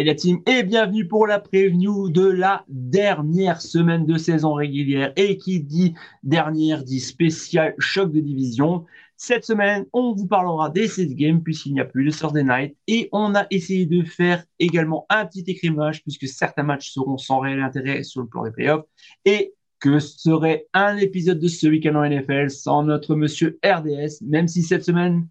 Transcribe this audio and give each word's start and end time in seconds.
Salut 0.00 0.08
la 0.08 0.14
team 0.14 0.38
et 0.46 0.62
bienvenue 0.62 1.06
pour 1.06 1.26
la 1.26 1.38
preview 1.38 2.08
de 2.08 2.24
la 2.24 2.64
dernière 2.68 3.60
semaine 3.60 4.06
de 4.06 4.16
saison 4.16 4.54
régulière. 4.54 5.12
Et 5.16 5.36
qui 5.36 5.60
dit 5.60 5.92
dernière 6.22 6.84
dit 6.84 7.00
spécial 7.00 7.74
choc 7.78 8.10
de 8.10 8.20
division. 8.20 8.86
Cette 9.18 9.44
semaine, 9.44 9.84
on 9.92 10.14
vous 10.14 10.26
parlera 10.26 10.70
des 10.70 10.88
7 10.88 11.14
games 11.14 11.42
puisqu'il 11.42 11.74
n'y 11.74 11.80
a 11.80 11.84
plus 11.84 12.06
de 12.06 12.10
Thursday 12.12 12.44
Night. 12.44 12.74
Et 12.86 13.10
on 13.12 13.34
a 13.34 13.46
essayé 13.50 13.84
de 13.84 14.02
faire 14.02 14.42
également 14.58 15.04
un 15.10 15.26
petit 15.26 15.44
écrimage 15.46 16.02
puisque 16.02 16.26
certains 16.26 16.62
matchs 16.62 16.92
seront 16.92 17.18
sans 17.18 17.40
réel 17.40 17.60
intérêt 17.60 18.02
sur 18.02 18.22
le 18.22 18.26
plan 18.26 18.44
des 18.44 18.52
playoffs. 18.52 18.86
Et 19.26 19.52
que 19.80 19.98
serait 19.98 20.66
un 20.72 20.96
épisode 20.96 21.40
de 21.40 21.48
ce 21.48 21.66
week-end 21.66 21.96
en 21.96 22.08
NFL 22.08 22.48
sans 22.48 22.84
notre 22.84 23.16
monsieur 23.16 23.58
RDS, 23.62 24.22
même 24.26 24.48
si 24.48 24.62
cette 24.62 24.82
semaine, 24.82 25.28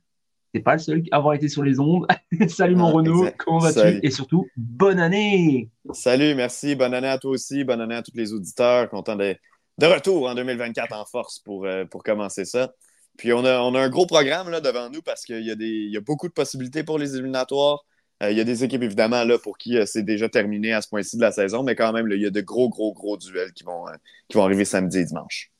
c'est 0.53 0.61
pas 0.61 0.73
le 0.73 0.79
seul 0.79 1.03
à 1.11 1.17
avoir 1.17 1.33
été 1.35 1.47
sur 1.47 1.63
les 1.63 1.79
ondes. 1.79 2.07
Salut 2.47 2.75
mon 2.75 2.87
Ah, 2.87 2.91
Renaud, 2.91 3.19
exact. 3.23 3.37
comment 3.37 3.59
vas-tu? 3.59 3.99
Et 4.03 4.11
surtout, 4.11 4.47
bonne 4.57 4.99
année 4.99 5.69
Salut, 5.93 6.33
merci. 6.35 6.75
Bonne 6.75 6.93
année 6.93 7.07
à 7.07 7.17
toi 7.17 7.31
aussi. 7.31 7.63
Bonne 7.63 7.81
année 7.81 7.95
à 7.95 8.01
tous 8.01 8.15
les 8.15 8.33
auditeurs. 8.33 8.89
Content 8.89 9.15
de, 9.15 9.35
de 9.77 9.85
retour 9.85 10.27
en 10.27 10.35
2024 10.35 10.93
en 10.93 11.05
force 11.05 11.39
pour, 11.39 11.65
euh, 11.65 11.85
pour 11.85 12.03
commencer 12.03 12.45
ça. 12.45 12.73
Puis 13.17 13.33
on 13.33 13.43
a, 13.45 13.59
on 13.61 13.75
a 13.75 13.81
un 13.81 13.89
gros 13.89 14.05
programme 14.05 14.49
là, 14.49 14.61
devant 14.61 14.89
nous 14.89 15.01
parce 15.01 15.23
qu'il 15.25 15.41
y, 15.45 15.51
a 15.51 15.55
des- 15.55 15.65
il 15.65 15.91
y 15.91 15.97
a 15.97 16.01
beaucoup 16.01 16.27
de 16.27 16.33
possibilités 16.33 16.83
pour 16.83 16.97
les 16.97 17.13
éliminatoires. 17.15 17.83
Euh, 18.23 18.31
il 18.31 18.37
y 18.37 18.41
a 18.41 18.43
des 18.43 18.63
équipes 18.63 18.83
évidemment 18.83 19.23
là, 19.23 19.37
pour 19.37 19.57
qui 19.57 19.77
euh, 19.77 19.85
c'est 19.85 20.03
déjà 20.03 20.27
terminé 20.29 20.73
à 20.73 20.81
ce 20.81 20.89
point-ci 20.89 21.15
de 21.17 21.21
la 21.21 21.31
saison, 21.31 21.63
mais 21.63 21.75
quand 21.75 21.93
même, 21.93 22.07
là, 22.07 22.15
il 22.15 22.21
y 22.21 22.25
a 22.25 22.29
de 22.31 22.41
gros, 22.41 22.69
gros, 22.69 22.93
gros 22.93 23.17
duels 23.17 23.53
qui 23.53 23.63
vont, 23.63 23.85
qui 24.27 24.37
vont 24.37 24.43
arriver 24.43 24.65
samedi 24.65 24.99
et 24.99 25.05
dimanche. 25.05 25.51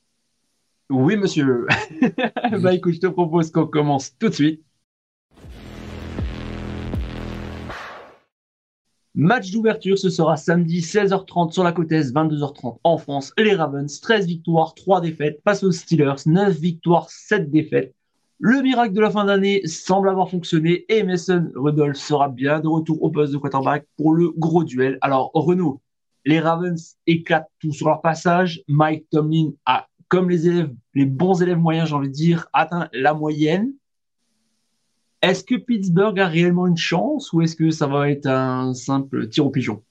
Oui, 0.90 1.16
monsieur. 1.18 1.68
bah 2.62 2.74
écoute, 2.74 2.96
je 2.96 3.00
te 3.00 3.08
propose 3.08 3.52
qu'on 3.52 3.68
commence 3.68 4.18
tout 4.18 4.30
de 4.30 4.34
suite. 4.34 4.64
Match 9.20 9.52
d'ouverture, 9.52 10.00
ce 10.00 10.10
sera 10.10 10.38
samedi 10.38 10.80
16h30 10.80 11.52
sur 11.52 11.66
la 11.66 11.74
côte 11.74 11.92
Est, 11.92 12.16
22h30 12.16 12.78
en 12.86 12.98
France. 12.98 13.34
Les 13.38 13.54
Ravens, 13.54 14.00
13 14.00 14.26
victoires, 14.26 14.74
3 14.76 15.02
défaites, 15.02 15.42
face 15.44 15.62
aux 15.62 15.74
Steelers, 15.74 16.22
9 16.26 16.58
victoires, 16.58 17.10
7 17.10 17.52
défaites. 17.52 17.94
Le 18.40 18.62
miracle 18.62 18.94
de 18.94 19.02
la 19.02 19.12
fin 19.12 19.26
d'année 19.26 19.62
semble 19.68 20.08
avoir 20.08 20.30
fonctionné 20.30 20.86
et 20.88 21.04
Mason 21.04 21.52
Rudolph 21.54 21.98
sera 21.98 22.30
bien 22.30 22.62
de 22.62 22.70
retour 22.70 23.04
au 23.04 23.10
poste 23.10 23.34
de 23.34 23.38
quarterback 23.38 23.86
pour 23.98 24.14
le 24.14 24.32
gros 24.38 24.64
duel. 24.64 24.98
Alors, 25.02 25.32
Renaud, 25.34 25.82
les 26.24 26.40
Ravens 26.40 26.96
éclatent 27.06 27.52
tout 27.60 27.74
sur 27.74 27.90
leur 27.90 28.00
passage. 28.00 28.64
Mike 28.70 29.06
Tomlin 29.12 29.52
a, 29.66 29.88
comme 30.08 30.30
les 30.30 30.48
élèves, 30.48 30.74
les 30.94 31.06
bons 31.06 31.42
élèves 31.42 31.60
moyens, 31.60 31.90
j'ai 31.90 31.96
envie 31.96 32.08
de 32.08 32.14
dire, 32.14 32.48
atteint 32.54 32.88
la 32.94 33.14
moyenne. 33.14 33.74
Est-ce 35.22 35.44
que 35.44 35.56
Pittsburgh 35.56 36.18
a 36.20 36.28
réellement 36.28 36.68
une 36.68 36.78
chance 36.78 37.34
ou 37.34 37.42
est-ce 37.42 37.56
que 37.56 37.72
ça 37.72 37.88
va 37.88 38.10
être 38.10 38.26
un 38.26 38.74
simple 38.74 39.28
tir 39.28 39.46
au 39.46 39.50
pigeon? 39.50 39.84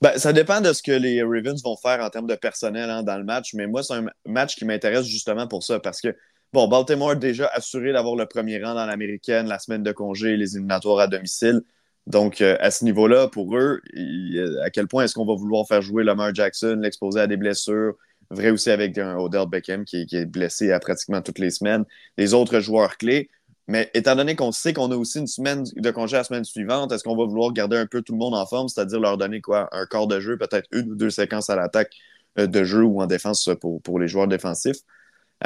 Ben, 0.00 0.16
ça 0.16 0.32
dépend 0.32 0.60
de 0.60 0.72
ce 0.72 0.82
que 0.82 0.92
les 0.92 1.22
Ravens 1.22 1.62
vont 1.62 1.76
faire 1.76 2.00
en 2.00 2.10
termes 2.10 2.26
de 2.26 2.34
personnel 2.34 2.90
hein, 2.90 3.02
dans 3.02 3.16
le 3.18 3.24
match, 3.24 3.54
mais 3.54 3.66
moi, 3.66 3.82
c'est 3.82 3.94
un 3.94 4.06
match 4.26 4.56
qui 4.56 4.64
m'intéresse 4.64 5.06
justement 5.06 5.46
pour 5.46 5.62
ça, 5.62 5.78
parce 5.78 6.00
que, 6.00 6.16
bon, 6.52 6.66
Baltimore 6.68 7.16
déjà 7.16 7.48
assuré 7.54 7.92
d'avoir 7.92 8.16
le 8.16 8.26
premier 8.26 8.62
rang 8.62 8.74
dans 8.74 8.86
l'américaine, 8.86 9.46
la 9.46 9.58
semaine 9.58 9.82
de 9.82 9.92
congé 9.92 10.36
les 10.36 10.56
éliminatoires 10.56 10.98
à 10.98 11.06
domicile. 11.06 11.62
Donc, 12.08 12.40
euh, 12.40 12.56
à 12.58 12.72
ce 12.72 12.84
niveau-là, 12.84 13.28
pour 13.28 13.56
eux, 13.56 13.80
il- 13.94 14.58
à 14.64 14.70
quel 14.70 14.88
point 14.88 15.04
est-ce 15.04 15.14
qu'on 15.14 15.26
va 15.26 15.34
vouloir 15.34 15.66
faire 15.68 15.82
jouer 15.82 16.02
Lamar 16.02 16.34
Jackson, 16.34 16.78
l'exposer 16.82 17.20
à 17.20 17.28
des 17.28 17.36
blessures? 17.36 17.94
Vrai 18.30 18.50
aussi 18.50 18.70
avec 18.70 18.98
un 18.98 19.16
Odell 19.18 19.46
Beckham 19.46 19.84
qui, 19.84 20.06
qui 20.06 20.16
est 20.16 20.26
blessé 20.26 20.72
à 20.72 20.80
pratiquement 20.80 21.20
toutes 21.20 21.38
les 21.38 21.50
semaines, 21.50 21.84
les 22.16 22.34
autres 22.34 22.58
joueurs 22.60 22.96
clés? 22.96 23.30
Mais 23.72 23.90
étant 23.94 24.14
donné 24.14 24.36
qu'on 24.36 24.52
sait 24.52 24.74
qu'on 24.74 24.90
a 24.92 24.96
aussi 24.96 25.18
une 25.18 25.26
semaine 25.26 25.64
de 25.64 25.90
congé 25.90 26.18
la 26.18 26.24
semaine 26.24 26.44
suivante, 26.44 26.92
est-ce 26.92 27.02
qu'on 27.02 27.16
va 27.16 27.24
vouloir 27.24 27.54
garder 27.54 27.78
un 27.78 27.86
peu 27.86 28.02
tout 28.02 28.12
le 28.12 28.18
monde 28.18 28.34
en 28.34 28.44
forme, 28.44 28.68
c'est-à-dire 28.68 29.00
leur 29.00 29.16
donner 29.16 29.40
quoi, 29.40 29.70
un 29.72 29.86
quart 29.86 30.06
de 30.06 30.20
jeu, 30.20 30.36
peut-être 30.36 30.68
une 30.72 30.92
ou 30.92 30.94
deux 30.94 31.08
séquences 31.08 31.48
à 31.48 31.56
l'attaque 31.56 31.94
euh, 32.38 32.46
de 32.46 32.64
jeu 32.64 32.82
ou 32.82 33.00
en 33.00 33.06
défense 33.06 33.48
euh, 33.48 33.54
pour, 33.54 33.80
pour 33.80 33.98
les 33.98 34.08
joueurs 34.08 34.28
défensifs? 34.28 34.80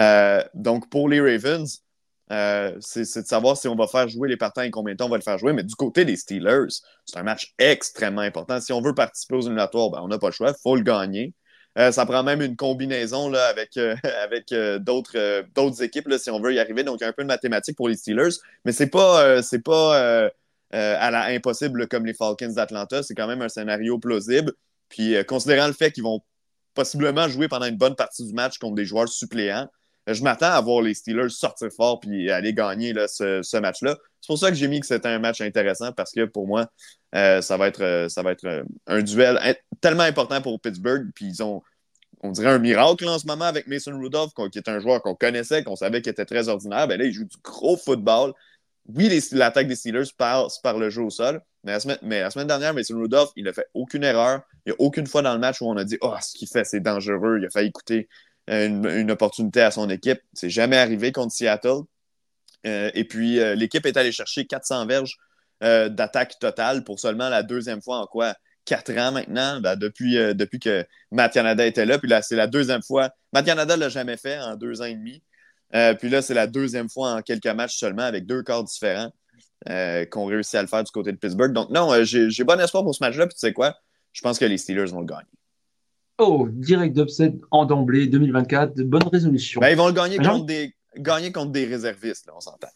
Euh, 0.01 0.43
donc, 0.55 0.91
pour 0.91 1.09
les 1.09 1.21
Ravens, 1.21 1.85
c'est 2.81 3.05
c'est 3.05 3.23
de 3.23 3.29
savoir 3.29 3.57
si 3.57 3.69
on 3.69 3.77
va 3.77 3.87
faire 3.87 4.09
jouer 4.09 4.29
les 4.29 4.37
partants 4.37 4.63
et 4.63 4.73
combien 4.73 4.95
de 4.95 4.99
temps 4.99 5.07
on 5.07 5.11
va 5.11 5.19
le 5.19 5.23
faire 5.23 5.39
jouer. 5.39 5.53
Mais 5.53 5.63
du 5.63 5.77
côté 5.77 6.05
des 6.05 6.17
Steelers, 6.17 6.83
c'est 7.05 7.19
un 7.19 7.23
match 7.23 7.55
extrêmement 7.61 8.23
important. 8.23 8.61
Si 8.61 8.73
on 8.73 8.81
veut 8.83 8.95
participer 8.95 9.37
aux 9.37 9.43
éliminatoires, 9.43 9.91
ben, 9.91 10.01
on 10.03 10.09
n'a 10.09 10.19
pas 10.19 10.31
le 10.31 10.33
choix, 10.33 10.49
il 10.51 10.61
faut 10.61 10.75
le 10.75 10.83
gagner. 10.83 11.33
Euh, 11.79 11.93
ça 11.93 12.07
prend 12.07 12.23
même 12.23 12.41
une 12.41 12.57
combinaison 12.57 13.29
là, 13.29 13.47
avec, 13.49 13.77
euh, 13.77 13.95
avec 14.23 14.53
euh, 14.53 14.79
d'autres 14.79 15.17
euh, 15.17 15.43
d'autres 15.55 15.83
équipes 15.83 16.09
là, 16.09 16.19
si 16.19 16.31
on 16.31 16.41
veut 16.41 16.55
y 16.55 16.59
arriver. 16.59 16.85
Donc, 16.85 17.03
un 17.03 17.13
peu 17.13 17.23
de 17.23 17.29
mathématiques 17.29 17.77
pour 17.77 17.89
les 17.89 17.97
Steelers, 17.97 18.37
mais 18.65 18.73
c'est 18.73 18.89
pas, 18.89 19.23
euh, 19.23 19.43
c'est 19.43 19.63
pas 19.63 19.99
euh, 20.01 20.31
à 20.73 21.11
la 21.11 21.25
impossible 21.27 21.87
comme 21.89 22.07
les 22.07 22.15
Falcons 22.15 22.53
d'Atlanta. 22.53 23.03
C'est 23.03 23.15
quand 23.15 23.27
même 23.27 23.43
un 23.43 23.49
scénario 23.49 23.99
plausible. 23.99 24.53
Puis, 24.89 25.17
considérant 25.27 25.67
le 25.67 25.73
fait 25.73 25.91
qu'ils 25.93 26.05
vont 26.05 26.21
possiblement 26.75 27.29
jouer 27.29 27.49
pendant 27.49 27.67
une 27.67 27.77
bonne 27.77 27.97
partie 27.97 28.25
du 28.25 28.33
match 28.33 28.59
contre 28.59 28.77
des 28.77 28.85
joueurs 28.85 29.09
suppléants, 29.09 29.69
je 30.07 30.23
m'attends 30.23 30.53
à 30.53 30.61
voir 30.61 30.83
les 30.83 30.95
Steelers 30.95 31.31
sortir 31.31 31.69
fort 31.77 31.99
puis 32.01 32.31
aller 32.31 32.53
gagner 32.55 32.93
là, 32.93 33.09
ce, 33.09 33.43
ce 33.43 33.57
match-là. 33.57 33.97
C'est 34.21 34.29
pour 34.29 34.39
ça 34.39 34.51
que 34.51 34.57
j'ai 34.57 34.69
mis 34.69 34.81
que 34.81 34.87
c'était 34.87 35.09
un 35.09 35.19
match 35.19 35.41
intéressant 35.41 35.93
parce 35.93 36.13
que 36.13 36.25
pour 36.25 36.47
moi, 36.47 36.67
euh, 37.15 37.41
ça 37.41 37.57
va 37.57 37.69
être, 37.69 38.07
ça 38.09 38.23
va 38.23 38.33
être 38.33 38.65
un 38.87 39.03
duel 39.03 39.39
tellement 39.81 40.03
important 40.03 40.41
pour 40.43 40.61
Pittsburgh. 40.61 41.11
Puis 41.15 41.27
ils 41.27 41.43
ont, 41.43 41.63
on 42.23 42.31
dirait 42.31 42.51
un 42.51 42.59
miracle 42.59 43.09
en 43.09 43.19
ce 43.19 43.27
moment 43.27 43.45
avec 43.45 43.67
Mason 43.67 43.99
Rudolph, 43.99 44.33
qui 44.51 44.59
est 44.59 44.69
un 44.69 44.79
joueur 44.79 45.03
qu'on 45.03 45.15
connaissait, 45.15 45.65
qu'on 45.65 45.77
savait 45.77 46.03
qu'il 46.03 46.11
était 46.11 46.25
très 46.25 46.49
ordinaire. 46.49 46.89
Ben 46.89 46.99
là, 46.99 47.05
il 47.05 47.13
joue 47.13 47.25
du 47.25 47.37
gros 47.43 47.77
football. 47.77 48.33
Oui, 48.89 49.11
l'attaque 49.33 49.67
des 49.67 49.77
Steelers 49.77 50.13
passe 50.17 50.59
par 50.61 50.79
le 50.79 50.91
jeu 50.91 51.03
au 51.03 51.11
sol, 51.11 51.41
mais 51.65 51.73
la 51.73 51.81
semaine, 51.81 51.99
mais 52.03 52.21
la 52.21 52.31
semaine 52.31 52.47
dernière, 52.47 52.73
Mason 52.73 52.97
Rudolph, 52.97 53.31
il 53.35 53.45
n'a 53.45 53.53
fait 53.53 53.67
aucune 53.75 54.05
erreur. 54.05 54.43
Il 54.65 54.71
n'y 54.71 54.73
a 54.73 54.77
aucune 54.81 55.07
fois 55.07 55.23
dans 55.23 55.33
le 55.35 55.41
match 55.41 55.61
où 55.61 55.67
on 55.67 55.77
a 55.77 55.85
dit 55.85 55.99
Oh, 56.03 56.15
ce 56.23 56.39
qu'il 56.39 56.49
fait, 56.49 56.65
c'est 56.65 56.81
dangereux. 56.81 57.39
Il 57.41 57.47
a 57.47 57.51
failli 57.51 57.73
coûter 57.73 58.09
une, 58.49 58.87
une 58.87 59.11
opportunité 59.11 59.61
à 59.63 59.71
son 59.71 59.91
équipe. 59.91 60.21
C'est 60.33 60.51
jamais 60.51 60.77
arrivé 60.77 61.11
contre 61.13 61.33
Seattle. 61.33 61.83
Euh, 62.67 62.91
et 62.95 63.05
puis, 63.05 63.41
euh, 63.41 63.55
l'équipe 63.55 63.87
est 63.87 63.97
allée 63.97 64.13
chercher 64.13 64.47
400 64.47 64.87
verges 64.87 65.17
euh, 65.63 65.89
d'attaque 65.89 66.39
totale 66.39 66.85
pour 66.85 67.01
seulement 67.01 67.29
la 67.29 67.43
deuxième 67.43 67.81
fois 67.81 67.99
en 67.99 68.07
quoi? 68.07 68.35
Quatre 68.66 68.93
ans 68.99 69.12
maintenant, 69.12 69.60
ben, 69.60 69.77
depuis, 69.77 70.18
euh, 70.18 70.34
depuis 70.34 70.59
que 70.59 70.84
Matt 71.13 71.33
Canada 71.33 71.65
était 71.65 71.86
là. 71.86 71.98
Puis 71.98 72.09
là, 72.09 72.21
c'est 72.21 72.36
la 72.36 72.47
deuxième 72.47 72.83
fois. 72.83 73.10
Matt 73.33 73.47
Canada 73.47 73.77
ne 73.77 73.80
l'a 73.80 73.89
jamais 73.89 74.16
fait 74.16 74.39
en 74.41 74.57
deux 74.57 74.83
ans 74.83 74.86
et 74.86 74.95
demi. 74.95 75.22
Euh, 75.74 75.95
puis 75.95 76.09
là, 76.09 76.21
c'est 76.21 76.34
la 76.34 76.47
deuxième 76.47 76.89
fois 76.91 77.15
en 77.15 77.22
quelques 77.22 77.47
matchs 77.47 77.78
seulement 77.78 78.03
avec 78.03 78.27
deux 78.27 78.42
corps 78.42 78.65
différents 78.65 79.10
euh, 79.68 80.04
qu'on 80.04 80.27
réussit 80.27 80.57
à 80.57 80.63
le 80.63 80.68
faire 80.68 80.84
du 80.84 80.91
côté 80.91 81.13
de 81.13 81.16
Pittsburgh. 81.16 81.53
Donc, 81.53 81.71
non, 81.71 81.92
j'ai 82.03 82.45
bon 82.45 82.60
espoir 82.60 82.83
pour 82.83 82.95
ce 82.95 83.03
match-là. 83.03 83.27
Puis 83.27 83.34
tu 83.34 83.41
sais 83.41 83.53
quoi? 83.53 83.77
Je 84.13 84.21
pense 84.21 84.39
que 84.39 84.45
les 84.45 84.59
Steelers 84.59 84.91
vont 84.91 85.01
le 85.01 85.07
gagner. 85.07 85.22
Oh, 86.19 86.48
direct 86.51 86.97
d'upset 86.97 87.34
en 87.51 87.66
d'emblée 87.66 88.07
2024, 88.09 88.74
de 88.74 88.83
bonne 88.83 89.07
résolution. 89.12 89.60
Ben, 89.60 89.69
ils 89.69 89.77
vont 89.77 89.89
le 89.89 89.92
gagner 89.92 90.16
contre 90.16 90.47
des, 90.47 90.74
gagner 90.97 91.30
contre 91.30 91.53
des 91.53 91.66
réservistes, 91.66 92.27
là, 92.27 92.33
on 92.36 92.41
s'entend. 92.41 92.69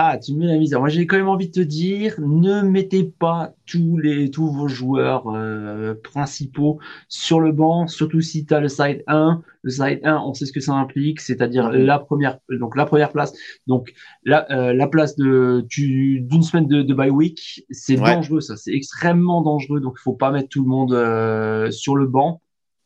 Ah, 0.00 0.16
tu 0.16 0.32
me 0.32 0.38
mets 0.38 0.46
la 0.46 0.58
misère. 0.58 0.78
Moi, 0.78 0.90
j'ai 0.90 1.08
quand 1.08 1.16
même 1.16 1.28
envie 1.28 1.48
de 1.48 1.52
te 1.52 1.58
dire, 1.60 2.14
ne 2.20 2.62
mettez 2.62 3.02
pas 3.02 3.52
tous 3.66 3.96
les 3.98 4.30
tous 4.30 4.48
vos 4.48 4.68
joueurs 4.68 5.26
euh, 5.26 5.92
principaux 6.04 6.78
sur 7.08 7.40
le 7.40 7.50
banc, 7.50 7.88
surtout 7.88 8.20
si 8.20 8.46
tu 8.46 8.54
as 8.54 8.60
le 8.60 8.68
side 8.68 9.02
1. 9.08 9.42
Le 9.62 9.70
side 9.70 9.98
1, 10.04 10.18
on 10.18 10.34
sait 10.34 10.46
ce 10.46 10.52
que 10.52 10.60
ça 10.60 10.74
implique, 10.74 11.20
c'est-à-dire 11.20 11.72
la 11.72 11.98
première 11.98 12.38
donc 12.48 12.76
la 12.76 12.86
première 12.86 13.10
place. 13.10 13.32
Donc 13.66 13.92
la 14.22 14.48
euh, 14.52 14.72
la 14.72 14.86
place 14.86 15.16
de 15.16 15.66
d'une 15.68 16.42
semaine 16.44 16.68
de, 16.68 16.82
de 16.82 16.94
bye 16.94 17.10
week, 17.10 17.64
c'est 17.70 17.98
Ouais, 17.98 18.14
dangereux 18.14 18.40
ça, 18.40 18.56
c'est 18.56 18.74
extrêmement 18.74 19.42
dangereux. 19.42 19.80
Donc 19.80 19.94
il 19.98 20.02
faut 20.02 20.12
pas 20.12 20.30
mettre 20.30 20.48
tout 20.48 20.62
le 20.62 20.68
monde 20.68 20.92
euh, 20.92 21.72
sur 21.72 21.96
le 21.96 22.06
banc. 22.06 22.40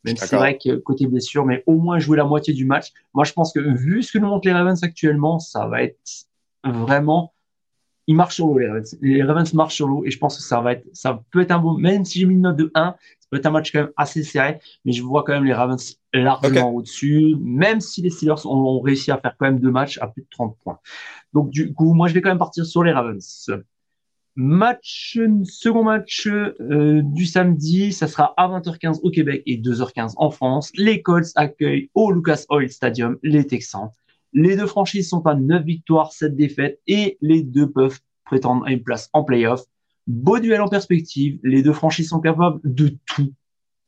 Même 0.04 0.16
si 0.16 0.26
c'est 0.26 0.36
vrai 0.36 0.56
que 0.56 0.76
côté 0.76 1.06
blessure, 1.06 1.44
mais 1.44 1.62
au 1.66 1.76
moins 1.76 1.98
jouer 1.98 2.16
la 2.16 2.24
moitié 2.24 2.54
du 2.54 2.64
match. 2.64 2.90
Moi, 3.12 3.24
je 3.24 3.34
pense 3.34 3.52
que 3.52 3.60
vu 3.60 4.02
ce 4.02 4.12
que 4.12 4.18
nous 4.18 4.28
montrent 4.28 4.48
les 4.48 4.54
Ravens 4.54 4.82
actuellement, 4.82 5.38
ça 5.38 5.68
va 5.68 5.82
être 5.82 6.26
vraiment, 6.64 7.32
ils 8.06 8.16
marchent 8.16 8.36
sur 8.36 8.46
l'eau, 8.46 8.58
les 8.58 8.68
Ravens. 8.68 8.98
Les 9.00 9.22
Ravens 9.22 9.54
marchent 9.54 9.76
sur 9.76 9.86
l'eau 9.86 10.04
et 10.04 10.10
je 10.10 10.18
pense 10.18 10.36
que 10.36 10.42
ça 10.42 10.60
va 10.60 10.72
être, 10.72 10.86
ça 10.92 11.22
peut 11.30 11.40
être 11.40 11.50
un 11.50 11.58
bon, 11.58 11.78
même 11.78 12.04
si 12.04 12.20
j'ai 12.20 12.26
mis 12.26 12.34
une 12.34 12.42
note 12.42 12.56
de 12.56 12.70
1, 12.74 12.94
ça 13.20 13.28
peut 13.30 13.36
être 13.36 13.46
un 13.46 13.50
match 13.50 13.72
quand 13.72 13.80
même 13.80 13.92
assez 13.96 14.22
serré, 14.22 14.58
mais 14.84 14.92
je 14.92 15.02
vois 15.02 15.22
quand 15.24 15.32
même 15.32 15.44
les 15.44 15.54
Ravens 15.54 15.98
largement 16.12 16.74
au-dessus, 16.74 17.36
même 17.40 17.80
si 17.80 18.02
les 18.02 18.10
Steelers 18.10 18.46
ont, 18.46 18.56
ont 18.56 18.80
réussi 18.80 19.10
à 19.10 19.18
faire 19.18 19.36
quand 19.38 19.46
même 19.46 19.60
deux 19.60 19.70
matchs 19.70 19.98
à 19.98 20.08
plus 20.08 20.22
de 20.22 20.28
30 20.30 20.56
points. 20.62 20.78
Donc, 21.32 21.50
du 21.50 21.72
coup, 21.72 21.94
moi, 21.94 22.08
je 22.08 22.14
vais 22.14 22.20
quand 22.20 22.30
même 22.30 22.38
partir 22.38 22.66
sur 22.66 22.82
les 22.82 22.92
Ravens. 22.92 23.50
Match, 24.34 25.18
second 25.44 25.84
match 25.84 26.26
euh, 26.26 27.02
du 27.02 27.26
samedi, 27.26 27.92
ça 27.92 28.08
sera 28.08 28.32
à 28.38 28.48
20h15 28.48 29.00
au 29.02 29.10
Québec 29.10 29.42
et 29.44 29.58
2h15 29.58 30.14
en 30.16 30.30
France. 30.30 30.72
Les 30.74 31.02
Colts 31.02 31.32
accueillent 31.34 31.90
au 31.94 32.10
Lucas 32.10 32.44
Oil 32.48 32.70
Stadium 32.70 33.18
les 33.22 33.46
Texans. 33.46 33.90
Les 34.32 34.56
deux 34.56 34.66
franchises 34.66 35.08
sont 35.08 35.26
à 35.26 35.34
9 35.34 35.64
victoires, 35.64 36.12
7 36.12 36.36
défaites 36.36 36.80
et 36.86 37.18
les 37.20 37.42
deux 37.42 37.70
peuvent 37.70 38.00
prétendre 38.24 38.64
à 38.66 38.72
une 38.72 38.82
place 38.82 39.10
en 39.12 39.24
playoff. 39.24 39.62
Beau 40.06 40.38
duel 40.38 40.60
en 40.60 40.68
perspective, 40.68 41.38
les 41.42 41.62
deux 41.62 41.72
franchises 41.72 42.08
sont 42.08 42.20
capables 42.20 42.60
de 42.64 42.96
tout. 43.06 43.32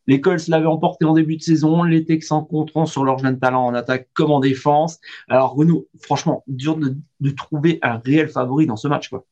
Les 0.07 0.21
Colts 0.21 0.49
l'avaient 0.49 0.67
emporté 0.67 1.07
en 1.07 1.15
début 1.15 1.37
de 1.37 1.43
saison, 1.43 1.83
les 1.83 2.05
Texans 2.05 2.47
compteront 2.47 2.85
sur 2.85 3.05
leur 3.05 3.19
jeune 3.19 3.39
talent 3.39 3.65
en 3.65 3.75
attaque 3.75 4.09
comme 4.13 4.31
en 4.31 4.41
défense. 4.41 4.99
Alors 5.29 5.55
Renaud, 5.55 5.89
franchement, 6.03 6.45
dur 6.47 6.77
de, 6.77 7.31
trouver 7.31 7.79
un 7.83 7.99
réel 8.05 8.29
favori 8.29 8.67
dans 8.67 8.77
ce 8.77 8.87
match. 8.87 9.09
Quoi. 9.09 9.25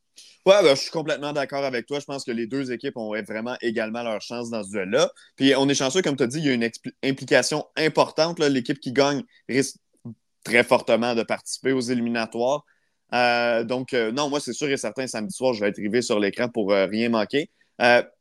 Ouais, 0.47 0.61
ben, 0.63 0.75
je 0.75 0.81
suis 0.81 0.91
complètement 0.91 1.33
d'accord 1.33 1.63
avec 1.63 1.87
toi. 1.87 2.01
Je 2.01 2.07
pense 2.07 2.25
que 2.25 2.33
les 2.33 2.47
deux 2.47 2.73
équipes 2.73 2.97
ont 2.97 3.13
vraiment 3.23 3.57
également 3.61 4.03
leur 4.03 4.21
chance 4.23 4.51
dans 4.51 4.65
ce 4.65 4.71
duel-là. 4.71 5.11
Puis 5.37 5.55
on 5.57 5.69
est 5.69 5.75
chanceux, 5.75 6.03
comme 6.03 6.17
tu 6.17 6.23
as 6.23 6.27
dit, 6.27 6.39
il 6.39 6.47
y 6.47 6.49
a 6.49 6.55
une 6.55 6.69
implication 7.05 7.65
importante. 7.77 8.41
L'équipe 8.41 8.81
qui 8.81 8.93
gagne 8.93 9.23
risque 9.49 9.77
très 10.45 10.65
fortement 10.65 11.15
de 11.15 11.23
participer 11.23 11.73
aux 11.73 11.81
éliminatoires. 11.81 12.65
Euh, 13.15 13.65
donc, 13.65 13.93
euh, 13.93 14.11
non, 14.13 14.29
moi, 14.29 14.41
c'est 14.41 14.53
sûr 14.53 14.69
et 14.69 14.77
certain, 14.77 15.07
samedi 15.07 15.35
soir, 15.35 15.53
je 15.53 15.61
vais 15.61 15.69
être 15.69 15.79
arrivé 15.79 16.03
sur 16.03 16.19
l'écran 16.19 16.49
pour 16.49 16.73
euh, 16.73 16.87
rien 16.87 17.09
manquer. 17.09 17.51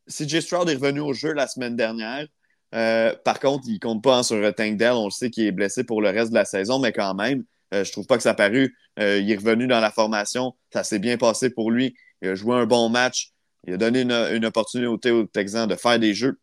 CJ 0.08 0.40
Stroud 0.40 0.68
est 0.68 0.74
revenu 0.74 1.00
au 1.00 1.12
jeu 1.12 1.32
la 1.32 1.46
semaine 1.46 1.76
dernière. 1.76 2.26
par 2.72 3.38
contre, 3.38 3.64
il 3.68 3.78
compte 3.78 4.02
pas 4.02 4.18
hein, 4.18 4.22
sur. 4.22 4.36
On 4.36 5.04
le 5.04 5.10
sait 5.10 5.30
qu'il 5.30 5.46
est 5.46 5.52
blessé 5.52 5.84
pour 5.84 6.02
le 6.02 6.08
reste 6.10 6.30
de 6.30 6.34
la 6.34 6.44
saison, 6.44 6.80
mais 6.80 6.92
quand 6.92 7.14
même, 7.14 7.44
je 7.70 7.90
trouve 7.92 8.06
pas 8.06 8.16
que 8.16 8.24
ça 8.24 8.30
a 8.30 8.34
paru. 8.34 8.76
il 8.98 9.30
est 9.30 9.36
revenu 9.36 9.68
dans 9.68 9.78
la 9.78 9.92
formation. 9.92 10.54
Ça 10.72 10.82
s'est 10.82 10.98
bien 10.98 11.16
passé 11.16 11.50
pour 11.50 11.70
lui. 11.70 11.94
Il 12.22 12.30
a 12.30 12.34
joué 12.34 12.56
un 12.56 12.66
bon 12.66 12.88
match. 12.88 13.30
Il 13.68 13.74
a 13.74 13.76
donné 13.76 14.00
une, 14.00 14.44
opportunité 14.44 15.12
aux 15.12 15.26
Texans 15.26 15.68
de 15.68 15.76
faire 15.76 16.00
des 16.00 16.12
jeux. 16.12 16.40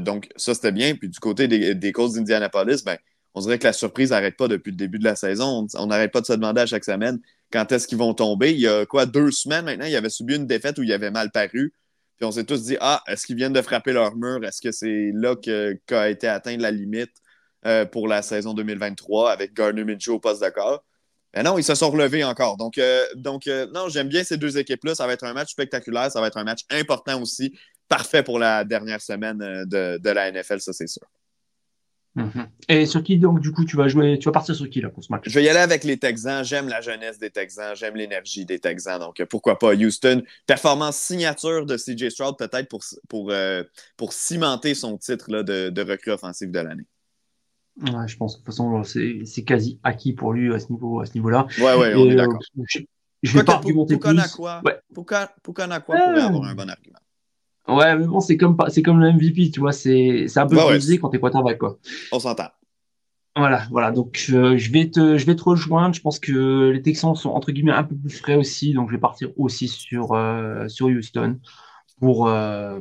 donc, 0.00 0.28
ça, 0.34 0.54
c'était 0.54 0.72
bien. 0.72 0.96
Puis 0.96 1.10
du 1.10 1.20
côté 1.20 1.46
des, 1.46 1.76
des 1.76 1.92
d'Indianapolis, 1.92 2.82
ben, 2.84 2.98
on 3.34 3.40
dirait 3.40 3.58
que 3.58 3.64
la 3.64 3.72
surprise 3.72 4.10
n'arrête 4.10 4.36
pas 4.36 4.48
depuis 4.48 4.70
le 4.70 4.76
début 4.76 4.98
de 4.98 5.04
la 5.04 5.16
saison. 5.16 5.66
On 5.74 5.86
n'arrête 5.86 6.12
pas 6.12 6.20
de 6.20 6.26
se 6.26 6.32
demander 6.32 6.60
à 6.60 6.66
chaque 6.66 6.84
semaine 6.84 7.18
quand 7.52 7.70
est-ce 7.72 7.86
qu'ils 7.88 7.98
vont 7.98 8.14
tomber. 8.14 8.52
Il 8.52 8.60
y 8.60 8.68
a 8.68 8.84
quoi, 8.86 9.06
deux 9.06 9.30
semaines 9.30 9.64
maintenant, 9.64 9.86
il 9.86 9.96
avait 9.96 10.10
subi 10.10 10.36
une 10.36 10.46
défaite 10.46 10.78
où 10.78 10.82
il 10.82 10.92
avait 10.92 11.10
mal 11.10 11.30
paru. 11.30 11.72
Puis 12.18 12.26
on 12.26 12.32
s'est 12.32 12.44
tous 12.44 12.62
dit, 12.64 12.76
ah, 12.80 13.02
est-ce 13.08 13.26
qu'ils 13.26 13.36
viennent 13.36 13.52
de 13.52 13.62
frapper 13.62 13.92
leur 13.92 14.14
mur? 14.16 14.44
Est-ce 14.44 14.60
que 14.60 14.70
c'est 14.70 15.10
là 15.14 15.34
qu'a 15.36 15.74
qu 15.86 16.10
été 16.10 16.28
atteinte 16.28 16.60
la 16.60 16.70
limite 16.70 17.12
euh, 17.66 17.86
pour 17.86 18.06
la 18.06 18.22
saison 18.22 18.54
2023 18.54 19.32
avec 19.32 19.54
Gardner 19.54 19.84
Minshew 19.84 20.10
au 20.10 20.20
poste 20.20 20.48
corps? 20.52 20.84
Mais 21.34 21.42
non, 21.42 21.56
ils 21.56 21.64
se 21.64 21.74
sont 21.74 21.90
relevés 21.90 22.24
encore. 22.24 22.58
Donc, 22.58 22.76
euh, 22.76 23.02
donc 23.16 23.46
euh, 23.46 23.66
non, 23.72 23.88
j'aime 23.88 24.08
bien 24.08 24.22
ces 24.24 24.36
deux 24.36 24.58
équipes-là. 24.58 24.94
Ça 24.94 25.06
va 25.06 25.14
être 25.14 25.24
un 25.24 25.32
match 25.32 25.52
spectaculaire. 25.52 26.12
Ça 26.12 26.20
va 26.20 26.26
être 26.26 26.36
un 26.36 26.44
match 26.44 26.60
important 26.70 27.20
aussi. 27.20 27.58
Parfait 27.88 28.22
pour 28.22 28.38
la 28.38 28.64
dernière 28.64 29.00
semaine 29.00 29.38
de, 29.38 29.98
de 29.98 30.10
la 30.10 30.30
NFL, 30.30 30.60
ça, 30.60 30.72
c'est 30.74 30.86
sûr. 30.86 31.06
Mm 32.14 32.24
-hmm. 32.24 32.46
Et 32.68 32.84
sur 32.86 33.02
qui, 33.02 33.18
donc, 33.18 33.40
du 33.40 33.52
coup, 33.52 33.64
tu 33.64 33.76
vas 33.76 33.88
jouer, 33.88 34.18
tu 34.18 34.26
vas 34.26 34.32
partir 34.32 34.54
sur 34.54 34.68
qui, 34.68 34.80
là, 34.80 34.90
pour 34.90 35.02
ce 35.02 35.10
match? 35.10 35.22
Je 35.26 35.34
vais 35.34 35.44
y 35.44 35.48
aller 35.48 35.60
avec 35.60 35.82
les 35.82 35.96
Texans. 35.96 36.44
J'aime 36.44 36.68
la 36.68 36.80
jeunesse 36.82 37.18
des 37.18 37.30
Texans. 37.30 37.74
J'aime 37.74 37.96
l'énergie 37.96 38.44
des 38.44 38.58
Texans. 38.58 39.00
Donc, 39.00 39.24
pourquoi 39.30 39.58
pas 39.58 39.72
Houston? 39.74 40.22
Performance 40.46 40.96
signature 40.96 41.64
de 41.64 41.76
CJ 41.76 42.10
Stroud, 42.10 42.36
peut-être 42.36 42.68
pour, 42.68 42.82
pour, 43.08 43.30
euh, 43.30 43.62
pour 43.96 44.12
cimenter 44.12 44.74
son 44.74 44.98
titre 44.98 45.30
là, 45.30 45.42
de, 45.42 45.70
de 45.70 45.82
recrue 45.82 46.10
offensive 46.10 46.50
de 46.50 46.58
l'année. 46.60 46.86
Ouais, 47.80 48.06
je 48.06 48.16
pense 48.18 48.34
que 48.36 48.40
de 48.40 48.44
toute 48.44 48.54
façon, 48.54 48.84
c'est 48.84 49.44
quasi 49.44 49.80
acquis 49.82 50.12
pour 50.12 50.34
lui 50.34 50.52
à 50.54 50.58
ce 50.58 50.70
niveau-là. 50.70 51.06
Ce 51.06 51.14
niveau 51.14 51.30
ouais, 51.30 51.74
ouais, 51.80 51.94
on 51.94 52.10
est 52.10 52.16
d'accord. 52.16 52.42
Euh, 52.58 52.64
je, 52.68 52.80
je 53.22 53.38
vais 53.38 53.44
pas 53.44 53.54
argumenter 53.54 53.96
plus. 53.96 54.10
Ouais. 54.38 54.78
Pukanakwa 55.42 55.96
pourrait 55.96 56.20
avoir 56.20 56.44
un 56.44 56.54
bon 56.54 56.68
argument. 56.68 56.98
Ouais, 57.68 57.96
mais 57.96 58.06
bon, 58.06 58.20
c'est 58.20 58.36
comme, 58.36 58.56
c'est 58.68 58.82
comme 58.82 59.00
le 59.00 59.12
MVP, 59.12 59.50
tu 59.50 59.60
vois, 59.60 59.72
c'est 59.72 60.26
un 60.36 60.46
peu 60.46 60.56
brisé 60.56 60.94
ouais. 60.94 60.98
quand 60.98 61.10
t'es 61.10 61.20
quarterback, 61.20 61.58
quoi. 61.58 61.78
On 62.10 62.18
s'entend. 62.18 62.48
Voilà, 63.36 63.62
voilà. 63.70 63.92
Donc, 63.92 64.26
euh, 64.30 64.58
je 64.58 64.70
vais 64.72 64.90
te, 64.90 65.16
je 65.16 65.24
vais 65.24 65.36
te 65.36 65.42
rejoindre. 65.42 65.94
Je 65.94 66.02
pense 66.02 66.18
que 66.18 66.70
les 66.70 66.82
Texans 66.82 67.14
sont 67.14 67.30
entre 67.30 67.50
guillemets 67.50 67.72
un 67.72 67.84
peu 67.84 67.96
plus 67.96 68.10
frais 68.10 68.34
aussi, 68.34 68.74
donc 68.74 68.90
je 68.90 68.96
vais 68.96 69.00
partir 69.00 69.30
aussi 69.38 69.68
sur 69.68 70.12
euh, 70.12 70.68
sur 70.68 70.88
Houston 70.88 71.38
pour 71.98 72.28
euh, 72.28 72.78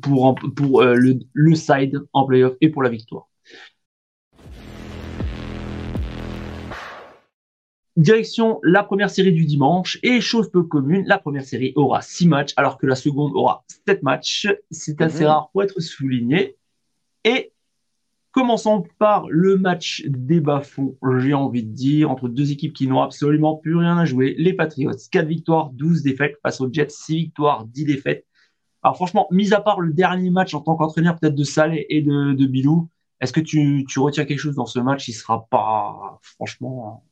pour 0.00 0.34
pour 0.56 0.82
euh, 0.82 0.94
le, 0.94 1.20
le 1.32 1.54
side 1.54 2.00
en 2.12 2.26
playoff 2.26 2.54
et 2.60 2.68
pour 2.70 2.82
la 2.82 2.88
victoire. 2.88 3.28
Direction 7.96 8.58
la 8.62 8.82
première 8.82 9.10
série 9.10 9.32
du 9.32 9.44
dimanche 9.44 9.98
et 10.02 10.20
chose 10.22 10.50
peu 10.50 10.62
commune, 10.62 11.04
la 11.06 11.18
première 11.18 11.44
série 11.44 11.72
aura 11.76 12.00
six 12.00 12.26
matchs 12.26 12.52
alors 12.56 12.78
que 12.78 12.86
la 12.86 12.94
seconde 12.94 13.32
aura 13.34 13.64
sept 13.86 14.02
matchs. 14.02 14.48
C'est 14.70 15.00
assez 15.02 15.24
Mhm. 15.24 15.26
rare 15.28 15.50
pour 15.50 15.62
être 15.62 15.78
souligné. 15.78 16.56
Et 17.24 17.52
commençons 18.30 18.84
par 18.98 19.28
le 19.28 19.58
match 19.58 20.04
des 20.06 20.40
bas-fonds, 20.40 20.96
j'ai 21.18 21.34
envie 21.34 21.62
de 21.64 21.70
dire, 21.70 22.10
entre 22.10 22.28
deux 22.28 22.50
équipes 22.50 22.72
qui 22.72 22.86
n'ont 22.86 23.02
absolument 23.02 23.56
plus 23.56 23.76
rien 23.76 23.98
à 23.98 24.06
jouer. 24.06 24.34
Les 24.38 24.54
Patriots, 24.54 24.92
4 25.10 25.26
victoires, 25.26 25.68
12 25.70 26.02
défaites 26.02 26.36
face 26.42 26.62
aux 26.62 26.72
Jets, 26.72 26.88
6 26.88 27.16
victoires, 27.16 27.66
10 27.66 27.84
défaites. 27.84 28.24
Alors 28.82 28.96
franchement, 28.96 29.28
mis 29.30 29.52
à 29.52 29.60
part 29.60 29.80
le 29.80 29.92
dernier 29.92 30.30
match 30.30 30.54
en 30.54 30.60
tant 30.62 30.76
qu'entraîneur 30.76 31.18
peut-être 31.18 31.34
de 31.34 31.44
Saleh 31.44 31.84
et 31.90 32.00
de, 32.00 32.32
de 32.32 32.46
Bilou, 32.46 32.88
est-ce 33.20 33.34
que 33.34 33.40
tu, 33.40 33.84
tu 33.86 33.98
retiens 34.00 34.24
quelque 34.24 34.40
chose 34.40 34.56
dans 34.56 34.66
ce 34.66 34.80
match? 34.80 35.04
Qui 35.04 35.12
sera 35.12 35.46
pas 35.50 36.18
franchement 36.22 37.04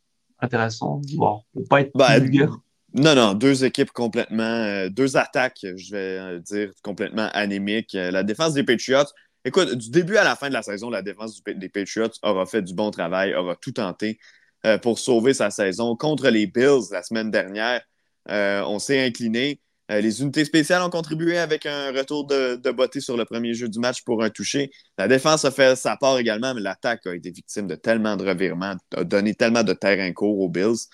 intéressant, 0.42 1.00
voire 1.16 1.40
pour 1.52 1.68
pas 1.68 1.80
être 1.82 1.90
Ben, 1.94 2.20
vulgaire 2.20 2.56
Non, 2.94 3.14
non, 3.14 3.34
deux 3.34 3.64
équipes 3.64 3.92
complètement, 3.92 4.42
euh, 4.42 4.88
deux 4.88 5.16
attaques, 5.16 5.60
je 5.62 5.92
vais 5.92 6.18
euh, 6.18 6.38
dire, 6.40 6.70
complètement 6.82 7.28
anémiques. 7.32 7.94
Euh, 7.94 8.10
La 8.10 8.22
défense 8.24 8.54
des 8.54 8.64
Patriots, 8.64 9.04
écoute, 9.44 9.74
du 9.74 9.90
début 9.90 10.16
à 10.16 10.24
la 10.24 10.34
fin 10.36 10.48
de 10.48 10.54
la 10.54 10.62
saison, 10.62 10.90
la 10.90 11.02
défense 11.02 11.40
du- 11.42 11.54
des 11.54 11.68
Patriots 11.68 12.10
aura 12.22 12.46
fait 12.46 12.62
du 12.62 12.74
bon 12.74 12.90
travail, 12.90 13.34
aura 13.34 13.54
tout 13.56 13.72
tenté 13.72 14.18
euh, 14.66 14.76
pour 14.78 14.98
sauver 14.98 15.34
sa 15.34 15.50
saison. 15.50 15.96
Contre 15.96 16.28
les 16.30 16.46
Bills 16.46 16.90
la 16.90 17.02
semaine 17.02 17.30
dernière, 17.30 17.80
euh, 18.28 18.62
on 18.66 18.78
s'est 18.78 19.04
incliné. 19.06 19.60
Euh, 19.90 20.00
les 20.00 20.22
unités 20.22 20.44
spéciales 20.44 20.82
ont 20.82 20.90
contribué 20.90 21.38
avec 21.38 21.66
un 21.66 21.90
retour 21.90 22.24
de, 22.24 22.70
beauté 22.70 23.00
sur 23.00 23.16
le 23.16 23.24
premier 23.24 23.54
jeu 23.54 23.68
du 23.68 23.80
match 23.80 24.02
pour 24.02 24.22
un 24.22 24.30
toucher. 24.30 24.70
La 24.96 25.08
défense 25.08 25.44
a 25.44 25.50
fait 25.50 25.76
sa 25.76 25.96
part 25.96 26.18
également, 26.18 26.54
mais 26.54 26.60
l'attaque 26.60 27.06
a 27.06 27.14
été 27.14 27.30
victime 27.30 27.66
de 27.66 27.74
tellement 27.74 28.16
de 28.16 28.24
revirements, 28.24 28.76
a 28.96 29.04
donné 29.04 29.34
tellement 29.34 29.64
de 29.64 29.72
terrain 29.72 30.12
court 30.12 30.38
aux 30.38 30.48
Bills. 30.48 30.86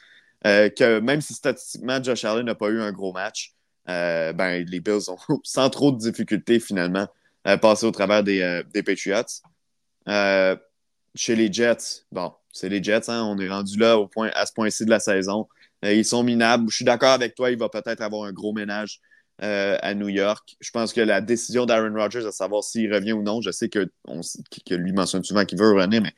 Euh, 0.47 0.71
que 0.71 1.01
même 1.01 1.21
si 1.21 1.35
statistiquement 1.35 2.03
Josh 2.03 2.25
Allen 2.25 2.47
n'a 2.47 2.55
pas 2.55 2.69
eu 2.69 2.81
un 2.81 2.93
gros 2.93 3.13
match, 3.13 3.53
euh, 3.89 4.33
ben, 4.33 4.65
les 4.65 4.81
Bills 4.81 5.11
ont 5.11 5.19
sans 5.45 5.69
trop 5.69 5.93
de 5.93 5.99
difficultés 5.99 6.61
finalement 6.61 7.07
passé 7.63 7.87
au 7.87 7.93
travers 7.93 8.25
des, 8.25 8.65
Patriots. 8.85 9.23
Chez 11.15 11.35
les 11.35 11.51
Jets, 11.51 12.05
bon, 12.13 12.33
c'est 12.53 12.69
les 12.69 12.83
Jets, 12.83 13.09
hein, 13.09 13.23
on 13.25 13.39
est 13.39 13.49
rendu 13.49 13.79
là 13.79 13.99
au 13.99 14.07
point, 14.07 14.31
à 14.35 14.45
ce 14.45 14.53
point-ci 14.53 14.85
de 14.85 14.91
la 14.91 15.01
saison. 15.01 15.49
Euh, 15.85 15.93
ils 15.93 16.05
sont 16.05 16.23
minables. 16.23 16.71
Je 16.71 16.77
suis 16.77 16.85
d'accord 16.85 17.11
avec 17.11 17.35
toi, 17.35 17.51
il 17.51 17.59
va 17.59 17.69
peut-être 17.69 18.01
avoir 18.01 18.25
un 18.25 18.33
gros 18.33 18.53
ménage 18.53 19.01
euh, 19.43 19.77
à 19.83 19.95
New 19.95 20.09
York. 20.09 20.57
Je 20.61 20.71
pense 20.71 20.93
que 20.93 21.01
la 21.01 21.21
décision 21.21 21.67
d'Aaron 21.67 21.95
Rodgers 21.95 22.23
de 22.23 22.31
savoir 22.31 22.65
s'il 22.65 22.93
revient 22.93 23.13
ou 23.13 23.23
non, 23.23 23.41
je 23.41 23.51
sais 23.51 23.69
que, 23.69 23.91
on, 24.07 24.21
que 24.65 24.75
lui 24.75 24.93
mentionne 24.93 25.25
souvent 25.25 25.45
qu'il 25.45 25.59
veut 25.59 25.73
revenir, 25.73 26.03
mais 26.03 26.13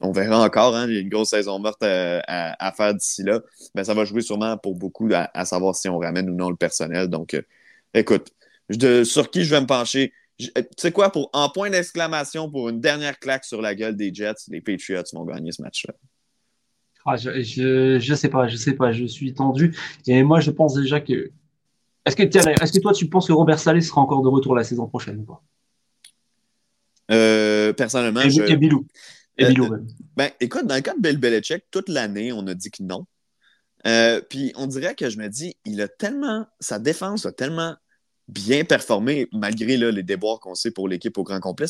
on 0.00 0.12
verra 0.12 0.44
encore. 0.44 0.76
Hein, 0.76 0.86
il 0.88 0.94
y 0.94 0.96
a 0.98 1.00
une 1.00 1.08
grosse 1.08 1.30
saison 1.30 1.58
morte 1.58 1.82
à, 1.82 2.20
à, 2.26 2.68
à 2.68 2.72
faire 2.72 2.94
d'ici 2.94 3.22
là. 3.22 3.40
Mais 3.74 3.84
ça 3.84 3.94
va 3.94 4.04
jouer 4.04 4.20
sûrement 4.20 4.56
pour 4.58 4.74
beaucoup 4.76 5.08
à, 5.12 5.30
à, 5.34 5.44
savoir 5.44 5.74
si 5.74 5.88
on 5.88 5.98
ramène 5.98 6.30
ou 6.30 6.34
non 6.34 6.50
le 6.50 6.56
personnel. 6.56 7.08
Donc, 7.08 7.34
euh, 7.34 7.42
écoute, 7.94 8.30
sur 9.04 9.30
qui 9.30 9.44
je 9.44 9.50
vais 9.50 9.60
me 9.60 9.66
pencher? 9.66 10.12
Tu 10.38 10.50
sais 10.76 10.92
quoi, 10.92 11.10
pour, 11.12 11.30
en 11.32 11.50
point 11.50 11.70
d'exclamation 11.70 12.50
pour 12.50 12.68
une 12.68 12.80
dernière 12.80 13.18
claque 13.18 13.44
sur 13.44 13.62
la 13.62 13.74
gueule 13.74 13.96
des 13.96 14.12
Jets, 14.12 14.34
les 14.48 14.60
Patriots 14.60 15.02
vont 15.12 15.24
gagner 15.24 15.52
ce 15.52 15.62
match-là. 15.62 15.94
Ah, 17.04 17.16
je, 17.16 17.98
je, 18.00 18.14
sais 18.14 18.28
pas, 18.28 18.48
je 18.48 18.56
sais 18.56 18.74
pas, 18.74 18.92
je 18.92 19.04
suis 19.04 19.34
tendu. 19.34 19.76
Et 20.06 20.22
moi, 20.22 20.40
je 20.40 20.50
pense 20.50 20.74
déjà 20.74 21.00
que. 21.00 21.30
Est-ce 22.04 22.16
que, 22.16 22.22
est-ce 22.22 22.72
que 22.72 22.80
toi, 22.80 22.92
tu 22.92 23.08
penses 23.08 23.28
que 23.28 23.32
Robert 23.32 23.58
Salé 23.58 23.80
sera 23.80 24.00
encore 24.00 24.22
de 24.22 24.28
retour 24.28 24.54
la 24.54 24.64
saison 24.64 24.86
prochaine 24.86 25.20
ou 25.20 25.24
pas? 25.24 25.42
Euh, 27.10 27.72
Personnellement, 27.72 28.20
et, 28.20 28.30
je. 28.30 28.42
Et 28.42 28.56
Bilou. 28.56 28.86
Et 29.38 29.46
Bilou, 29.46 29.72
euh, 29.72 29.78
Ben, 30.16 30.30
écoute, 30.40 30.66
dans 30.66 30.74
le 30.74 30.80
cas 30.80 30.94
de 30.94 31.00
Bill 31.00 31.18
Belichick, 31.18 31.64
toute 31.70 31.88
l'année, 31.88 32.32
on 32.32 32.46
a 32.46 32.54
dit 32.54 32.70
que 32.70 32.82
non. 32.82 33.06
Euh, 33.86 34.20
puis 34.28 34.52
on 34.56 34.66
dirait 34.66 34.94
que 34.94 35.10
je 35.10 35.18
me 35.18 35.28
dis, 35.28 35.56
il 35.64 35.80
a 35.80 35.88
tellement. 35.88 36.46
Sa 36.60 36.78
défense 36.78 37.26
a 37.26 37.32
tellement 37.32 37.74
bien 38.28 38.64
performé, 38.64 39.28
malgré 39.32 39.76
les 39.76 40.02
déboires 40.02 40.40
qu'on 40.40 40.54
sait 40.54 40.70
pour 40.70 40.88
l'équipe 40.88 41.16
au 41.18 41.24
grand 41.24 41.40
complet. 41.40 41.66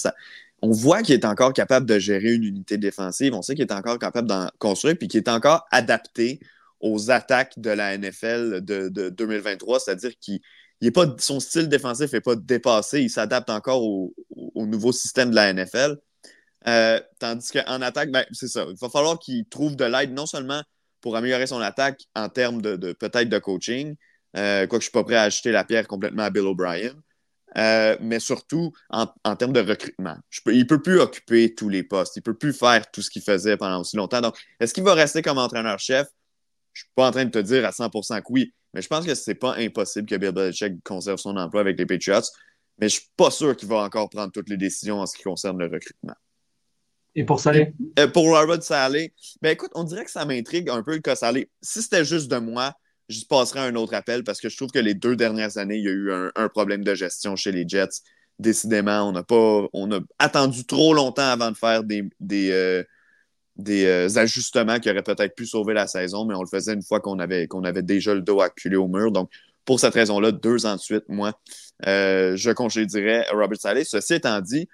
On 0.63 0.71
voit 0.71 1.03
qu'il 1.03 1.15
est 1.15 1.25
encore 1.25 1.53
capable 1.53 1.87
de 1.87 1.99
gérer 1.99 2.33
une 2.33 2.45
unité 2.45 2.79
défensive. 2.79 3.35
On 3.35 3.43
sait 3.43 3.55
qu'il 3.55 3.63
est 3.63 3.73
encore 3.73 3.99
capable 3.99 4.29
d'en 4.29 4.49
construire, 4.59 4.97
puis 4.97 5.09
qu'il 5.09 5.19
est 5.19 5.29
encore 5.29 5.67
adapté 5.73 6.41
aux 6.81 7.11
attaques 7.11 7.59
de 7.59 7.71
la 7.71 7.97
NFL 7.99 8.65
de, 8.65 9.09
2023, 9.11 9.81
c'est-à-dire 9.81 10.13
qu'il 10.21 10.41
est 10.81 10.91
pas, 10.91 11.07
son 11.19 11.41
style 11.41 11.69
défensif 11.69 12.13
n'est 12.13 12.21
pas 12.21 12.37
dépassé, 12.37 13.01
il 13.01 13.11
s'adapte 13.11 13.51
encore 13.51 13.83
au, 13.83 14.15
nouveau 14.57 14.93
système 14.93 15.31
de 15.31 15.35
la 15.35 15.53
NFL. 15.53 15.97
Euh, 16.69 17.01
tandis 17.19 17.51
qu'en 17.53 17.83
attaque, 17.83 18.11
ben, 18.11 18.25
c'est 18.31 18.49
ça. 18.49 18.65
Il 18.69 18.77
va 18.81 18.89
falloir 18.89 19.19
qu'il 19.19 19.45
trouve 19.47 19.77
de 19.77 19.85
l'aide 19.85 20.13
non 20.13 20.27
seulement 20.27 20.63
pour 21.01 21.17
améliorer 21.17 21.49
son 21.49 21.61
attaque 21.61 22.05
en 22.15 22.29
termes 22.29 22.63
de, 22.63 22.77
de 22.77 22.93
peut-être 22.93 23.29
de 23.29 23.39
coaching, 23.39 23.97
euh, 24.37 24.67
quoique 24.67 24.83
je 24.85 24.89
ne 24.89 24.91
suis 24.91 24.93
pas 24.93 25.05
prêt 25.05 25.17
à 25.17 25.23
acheter 25.23 25.51
la 25.51 25.65
pierre 25.65 25.89
complètement 25.89 26.23
à 26.23 26.31
Bill 26.31 26.43
O'Brien. 26.43 26.95
Euh, 27.59 27.97
mais 28.01 28.19
surtout 28.19 28.73
en, 28.89 29.07
termes 29.37 29.53
de 29.53 29.61
recrutement. 29.61 30.17
il 30.47 30.61
ne 30.61 30.65
peut 30.65 30.81
plus 30.81 31.01
occuper 31.01 31.55
tous 31.55 31.69
les 31.69 31.83
postes. 31.83 32.17
Il 32.17 32.21
ne 32.21 32.25
peut 32.25 32.37
plus 32.37 32.53
faire 32.53 32.91
tout 32.91 33.03
ce 33.03 33.11
qu'il 33.11 33.23
faisait 33.23 33.57
pendant 33.57 33.81
aussi 33.81 33.97
longtemps. 33.97 34.21
Donc, 34.21 34.37
est-ce 34.59 34.73
qu'il 34.73 34.85
va 34.85 34.95
rester 34.95 35.21
comme 35.23 35.39
entraîneur-chef? 35.39 36.09
Je 36.73 36.81
ne 36.81 36.85
suis 36.85 36.93
pas 36.95 37.09
en 37.09 37.11
train 37.11 37.27
de 37.27 37.31
te 37.31 37.39
dire 37.39 37.67
à 37.67 37.71
100% 37.71 38.21
que 38.21 38.27
oui, 38.31 38.55
mais 38.73 38.81
je 38.81 38.89
pense 38.89 39.05
que 39.05 39.15
ce 39.15 39.31
n'est 39.31 39.35
pas 39.35 39.57
impossible 39.57 40.09
que 40.09 40.15
Bill 40.15 40.33
Belichick 40.33 40.83
conserve 40.83 41.19
son 41.19 41.37
emploi 41.37 41.61
avec 41.61 41.79
les 41.79 41.85
Patriots. 41.85 42.23
Mais 42.79 42.89
je 42.89 42.97
ne 42.97 43.01
suis 43.01 43.11
pas 43.17 43.31
sûr 43.31 43.55
qu'il 43.55 43.69
va 43.69 43.77
encore 43.77 44.09
prendre 44.09 44.33
toutes 44.33 44.49
les 44.49 44.57
décisions 44.57 45.01
en 45.01 45.07
ce 45.07 45.15
qui 45.15 45.23
concerne 45.23 45.59
le 45.59 45.67
recrutement. 45.67 46.15
Et 47.15 47.25
pour 47.25 47.41
Salé? 47.41 47.75
Euh, 47.99 48.09
pour 48.09 48.25
Robert 48.25 48.63
Salé, 48.63 49.13
ben 49.43 49.51
écoute, 49.51 49.71
on 49.75 49.85
dirait 49.85 50.07
que 50.07 50.11
ça 50.11 50.25
m'intrigue 50.25 50.71
un 50.71 50.83
peu 50.83 50.95
le 50.95 51.01
cas 51.01 51.15
Salé. 51.15 51.51
Si 51.61 51.83
c'était 51.83 52.07
juste 52.07 52.31
de 52.31 52.39
moi, 52.39 52.73
je 53.13 53.27
passerai 53.27 53.61
un 53.61 53.75
autre 53.77 53.95
appel 53.95 54.25
parce 54.25 54.41
que 54.41 54.49
je 54.49 54.57
trouve 54.57 54.71
que 54.71 54.79
les 54.79 54.95
deux 54.95 55.17
dernières 55.17 55.59
années, 55.59 55.77
il 55.77 55.85
y 55.85 55.89
a 55.89 55.93
eu 55.93 56.13
un, 56.13 56.49
problème 56.49 56.85
de 56.85 56.95
gestion 56.95 57.37
chez 57.37 57.53
les 57.53 57.69
Jets. 57.69 58.03
Décidément, 58.39 59.09
on 59.09 59.15
a 59.15 59.23
pas, 59.23 59.67
on 59.73 59.93
a 59.93 60.01
attendu 60.19 60.65
trop 60.65 60.95
longtemps 60.95 61.29
avant 61.29 61.51
de 61.51 61.57
faire 61.57 61.85
des, 61.85 62.09
des, 62.19 62.51
euh, 62.51 62.83
euh, 63.69 64.09
ajustements 64.17 64.81
qui 64.81 64.91
auraient 64.91 65.03
peut-être 65.03 65.35
pu 65.35 65.47
sauver 65.47 65.75
la 65.75 65.87
saison, 65.87 66.25
mais 66.25 66.35
on 66.35 66.43
le 66.43 66.49
faisait 66.49 66.73
une 66.73 66.83
fois 66.83 67.01
qu'on 67.01 67.19
avait, 67.19 67.47
avait 67.65 67.83
déjà 67.83 68.15
le 68.15 68.23
dos 68.23 68.41
acculé 68.41 68.77
au 68.77 68.89
mur. 68.89 69.13
Donc, 69.13 69.31
pour 69.65 69.79
cette 69.79 69.95
raison-là, 69.95 70.33
deux 70.33 70.67
ans 70.67 70.75
de 70.75 70.81
suite, 70.81 71.05
moi, 71.09 71.39
euh, 71.87 72.37
je 72.37 72.51
congédierais 72.51 73.27
Robert 73.33 73.61
Saleh. 73.61 73.85
Ceci 73.85 74.15
étant 74.15 74.41
dit, 74.41 74.69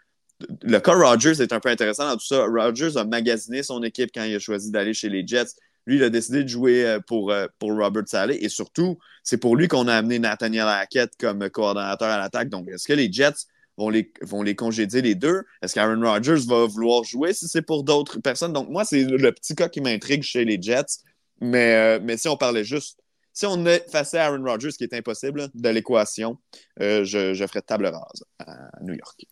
le 0.62 0.78
cas 0.78 0.94
Rogers 0.94 1.42
est 1.42 1.52
un 1.52 1.60
peu 1.60 1.68
intéressant 1.68 2.08
dans 2.08 2.16
tout 2.16 2.26
ça. 2.26 2.44
Rogers 2.44 2.96
a 2.96 3.04
magasiné 3.04 3.62
son 3.62 3.82
équipe 3.82 4.10
quand 4.14 4.22
il 4.24 4.36
a 4.36 4.38
choisi 4.38 4.70
d'aller 4.70 4.94
chez 4.94 5.08
les 5.08 5.26
Jets. 5.26 5.54
Lui, 5.88 5.96
il 5.96 6.02
a 6.02 6.10
décidé 6.10 6.44
de 6.44 6.48
jouer 6.48 6.84
euh, 6.84 7.00
pour, 7.00 7.30
euh, 7.30 7.46
pour 7.58 7.74
Robert 7.74 8.06
Saleh. 8.06 8.36
Et 8.42 8.50
surtout, 8.50 8.98
c'est 9.24 9.38
pour 9.38 9.56
lui 9.56 9.68
qu'on 9.68 9.88
a 9.88 9.94
amené 9.94 10.18
Nathaniel 10.18 10.68
Hackett 10.68 11.10
comme 11.18 11.48
coordonnateur 11.48 12.08
à 12.08 12.18
l'attaque. 12.18 12.50
Donc, 12.50 12.68
est-ce 12.68 12.86
que 12.86 12.92
les 12.92 13.10
Jets 13.10 13.46
vont 13.78 13.88
les, 13.88 14.12
vont 14.20 14.42
les 14.42 14.54
congédier 14.54 15.00
les 15.00 15.14
deux? 15.14 15.44
Est-ce 15.62 15.72
qu'Aaron 15.72 15.98
Rodgers 16.02 16.46
va 16.46 16.66
vouloir 16.66 17.04
jouer 17.04 17.32
si 17.32 17.48
c'est 17.48 17.62
pour 17.62 17.84
d'autres 17.84 18.20
personnes? 18.20 18.52
Donc, 18.52 18.68
moi, 18.68 18.84
c'est 18.84 19.02
le 19.02 19.32
petit 19.32 19.54
cas 19.54 19.70
qui 19.70 19.80
m'intrigue 19.80 20.22
chez 20.22 20.44
les 20.44 20.60
Jets. 20.60 20.98
Mais, 21.40 21.74
euh, 21.74 22.16
si 22.18 22.28
on 22.28 22.36
parlait 22.36 22.64
juste, 22.64 23.00
si 23.32 23.46
on 23.46 23.64
effaçait 23.64 24.18
Aaron 24.18 24.44
Rodgers, 24.44 24.72
ce 24.72 24.76
qui 24.76 24.84
est 24.84 24.92
impossible 24.92 25.48
de 25.54 25.68
l'équation, 25.70 26.36
je, 26.78 27.32
je 27.32 27.46
ferais 27.46 27.62
table 27.62 27.86
rase 27.86 28.24
à 28.40 28.68
New 28.82 28.92
York. 28.92 29.26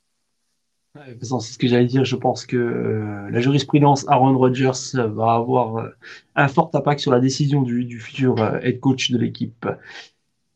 C'est 1.21 1.53
ce 1.53 1.59
que 1.59 1.69
j'allais 1.69 1.87
dire. 1.87 2.05
Je 2.05 2.17
pense 2.17 2.47
que 2.47 2.57
euh, 2.57 3.31
la 3.31 3.41
jurisprudence 3.41 4.07
Aaron 4.09 4.37
Rodgers 4.37 4.73
va 4.95 5.35
avoir 5.35 5.77
euh, 5.77 5.89
un 6.35 6.49
fort 6.49 6.71
impact 6.75 7.01
sur 7.01 7.13
la 7.13 7.21
décision 7.21 7.63
du, 7.63 7.99
futur 7.99 8.41
euh, 8.41 8.59
head 8.61 8.81
coach 8.81 9.11
de 9.11 9.19
l'équipe. 9.19 9.67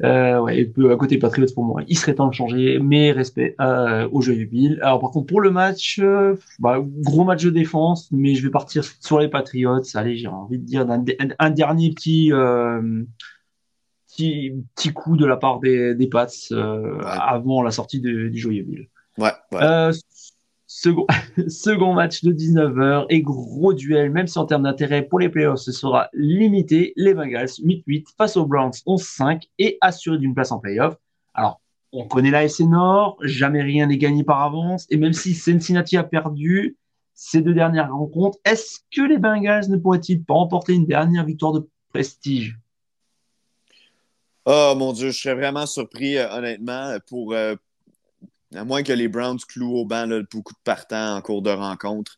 ouais, 0.00 0.72
à 0.90 0.96
côté 0.96 1.18
Patriots 1.18 1.52
pour 1.54 1.64
moi, 1.64 1.82
il 1.86 1.98
serait 1.98 2.14
temps 2.14 2.28
de 2.28 2.34
changer, 2.34 2.78
mais 2.78 3.12
respect 3.12 3.54
au 4.12 4.20
jeu 4.20 4.34
du 4.34 4.46
Bill. 4.46 4.78
Alors 4.82 5.00
par 5.00 5.10
contre 5.10 5.26
pour 5.26 5.40
le 5.40 5.50
match, 5.50 6.00
bah, 6.58 6.78
gros 6.80 7.24
match 7.24 7.44
de 7.44 7.50
défense, 7.50 8.10
mais 8.10 8.34
je 8.34 8.42
vais 8.42 8.50
partir 8.50 8.84
sur 8.84 9.20
les 9.20 9.28
Patriots. 9.28 9.82
Allez, 9.94 10.16
j'ai 10.16 10.28
envie 10.28 10.58
de 10.58 10.64
dire 10.64 10.86
un, 10.88 11.50
dernier 11.50 11.90
petit, 11.90 12.30
petit, 14.08 14.52
petit 14.74 14.92
coup 14.92 15.16
de 15.16 15.26
la 15.26 15.36
part 15.36 15.60
des, 15.60 15.94
des 15.94 16.06
Pats 16.06 16.28
avant 17.04 17.62
la 17.62 17.70
sortie 17.70 18.00
du 18.00 18.36
joyeux 18.38 18.62
Bill. 18.62 18.88
Ouais, 19.18 19.32
ouais. 19.52 19.90
Second, 21.48 21.94
match 21.94 22.22
de 22.22 22.32
19h 22.32 23.06
et 23.08 23.22
gros 23.22 23.74
duel, 23.74 24.12
même 24.12 24.28
si 24.28 24.38
en 24.38 24.46
termes 24.46 24.62
d'intérêt 24.62 25.02
pour 25.02 25.18
les 25.18 25.28
playoffs, 25.28 25.58
ce 25.58 25.72
sera 25.72 26.08
limité. 26.12 26.92
Les 26.94 27.12
Bengals 27.12 27.48
8-8 27.48 28.06
face 28.16 28.36
aux 28.36 28.46
Browns 28.46 28.70
11-5 28.86 29.48
et 29.58 29.78
assuré 29.80 30.18
d'une 30.18 30.32
place 30.32 30.52
en 30.52 30.60
playoff. 30.60 30.94
Alors, 31.34 31.60
on 31.92 32.06
connaît 32.06 32.30
la 32.30 32.48
SC 32.48 32.62
jamais 33.22 33.62
rien 33.62 33.88
n'est 33.88 33.98
gagné 33.98 34.22
par 34.22 34.42
avance. 34.42 34.86
Et 34.90 34.96
même 34.96 35.12
si 35.12 35.34
Cincinnati 35.34 35.96
a 35.96 36.04
perdu 36.04 36.76
ces 37.14 37.42
deux 37.42 37.52
dernières 37.52 37.92
rencontres, 37.92 38.38
est-ce 38.44 38.78
que 38.94 39.02
les 39.02 39.18
Bengals 39.18 39.68
ne 39.70 39.76
pourraient-ils 39.76 40.22
pas 40.22 40.34
remporter 40.34 40.74
une 40.74 40.86
dernière 40.86 41.24
victoire 41.24 41.52
de 41.52 41.68
prestige? 41.88 42.56
Oh 44.46 44.74
mon 44.76 44.92
Dieu, 44.92 45.10
je 45.10 45.20
serais 45.20 45.34
vraiment 45.34 45.66
surpris, 45.66 46.16
euh, 46.16 46.30
honnêtement, 46.30 46.96
pour, 47.08 47.32
euh, 47.32 47.56
à 48.54 48.64
moins 48.64 48.82
que 48.82 48.92
les 48.92 49.08
Browns 49.08 49.38
clouent 49.48 49.76
au 49.76 49.84
banc 49.84 50.06
beaucoup 50.30 50.52
de 50.52 50.58
partants 50.64 51.16
en 51.16 51.20
cours 51.22 51.42
de 51.42 51.50
rencontre. 51.50 52.16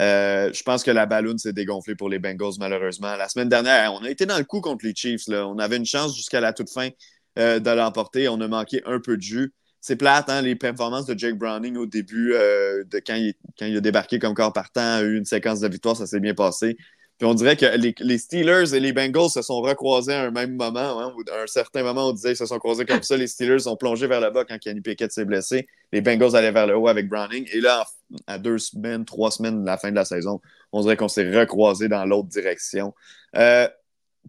Euh, 0.00 0.52
je 0.52 0.62
pense 0.62 0.84
que 0.84 0.90
la 0.90 1.06
ballonne 1.06 1.38
s'est 1.38 1.52
dégonflée 1.52 1.96
pour 1.96 2.08
les 2.08 2.18
Bengals, 2.18 2.54
malheureusement. 2.58 3.16
La 3.16 3.28
semaine 3.28 3.48
dernière, 3.48 3.92
on 3.94 4.04
a 4.04 4.10
été 4.10 4.26
dans 4.26 4.38
le 4.38 4.44
coup 4.44 4.60
contre 4.60 4.84
les 4.84 4.94
Chiefs. 4.94 5.26
Là. 5.26 5.46
On 5.48 5.58
avait 5.58 5.76
une 5.76 5.86
chance 5.86 6.16
jusqu'à 6.16 6.40
la 6.40 6.52
toute 6.52 6.70
fin 6.70 6.90
euh, 7.38 7.58
de 7.58 7.70
l'emporter. 7.70 8.28
On 8.28 8.40
a 8.40 8.48
manqué 8.48 8.80
un 8.86 9.00
peu 9.00 9.16
de 9.16 9.22
jus. 9.22 9.52
C'est 9.80 9.96
plate, 9.96 10.28
hein, 10.28 10.42
les 10.42 10.56
performances 10.56 11.06
de 11.06 11.18
Jake 11.18 11.36
Browning 11.36 11.76
au 11.76 11.86
début, 11.86 12.32
euh, 12.34 12.84
de 12.84 13.00
quand 13.04 13.14
il, 13.14 13.34
quand, 13.58 13.66
il, 13.66 13.76
a 13.76 13.80
débarqué 13.80 14.18
comme 14.18 14.34
corps 14.34 14.52
partant, 14.52 14.96
a 14.96 15.02
eu 15.02 15.16
une 15.16 15.24
séquence 15.24 15.60
de 15.60 15.68
victoire, 15.68 15.96
ça 15.96 16.06
s'est 16.06 16.20
bien 16.20 16.34
passé. 16.34 16.76
Puis 17.18 17.26
on 17.26 17.34
dirait 17.34 17.56
que 17.56 17.66
les, 17.66 18.18
Steelers 18.18 18.74
et 18.74 18.78
les 18.78 18.92
Bengals 18.92 19.30
se 19.30 19.42
sont 19.42 19.60
recroisés 19.60 20.14
à 20.14 20.22
un 20.22 20.30
même 20.30 20.54
moment. 20.54 21.00
Hein, 21.00 21.12
à 21.32 21.42
un 21.42 21.46
certain 21.48 21.82
moment, 21.82 22.08
on 22.08 22.12
disait 22.12 22.28
qu'ils 22.28 22.36
se 22.36 22.46
sont 22.46 22.60
croisés 22.60 22.86
comme 22.86 23.02
ça. 23.02 23.16
Les 23.16 23.26
Steelers 23.26 23.66
ont 23.66 23.76
plongé 23.76 24.06
vers 24.06 24.20
le 24.20 24.30
bas 24.30 24.44
quand 24.44 24.56
Kenny 24.58 24.80
Pickett 24.80 25.10
s'est 25.10 25.24
blessé. 25.24 25.66
Les 25.92 26.00
Bengals 26.00 26.36
allaient 26.36 26.52
vers 26.52 26.68
le 26.68 26.76
haut 26.76 26.86
avec 26.86 27.08
Browning. 27.08 27.48
Et 27.52 27.60
là, 27.60 27.84
à 28.28 28.38
deux 28.38 28.58
semaines, 28.58 29.04
trois 29.04 29.32
semaines 29.32 29.62
de 29.62 29.66
la 29.66 29.76
fin 29.78 29.90
de 29.90 29.96
la 29.96 30.04
saison, 30.04 30.40
on 30.70 30.82
dirait 30.82 30.96
qu'on 30.96 31.08
s'est 31.08 31.28
recroisés 31.28 31.88
dans 31.88 32.04
l'autre 32.04 32.28
direction. 32.28 32.94
Euh, 33.34 33.66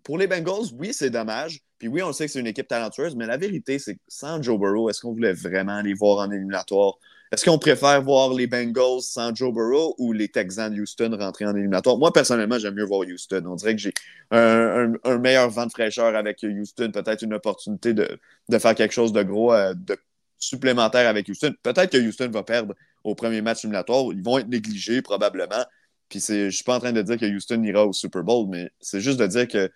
pour 0.04 0.18
les 0.18 0.26
Bengals, 0.26 0.74
oui, 0.74 0.92
c'est 0.92 1.12
dommage. 1.12 1.62
Puis 1.78 1.88
oui, 1.88 2.02
on 2.02 2.12
sait 2.12 2.26
que 2.26 2.32
c'est 2.32 2.40
une 2.40 2.48
équipe 2.48 2.68
talentueuse, 2.68 3.16
mais 3.16 3.28
la 3.28 3.38
vérité, 3.38 3.78
c'est 3.78 3.96
que 3.96 4.02
sans 4.08 4.42
Joe 4.42 4.60
Burrow, 4.60 4.90
est-ce 4.90 5.02
qu'on 5.02 5.14
voulait 5.14 5.34
vraiment 5.34 5.82
les 5.82 5.94
voir 5.94 6.28
en 6.28 6.32
éliminatoire? 6.32 6.98
Est-ce 7.32 7.46
qu'on 7.46 7.60
préfère 7.60 8.02
voir 8.02 8.34
les 8.34 8.48
Bengals 8.48 9.02
sans 9.02 9.36
Joe 9.36 9.54
Burrow 9.54 9.94
ou 10.00 10.14
les 10.14 10.30
Texans 10.30 10.74
de 10.74 10.82
Houston 10.82 11.16
rentrer 11.20 11.46
en 11.46 11.56
éliminatoire? 11.56 11.98
Moi, 12.00 12.12
personnellement, 12.12 12.58
j'aime 12.58 12.74
mieux 12.74 12.86
voir 12.86 13.02
Houston. 13.02 13.44
On 13.46 13.56
dirait 13.56 13.76
que 13.76 13.82
j'ai 13.82 13.94
un, 14.32 15.18
meilleur 15.20 15.50
vent 15.52 15.68
de 15.68 15.72
fraîcheur 15.72 16.16
avec 16.16 16.42
Houston, 16.42 16.90
peut-être 16.92 17.22
une 17.22 17.36
opportunité 17.36 17.94
de, 17.94 18.20
faire 18.58 18.74
quelque 18.74 18.94
chose 18.94 19.14
de 19.14 19.22
gros, 19.22 19.54
euh, 19.54 19.76
de 19.76 19.96
supplémentaire 20.40 21.08
avec 21.08 21.28
Houston. 21.30 21.54
Peut-être 21.62 21.92
que 21.92 21.98
Houston 21.98 22.30
va 22.32 22.42
perdre 22.42 22.74
au 23.04 23.14
premier 23.14 23.44
match 23.44 23.64
éliminatoire. 23.64 24.06
Ils 24.12 24.24
vont 24.24 24.40
être 24.40 24.50
négligés 24.50 25.04
probablement. 25.04 25.66
Puis 26.10 26.22
je 26.28 26.46
ne 26.46 26.50
suis 26.50 26.64
pas 26.64 26.78
en 26.78 26.80
train 26.80 26.94
de 26.94 27.02
dire 27.04 27.18
que 27.20 27.26
Houston 27.28 27.62
ira 27.64 27.86
au 27.86 27.94
Super 27.94 28.24
Bowl, 28.24 28.48
mais 28.50 28.72
c'est 28.80 29.02
juste 29.02 29.20
de 29.20 29.28
dire 29.28 29.48
que 29.48 29.72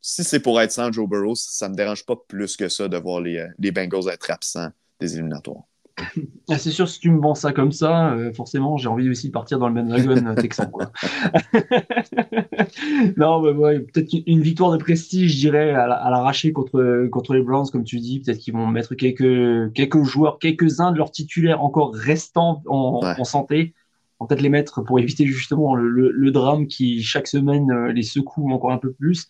si 0.00 0.24
c'est 0.24 0.40
pour 0.40 0.58
être 0.60 0.72
sans 0.72 0.90
Joe 0.90 1.06
Burrow, 1.06 1.34
ça 1.34 1.68
ne 1.68 1.72
me 1.72 1.76
dérange 1.76 2.06
pas 2.06 2.16
plus 2.28 2.56
que 2.56 2.70
ça 2.70 2.88
de 2.88 2.96
voir 2.96 3.20
les, 3.20 3.38
euh, 3.38 3.48
les 3.58 3.72
Bengals 3.72 4.08
être 4.10 4.30
absents 4.30 4.70
des 5.00 5.14
éliminatoires. 5.14 5.64
Ah, 6.50 6.58
c'est 6.58 6.70
sûr, 6.70 6.88
si 6.88 7.00
tu 7.00 7.10
me 7.10 7.20
vends 7.20 7.34
ça 7.34 7.52
comme 7.52 7.72
ça, 7.72 8.12
euh, 8.12 8.32
forcément, 8.32 8.76
j'ai 8.76 8.88
envie 8.88 9.08
aussi 9.08 9.28
de 9.28 9.32
partir 9.32 9.58
dans 9.58 9.68
le 9.68 9.74
bandwagon 9.74 10.26
euh, 10.26 10.34
texan. 10.34 10.70
non, 13.16 13.40
mais 13.40 13.80
peut-être 13.80 14.14
une 14.26 14.42
victoire 14.42 14.72
de 14.72 14.76
prestige, 14.76 15.32
je 15.32 15.38
dirais, 15.38 15.70
à 15.70 15.86
l'arraché 15.86 16.52
contre, 16.52 17.08
contre 17.10 17.32
les 17.32 17.42
Browns, 17.42 17.68
comme 17.72 17.84
tu 17.84 17.98
dis. 17.98 18.20
Peut-être 18.20 18.38
qu'ils 18.38 18.52
vont 18.52 18.66
mettre 18.66 18.94
quelques, 18.94 19.72
quelques 19.72 20.02
joueurs, 20.02 20.38
quelques-uns 20.38 20.92
de 20.92 20.98
leurs 20.98 21.10
titulaires 21.10 21.62
encore 21.62 21.94
restants 21.94 22.62
en, 22.66 23.24
santé. 23.24 23.72
On 24.20 24.26
peut-être 24.26 24.42
les 24.42 24.50
mettre 24.50 24.82
pour 24.82 24.98
éviter 24.98 25.26
justement 25.26 25.74
le, 25.74 26.30
drame 26.30 26.66
qui, 26.66 27.02
chaque 27.02 27.26
semaine, 27.26 27.70
euh, 27.70 27.92
les 27.92 28.02
secoue 28.02 28.52
encore 28.52 28.72
un 28.72 28.78
peu 28.78 28.92
plus. 28.92 29.28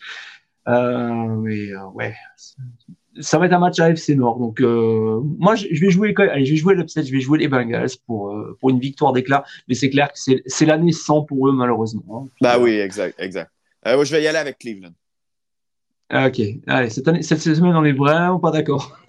mais 0.66 1.76
ouais, 1.94 2.14
ça 3.21 3.38
va 3.38 3.47
être 3.47 3.52
un 3.52 3.59
match 3.59 3.78
à 3.80 3.90
FC 3.90 4.14
Nord. 4.14 4.38
Donc, 4.38 4.61
euh, 4.61 5.21
moi, 5.38 5.54
je, 5.54 5.66
vais 5.68 5.90
jouer, 5.90 6.14
allez, 6.18 6.44
je 6.44 6.52
vais 6.52 6.56
jouer 6.56 6.75
l'upset, 6.75 7.02
je 7.02 7.12
vais 7.12 7.21
jouer 7.21 7.38
les 7.38 7.49
Bengals 7.49 7.90
pour, 8.06 8.30
euh, 8.30 8.56
pour 8.61 8.71
une 8.71 8.80
victoire 8.80 9.12
d'éclat. 9.12 9.44
Mais 9.68 9.75
c'est 9.75 9.90
clair 9.90 10.12
que 10.12 10.18
c'est 10.47 10.66
l'année 10.66 10.92
sans 10.92 11.23
pour 11.23 11.49
eux, 11.49 11.52
malheureusement. 11.52 12.25
Hein. 12.25 12.28
bah 12.40 12.59
oui, 12.59 12.73
exact, 12.73 13.14
exact. 13.18 13.50
je 13.85 14.11
vais 14.11 14.23
y 14.23 14.26
aller 14.26 14.38
avec 14.38 14.59
Cleveland. 14.59 14.94
Ah, 16.11 16.28
ok. 16.28 16.40
Allez, 16.66 16.90
cette, 16.90 17.09
année, 17.09 17.23
cette 17.23 17.40
semaine, 17.40 17.75
on 17.75 17.85
est 17.85 17.92
vraiment 17.92 18.38
pas 18.38 18.50
d'accord. 18.50 18.99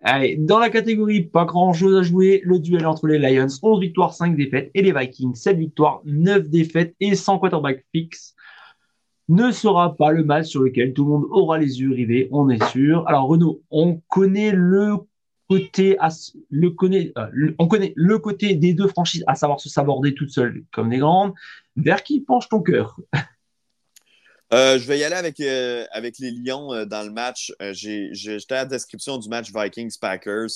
Allez, 0.00 0.36
dans 0.36 0.58
la 0.58 0.70
catégorie, 0.70 1.22
pas 1.22 1.44
grand 1.44 1.72
chose 1.72 1.96
à 1.96 2.02
jouer. 2.02 2.40
Le 2.44 2.58
duel 2.58 2.86
entre 2.86 3.06
les 3.08 3.18
Lions, 3.18 3.48
11 3.62 3.80
victoires, 3.80 4.14
5 4.14 4.36
défaites, 4.36 4.70
et 4.74 4.82
les 4.82 4.92
Vikings, 4.92 5.34
7 5.34 5.58
victoires, 5.58 6.00
9 6.04 6.48
défaites 6.48 6.94
et 7.00 7.14
100 7.14 7.38
quarterback 7.38 7.84
fixe. 7.92 8.34
Ne 9.28 9.50
sera 9.50 9.94
pas 9.94 10.10
le 10.10 10.24
match 10.24 10.46
sur 10.46 10.62
lequel 10.62 10.94
tout 10.94 11.04
le 11.04 11.10
monde 11.10 11.26
aura 11.30 11.58
les 11.58 11.80
yeux 11.80 11.92
rivés, 11.92 12.28
on 12.32 12.48
est 12.48 12.64
sûr. 12.70 13.06
Alors, 13.06 13.28
Renaud, 13.28 13.62
on 13.70 14.00
connaît 14.08 14.52
le 14.52 14.96
côté, 15.48 15.98
euh, 16.00 17.54
on 17.58 17.68
connaît 17.68 17.92
le 17.96 18.18
côté 18.18 18.54
des 18.54 18.74
deux 18.74 18.88
franchises, 18.88 19.24
à 19.26 19.34
savoir 19.34 19.60
se 19.60 19.68
saborder 19.68 20.14
toutes 20.14 20.30
seules 20.30 20.64
comme 20.72 20.90
des 20.90 20.98
grandes. 20.98 21.32
Vers 21.76 22.02
qui 22.02 22.20
penche 22.20 22.48
ton 22.48 22.62
cœur? 22.62 22.98
Euh, 24.54 24.78
je 24.78 24.86
vais 24.86 24.98
y 24.98 25.04
aller 25.04 25.14
avec, 25.14 25.38
euh, 25.40 25.84
les 26.20 26.30
Lions 26.30 26.86
dans 26.86 27.06
le 27.06 27.12
match. 27.12 27.52
J'étais 27.72 28.54
à 28.54 28.62
la 28.62 28.64
description 28.64 29.18
du 29.18 29.28
match 29.28 29.52
Vikings-Packers. 29.52 30.48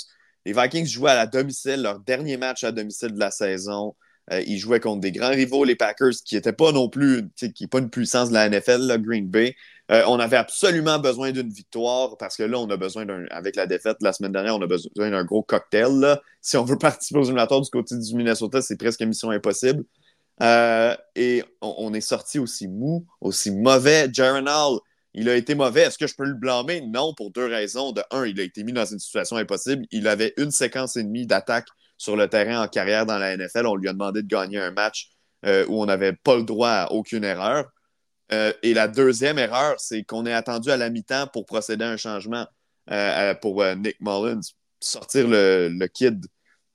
Les 0.47 0.55
Vikings 0.55 0.87
jouaient 0.87 1.11
à 1.11 1.15
la 1.15 1.27
domicile, 1.27 1.83
leur 1.83 2.01
dernier 2.01 2.39
match 2.39 2.65
à 2.65 2.73
domicile 2.73 3.13
de 3.13 3.19
la 3.19 3.31
saison. 3.31 3.95
Ils 4.31 4.59
jouaient 4.59 4.81
contre 4.81 5.01
des 5.01 5.13
grands 5.13 5.31
rivaux, 5.31 5.65
les 5.65 5.77
Packers, 5.77 6.13
qui 6.25 6.37
n'étaient 6.37 6.53
pas 6.53 6.73
non 6.73 6.89
plus, 6.89 7.29
qui 7.55 7.67
pas 7.67 7.79
une 7.79 7.91
puissance 7.91 8.29
de 8.29 8.35
la 8.35 8.49
NFL, 8.49 9.01
Green 9.03 9.29
Bay. 9.29 9.55
on 9.89 10.19
avait 10.21 10.37
absolument 10.37 10.99
besoin 10.99 11.33
d'une 11.33 11.51
victoire 11.51 12.17
parce 12.17 12.37
que 12.37 12.45
là, 12.45 12.59
on 12.59 12.71
a 12.71 12.77
besoin 12.77 13.05
d'un, 13.05 13.27
avec 13.31 13.57
la 13.57 13.67
défaite 13.67 13.97
la 14.01 14.13
semaine 14.13 14.33
dernière, 14.33 14.57
on 14.57 14.63
a 14.63 14.67
besoin 14.67 15.11
d'un 15.11 15.25
gros 15.25 15.43
cocktail. 15.43 16.19
Si 16.41 16.57
on 16.57 16.65
veut 16.65 16.79
participer 16.79 17.19
aux 17.19 17.25
éliminatoires 17.25 17.61
du 17.61 17.71
côté 17.71 17.97
du 17.97 18.15
Minnesota, 18.15 18.63
c'est 18.63 18.77
presque 18.77 19.03
mission 19.03 19.31
impossible. 19.31 19.85
Euh, 20.41 20.97
et 21.15 21.45
on, 21.61 21.93
est 21.95 22.01
sorti 22.01 22.39
aussi 22.39 22.69
mou, 22.69 23.07
aussi 23.21 23.51
mauvais. 23.51 24.09
Jaron 24.13 24.47
Hall, 24.47 24.81
il 25.15 25.29
a 25.29 25.37
été 25.37 25.55
mauvais. 25.55 25.83
Est-ce 25.83 25.99
que 25.99 26.07
je 26.07 26.15
peux 26.15 26.25
le 26.25 26.35
blâmer? 26.35 26.81
Non, 26.81 27.15
pour 27.15 27.31
deux 27.31 27.47
raisons. 27.47 27.93
De 27.93 28.03
un, 28.11 28.27
il 28.27 28.41
a 28.41 28.43
été 28.43 28.65
mis 28.65 28.73
dans 28.73 28.85
une 28.85 28.99
situation 28.99 29.37
impossible. 29.37 29.85
Il 29.91 30.09
avait 30.09 30.35
une 30.37 30.51
séquence 30.51 30.97
et 30.97 31.05
demie 31.05 31.27
d'attaque 31.27 31.69
sur 32.03 32.17
le 32.17 32.29
terrain 32.29 32.63
en 32.63 32.69
carrière 32.69 33.07
dans 33.07 33.19
la 33.19 33.37
NFL. 33.37 33.67
On 33.67 33.77
lui 33.77 33.89
a 33.89 33.93
demandé 33.93 34.23
de 34.23 34.29
gagner 34.29 34.59
un 34.59 34.71
match 34.71 35.11
euh, 35.47 35.65
où 35.69 35.83
on 35.83 35.87
n'avait 35.87 36.13
pas 36.13 36.37
le 36.37 36.45
droit 36.45 36.71
à 36.71 36.93
aucune 36.93 37.25
erreur. 37.25 37.67
Euh, 38.33 38.53
et 38.63 38.75
la 38.75 38.89
deuxième 38.89 39.39
erreur, 39.39 39.79
c'est 39.79 40.03
qu'on 40.03 40.27
est 40.27 40.33
attendu 40.33 40.71
à 40.71 40.77
la 40.77 40.91
mi-temps 40.91 41.27
pour 41.29 41.47
procéder 41.47 41.85
à 41.85 41.91
un 41.91 41.97
changement 41.97 42.47
pour 43.41 43.65
Nick 43.77 43.97
Mullins, 44.01 44.41
sortir 44.81 45.29
le, 45.29 45.87
kid 45.87 46.27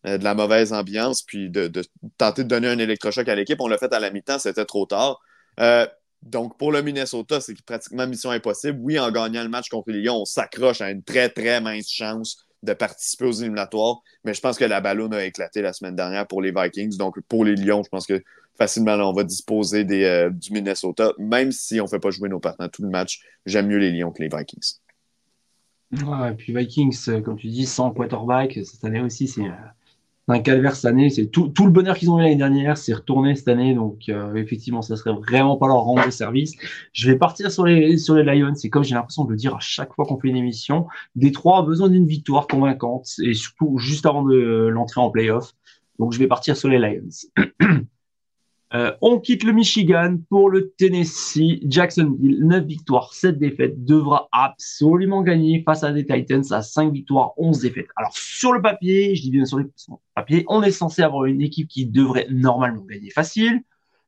euh, 0.05 0.17
de 0.17 0.23
la 0.23 0.35
mauvaise 0.35 0.73
ambiance, 0.73 1.21
puis 1.21 1.49
de, 1.49 1.71
tenter 2.17 2.43
de 2.43 2.47
donner 2.47 2.67
un 2.67 2.79
électrochoc 2.79 3.27
à 3.27 3.35
l'équipe. 3.35 3.59
On 3.59 3.67
l'a 3.67 3.77
fait 3.77 3.93
à 3.93 3.99
la 3.99 4.11
mi-temps, 4.11 4.39
c'était 4.39 4.65
trop 4.65 4.85
tard. 4.85 5.19
Euh, 5.59 5.87
donc, 6.21 6.57
pour 6.57 6.71
le 6.71 6.81
Minnesota, 6.81 7.41
c'est 7.41 7.59
pratiquement 7.63 8.07
mission 8.07 8.31
impossible. 8.31 8.79
Oui, 8.81 8.99
en 8.99 9.11
gagnant 9.11 9.43
le 9.43 9.49
match 9.49 9.69
contre 9.69 9.91
les 9.91 10.01
Lions, 10.01 10.21
on 10.21 10.25
s'accroche 10.25 10.81
à 10.81 10.89
une 10.89 11.03
très, 11.03 11.29
très 11.29 11.61
mince 11.61 11.89
chance 11.89 12.46
de 12.63 12.73
participer 12.73 13.25
aux 13.25 13.31
éliminatoires. 13.31 14.01
Mais 14.23 14.33
je 14.33 14.41
pense 14.41 14.57
que 14.57 14.65
la 14.65 14.81
ballonne 14.81 15.13
a 15.13 15.23
éclaté 15.23 15.61
la 15.61 15.73
semaine 15.73 15.95
dernière 15.95 16.27
pour 16.27 16.41
les 16.41 16.51
Vikings. 16.51 16.97
Donc, 16.97 17.19
pour 17.27 17.45
les 17.45 17.55
Lions, 17.55 17.83
je 17.83 17.89
pense 17.89 18.07
que 18.07 18.23
facilement, 18.57 18.93
on 18.93 19.13
va 19.13 19.23
disposer 19.23 19.83
des, 19.83 20.03
euh, 20.03 20.29
du 20.29 20.51
Minnesota, 20.51 21.13
même 21.19 21.51
si 21.51 21.79
on 21.79 21.83
ne 21.83 21.89
fait 21.89 21.99
pas 21.99 22.09
jouer 22.09 22.29
nos 22.29 22.39
partenaires 22.39 22.71
tout 22.71 22.81
le 22.81 22.89
match. 22.89 23.21
J'aime 23.45 23.67
mieux 23.67 23.77
les 23.77 23.91
Lions 23.91 24.11
que 24.11 24.23
les 24.23 24.29
Vikings. 24.29 24.79
Ouais, 25.91 26.31
et 26.31 26.35
puis 26.35 26.53
Vikings, 26.53 27.21
comme 27.21 27.37
tu 27.37 27.47
dis, 27.47 27.65
sans 27.65 27.91
quarterback, 27.91 28.59
cette 28.65 28.83
année 28.83 29.01
aussi, 29.01 29.27
c'est 29.27 29.45
un 30.27 30.39
calvaire 30.39 30.75
cette 30.75 30.85
année. 30.85 31.09
C'est 31.09 31.27
tout, 31.27 31.47
tout, 31.49 31.65
le 31.65 31.71
bonheur 31.71 31.97
qu'ils 31.97 32.11
ont 32.11 32.19
eu 32.19 32.23
l'année 32.23 32.35
dernière, 32.35 32.77
c'est 32.77 32.93
retourné 32.93 33.35
cette 33.35 33.47
année. 33.47 33.73
Donc, 33.73 34.09
euh, 34.09 34.35
effectivement, 34.35 34.81
ça 34.81 34.95
serait 34.95 35.13
vraiment 35.13 35.57
pas 35.57 35.67
leur 35.67 35.77
rendre 35.77 36.09
service. 36.11 36.55
Je 36.93 37.09
vais 37.09 37.17
partir 37.17 37.51
sur 37.51 37.65
les, 37.65 37.97
sur 37.97 38.15
les 38.15 38.23
Lions. 38.23 38.53
C'est 38.55 38.69
comme 38.69 38.83
j'ai 38.83 38.95
l'impression 38.95 39.23
de 39.25 39.31
le 39.31 39.37
dire 39.37 39.55
à 39.55 39.59
chaque 39.59 39.93
fois 39.93 40.05
qu'on 40.05 40.19
fait 40.19 40.27
une 40.27 40.37
émission. 40.37 40.87
Détroit 41.15 41.59
a 41.59 41.61
besoin 41.61 41.89
d'une 41.89 42.05
victoire 42.05 42.47
convaincante 42.47 43.09
et 43.23 43.33
surtout 43.33 43.77
juste 43.77 44.05
avant 44.05 44.23
de 44.23 44.67
l'entrée 44.67 45.01
en 45.01 45.09
playoff. 45.09 45.53
Donc, 45.99 46.13
je 46.13 46.19
vais 46.19 46.27
partir 46.27 46.57
sur 46.57 46.69
les 46.69 46.77
Lions. 46.77 47.07
Euh, 48.73 48.91
on 49.01 49.19
quitte 49.19 49.43
le 49.43 49.53
Michigan 49.53 50.17
pour 50.29 50.49
le 50.49 50.71
Tennessee. 50.71 51.59
Jacksonville, 51.63 52.45
9 52.45 52.65
victoires, 52.65 53.13
7 53.13 53.37
défaites, 53.37 53.85
devra 53.85 54.27
absolument 54.33 55.21
gagner 55.21 55.63
face 55.63 55.83
à 55.83 55.93
des 55.93 56.05
Titans 56.05 56.43
à 56.51 56.61
5 56.61 56.91
victoires, 56.91 57.31
11 57.37 57.59
défaites. 57.61 57.87
Alors 57.95 58.11
sur 58.13 58.51
le 58.51 58.61
papier, 58.61 59.15
je 59.15 59.21
dis 59.21 59.31
bien 59.31 59.45
sur 59.45 59.59
le 59.59 59.71
papier, 60.15 60.43
on 60.49 60.63
est 60.63 60.71
censé 60.71 61.01
avoir 61.01 61.25
une 61.25 61.41
équipe 61.41 61.69
qui 61.69 61.85
devrait 61.85 62.27
normalement 62.29 62.83
gagner 62.83 63.09
facile. 63.09 63.61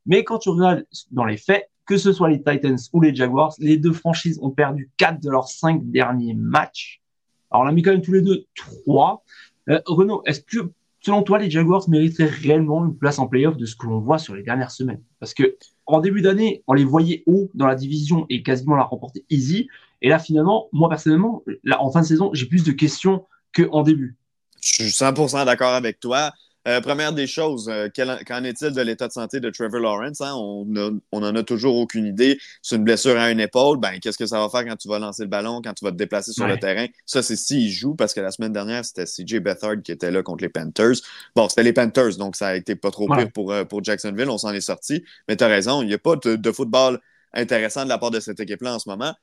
Mais 0.05 0.25
quand 0.25 0.39
tu 0.39 0.49
regardes 0.49 0.85
dans 1.11 1.25
les 1.25 1.37
faits, 1.37 1.69
que 1.85 1.97
ce 1.97 2.11
soit 2.11 2.29
les 2.29 2.43
Titans 2.43 2.77
ou 2.91 3.01
les 3.01 3.15
Jaguars, 3.15 3.53
les 3.59 3.77
deux 3.77 3.93
franchises 3.93 4.39
ont 4.41 4.51
perdu 4.51 4.89
4 4.97 5.23
de 5.23 5.29
leurs 5.29 5.47
5 5.47 5.89
derniers 5.89 6.33
matchs. 6.33 7.01
Alors 7.49 7.63
on 7.63 7.67
a 7.67 7.71
mis 7.71 7.81
quand 7.81 7.91
même 7.91 8.01
tous 8.01 8.13
les 8.13 8.21
deux 8.21 8.45
3. 8.55 9.23
Euh, 9.69 9.79
Renaud, 9.85 10.21
est-ce 10.25 10.41
que 10.41 10.71
selon 11.01 11.23
toi, 11.23 11.39
les 11.39 11.49
Jaguars 11.49 11.89
mériteraient 11.89 12.29
réellement 12.29 12.85
une 12.85 12.97
place 12.97 13.19
en 13.19 13.27
playoff 13.27 13.57
de 13.57 13.65
ce 13.65 13.75
que 13.75 13.87
l'on 13.87 13.99
voit 13.99 14.17
sur 14.17 14.35
les 14.35 14.43
dernières 14.43 14.71
semaines? 14.71 15.01
Parce 15.19 15.33
que 15.33 15.57
en 15.85 16.01
début 16.01 16.21
d'année, 16.21 16.63
on 16.67 16.73
les 16.73 16.83
voyait 16.83 17.23
haut 17.25 17.49
dans 17.53 17.67
la 17.67 17.75
division 17.75 18.25
et 18.29 18.43
quasiment 18.43 18.75
la 18.75 18.83
remporter 18.83 19.25
easy. 19.29 19.67
Et 20.01 20.09
là, 20.09 20.19
finalement, 20.19 20.69
moi 20.71 20.89
personnellement, 20.89 21.43
en 21.77 21.91
fin 21.91 22.01
de 22.01 22.05
saison, 22.05 22.29
j'ai 22.33 22.45
plus 22.45 22.63
de 22.63 22.71
questions 22.71 23.25
qu'en 23.55 23.83
début. 23.83 24.17
Je 24.61 24.73
suis 24.73 24.91
100% 24.91 25.45
d'accord 25.45 25.73
avec 25.73 25.99
toi. 25.99 26.31
Euh, 26.69 26.81
première 26.81 27.13
des 27.13 27.25
choses, 27.25 27.67
euh, 27.67 27.87
qu'en 27.95 28.43
est-il 28.43 28.71
de 28.71 28.81
l'état 28.81 29.07
de 29.07 29.11
santé 29.11 29.39
de 29.39 29.49
Trevor 29.49 29.79
Lawrence? 29.79 30.21
Hein? 30.21 30.33
On 30.35 31.19
n'en 31.19 31.35
a 31.35 31.43
toujours 31.43 31.75
aucune 31.75 32.05
idée. 32.05 32.37
C'est 32.61 32.75
une 32.75 32.83
blessure 32.83 33.17
à 33.17 33.31
une 33.31 33.39
épaule. 33.39 33.79
Ben, 33.79 33.99
qu'est-ce 33.99 34.19
que 34.19 34.27
ça 34.27 34.39
va 34.39 34.49
faire 34.49 34.65
quand 34.65 34.75
tu 34.75 34.87
vas 34.87 34.99
lancer 34.99 35.23
le 35.23 35.29
ballon, 35.29 35.61
quand 35.63 35.73
tu 35.73 35.83
vas 35.83 35.91
te 35.91 35.95
déplacer 35.95 36.31
sur 36.31 36.45
le 36.45 36.59
terrain? 36.59 36.85
Ça, 37.07 37.23
c'est 37.23 37.35
s'il 37.35 37.71
joue, 37.71 37.95
parce 37.95 38.13
que 38.13 38.21
la 38.21 38.29
semaine 38.29 38.53
dernière, 38.53 38.85
c'était 38.85 39.05
CJ 39.05 39.39
Beathard 39.39 39.81
qui 39.83 39.91
était 39.91 40.11
là 40.11 40.21
contre 40.21 40.43
les 40.43 40.49
Panthers. 40.49 40.97
Bon, 41.35 41.49
c'était 41.49 41.63
les 41.63 41.73
Panthers, 41.73 42.17
donc 42.17 42.35
ça 42.35 42.49
a 42.49 42.55
été 42.55 42.75
pas 42.75 42.91
trop 42.91 43.07
pire 43.07 43.31
pour, 43.31 43.51
euh, 43.51 43.63
pour 43.63 43.83
Jacksonville. 43.83 44.29
On 44.29 44.37
s'en 44.37 44.53
est 44.53 44.61
sorti. 44.61 45.03
Mais 45.27 45.35
tu 45.35 45.43
as 45.43 45.47
raison, 45.47 45.81
il 45.81 45.87
n'y 45.87 45.95
a 45.95 45.97
pas 45.97 46.17
de, 46.17 46.51
football 46.51 46.99
intéressant 47.33 47.83
de 47.83 47.89
la 47.89 47.97
part 47.97 48.11
de 48.11 48.19
cette 48.19 48.39
équipe-là 48.39 48.75
en 48.75 48.79
ce 48.79 48.89
moment. 48.89 49.15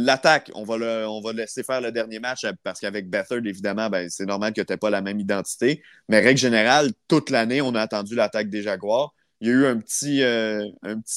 L'attaque, 0.00 0.52
on, 0.54 0.64
va 0.64 1.32
laisser 1.32 1.64
faire 1.64 1.80
le 1.80 1.90
dernier 1.90 2.20
match 2.20 2.46
parce 2.62 2.78
qu'avec 2.78 3.10
Bethard, 3.10 3.44
évidemment, 3.44 3.90
ben, 3.90 4.08
c'est 4.08 4.26
normal 4.26 4.52
que 4.52 4.60
tu 4.60 4.72
n'aies 4.72 4.76
pas 4.76 4.90
la 4.90 5.02
même 5.02 5.18
identité. 5.18 5.82
Mais 6.08 6.20
règle 6.20 6.38
générale, 6.38 6.92
toute 7.08 7.30
l'année, 7.30 7.60
on 7.60 7.74
a 7.74 7.80
attendu 7.80 8.14
l'attaque 8.14 8.48
des 8.48 8.62
Jaguars. 8.62 9.12
Il 9.40 9.48
y 9.48 9.50
a 9.50 9.54
eu 9.54 9.66
un 9.66 9.76
petit, 9.78 10.22
euh, 10.22 10.64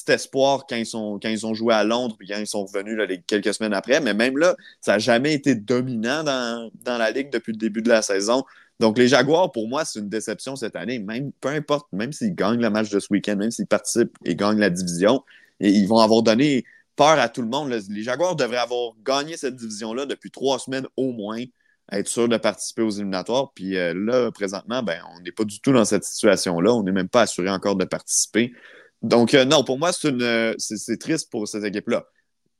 espoir 0.07 0.65
quand 0.67 0.75
ils, 0.75 1.45
ont 1.45 1.53
joué 1.53 1.75
à 1.75 1.83
Londres 1.83 2.15
puis 2.17 2.27
quand 2.27 2.37
ils 2.37 2.47
sont 2.47 2.65
revenus 2.65 2.97
là, 2.97 3.05
quelques 3.27 3.53
semaines 3.53 3.73
après. 3.73 3.99
Mais 3.99 4.15
même 4.15 4.37
là, 4.37 4.55
ça 4.79 4.93
n'a 4.93 4.99
jamais 4.99 5.33
été 5.33 5.53
dominant 5.53 6.23
dans, 6.23 6.71
la 6.97 7.11
Ligue 7.11 7.31
depuis 7.31 7.51
le 7.51 7.59
début 7.59 7.83
de 7.83 7.89
la 7.89 8.01
saison. 8.01 8.43
Donc, 8.79 8.97
les 8.97 9.07
Jaguars, 9.07 9.51
pour 9.51 9.67
moi, 9.67 9.85
c'est 9.85 9.99
une 9.99 10.09
déception 10.09 10.55
cette 10.55 10.75
année. 10.75 10.97
Même, 10.97 11.31
peu 11.39 11.49
importe, 11.49 11.87
même 11.93 12.13
s'ils 12.13 12.33
gagnent 12.33 12.61
le 12.61 12.69
match 12.71 12.89
de 12.89 12.99
ce 12.99 13.07
week-end, 13.11 13.35
même 13.35 13.51
s'ils 13.51 13.67
participent 13.67 14.17
et 14.25 14.35
gagnent 14.35 14.59
la 14.59 14.71
division, 14.71 15.23
ils 15.59 15.87
vont 15.87 15.99
avoir 15.99 16.23
donné 16.23 16.63
peur 16.95 17.19
à 17.19 17.29
tout 17.29 17.41
le 17.41 17.47
monde. 17.47 17.69
Les 17.69 18.03
Jaguars 18.03 18.35
devraient 18.35 18.57
avoir 18.57 18.93
gagné 19.03 19.37
cette 19.37 19.55
division-là 19.55 20.05
depuis 20.05 20.31
trois 20.31 20.59
semaines 20.59 20.87
au 20.97 21.11
moins, 21.11 21.43
être 21.91 22.07
sûr 22.07 22.27
de 22.27 22.37
participer 22.37 22.81
aux 22.81 22.89
éliminatoires. 22.89 23.51
Puis 23.53 23.77
euh, 23.77 23.93
là, 23.93 24.31
présentement, 24.31 24.83
ben, 24.83 25.01
on 25.15 25.21
n'est 25.21 25.31
pas 25.31 25.43
du 25.43 25.59
tout 25.59 25.71
dans 25.71 25.85
cette 25.85 26.03
situation-là. 26.03 26.73
On 26.73 26.83
n'est 26.83 26.91
même 26.91 27.09
pas 27.09 27.21
assuré 27.21 27.49
encore 27.49 27.75
de 27.75 27.85
participer. 27.85 28.53
Donc, 29.01 29.33
euh, 29.33 29.45
non, 29.45 29.63
pour 29.63 29.79
moi, 29.79 29.91
c'est 29.93 30.97
triste 30.99 31.31
pour 31.31 31.47
cette 31.47 31.63
équipe-là. 31.63 32.05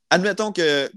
Admettons 0.10 0.52
que, 0.52 0.89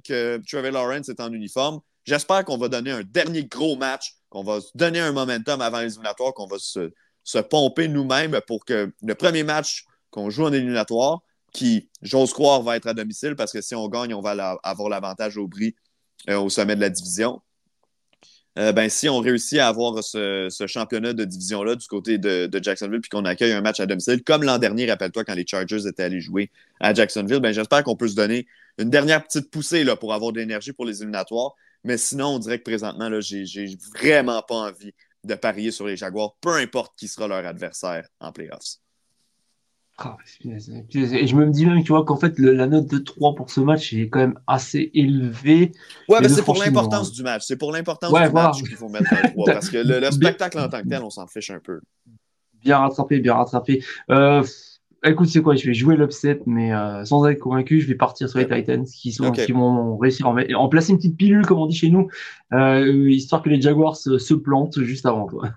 Trevor 0.49 0.73
Lawrence 0.73 1.09
est 1.09 1.20
en 1.20 1.33
uniforme. 1.33 1.81
J'espère 2.05 2.44
qu'on 2.44 2.59
va 2.59 2.68
donner 2.68 2.90
un 2.90 3.03
dernier 3.03 3.44
gros 3.44 3.77
match, 3.77 4.16
qu'on 4.29 4.42
va 4.42 4.59
donner 4.75 5.01
un 5.01 5.12
momentum 5.12 5.61
avant 5.61 5.81
les 5.81 5.92
éliminatoires, 5.92 6.35
qu'on 6.35 6.47
va 6.47 6.59
se, 6.59 6.90
se 7.23 7.38
pomper 7.38 7.88
nous-mêmes 7.88 8.40
pour 8.47 8.64
que 8.64 8.92
le 9.03 9.14
premier 9.14 9.42
match 9.42 9.85
qu'on 10.11 10.31
joue 10.31 10.44
en 10.44 10.53
éliminatoire, 10.53 11.23
qui, 11.55 11.88
j'ose 12.03 12.35
croire, 12.35 12.62
va 12.62 12.77
être 12.77 12.88
à 12.88 12.93
domicile 12.93 13.37
parce 13.37 13.53
que 13.53 13.62
si 13.62 13.75
on 13.75 13.88
gagne, 13.88 14.12
on 14.12 14.21
va 14.21 14.59
avoir 14.62 14.90
l'avantage 14.90 15.38
au 15.38 15.49
bris 15.49 15.75
euh, 16.29 16.38
au 16.38 16.51
sommet 16.51 16.77
de 16.77 16.83
la 16.83 16.90
division. 16.90 17.40
Euh, 18.59 18.73
ben, 18.73 18.88
si 18.88 19.09
on 19.09 19.19
réussit 19.19 19.59
à 19.59 19.69
avoir 19.69 20.03
ce, 20.05 20.49
championnat 20.69 21.12
de 21.12 21.25
division-là 21.25 21.77
du 21.77 21.87
côté 21.87 22.19
de, 22.19 22.51
Jacksonville, 22.62 23.01
puis 23.01 23.09
qu'on 23.09 23.25
accueille 23.25 23.53
un 23.53 23.62
match 23.62 23.81
à 23.81 23.87
domicile, 23.87 24.23
comme 24.23 24.43
l'an 24.43 24.59
dernier, 24.59 24.88
rappelle-toi, 24.90 25.25
quand 25.25 25.35
les 25.35 25.47
Chargers 25.47 25.87
étaient 25.87 26.03
allés 26.03 26.21
jouer 26.21 26.51
à 26.81 26.93
Jacksonville, 26.93 27.40
ben, 27.40 27.53
j'espère 27.53 27.83
qu'on 27.83 27.97
peut 27.97 28.09
se 28.09 28.14
donner 28.14 28.47
une 28.79 28.90
dernière 28.90 29.25
petite 29.25 29.51
poussée 29.51 29.85
là, 29.85 29.97
pour 29.97 30.12
avoir 30.12 30.33
de 30.33 30.40
l'énergie 30.40 30.73
pour 30.73 30.85
les 30.85 30.99
éliminatoires. 30.99 31.55
Mais 31.85 31.99
sinon, 31.99 32.29
on 32.37 32.38
dirait 32.38 32.59
que 32.59 32.64
présentement, 32.64 33.11
j'ai 33.21 33.77
vraiment 33.95 34.43
pas 34.43 34.55
envie 34.55 34.93
de 35.25 35.35
parier 35.35 35.71
sur 35.71 35.87
les 35.87 35.97
Jaguars, 35.97 36.35
peu 36.40 36.55
importe 36.55 36.95
qui 36.97 37.09
sera 37.09 37.29
leur 37.29 37.47
adversaire 37.47 38.09
en 38.21 38.33
playoffs. 38.33 38.79
Ah, 39.96 40.16
et 40.44 41.26
je 41.26 41.37
me 41.37 41.50
dis 41.50 41.66
même, 41.66 41.83
tu 41.85 41.92
vois, 41.92 42.04
qu'en 42.04 42.16
fait, 42.16 42.38
la 42.38 42.66
note 42.66 42.88
de 42.88 42.98
3 42.98 43.37
pour 43.37 43.50
ce 43.50 43.61
match 43.61 43.92
est 43.92 44.09
quand 44.09 44.18
même 44.18 44.38
assez 44.46 44.90
élevée. 44.92 45.70
Ouais, 46.09 46.18
mais 46.20 46.28
c'est 46.28 46.42
pour 46.42 46.57
l'importance 46.57 47.12
du 47.12 47.22
match. 47.22 47.44
C'est 47.46 47.57
pour 47.57 47.70
l'importance 47.70 48.12
du 48.12 48.33
match 48.33 48.62
qu'il 48.62 48.76
faut 48.76 48.88
mettre 48.88 49.12
un 49.12 49.28
3. 49.28 49.52
parce 49.52 49.70
que 49.70 49.78
le, 49.78 50.11
spectacle 50.11 50.59
en 50.59 50.68
tant 50.68 50.83
que 50.83 50.88
tel, 50.88 51.02
on 51.02 51.11
s'en 51.11 51.26
fiche 51.26 51.50
un 51.50 51.61
peu. 51.61 51.80
Bien 52.54 52.78
rattrapé, 52.78 53.20
bien 53.20 53.35
rattrapé. 53.35 53.85
Euh, 54.11 54.42
Écoute, 55.07 55.28
c'est 55.28 55.42
quoi 55.42 55.54
Je 55.54 55.66
vais 55.66 55.74
jouer 55.74 55.96
l'upset, 55.96 56.40
mais 56.46 56.72
euh, 56.72 57.04
sans 57.04 57.26
être 57.26 57.38
convaincu, 57.38 57.78
je 57.78 57.87
vais 57.87 57.94
partir 57.94 58.26
sur 58.26 58.38
les 58.38 58.48
Titans 58.48 58.87
qui, 58.87 59.12
sont, 59.12 59.33
qui 59.33 59.52
vont 59.52 59.98
réussir 59.98 60.26
à 60.26 60.35
en, 60.57 60.68
placer 60.70 60.92
une 60.92 60.96
petite 60.96 61.18
pilule, 61.18 61.44
comme 61.44 61.59
on 61.59 61.66
dit 61.66 61.76
chez 61.76 61.90
nous, 61.90 62.09
euh, 62.54 63.11
histoire 63.11 63.42
que 63.42 63.50
les 63.50 63.61
Jaguars 63.61 63.96
se, 63.96 64.35
plantent 64.35 64.80
juste 64.80 65.04
avant. 65.04 65.26
toi. 65.26 65.50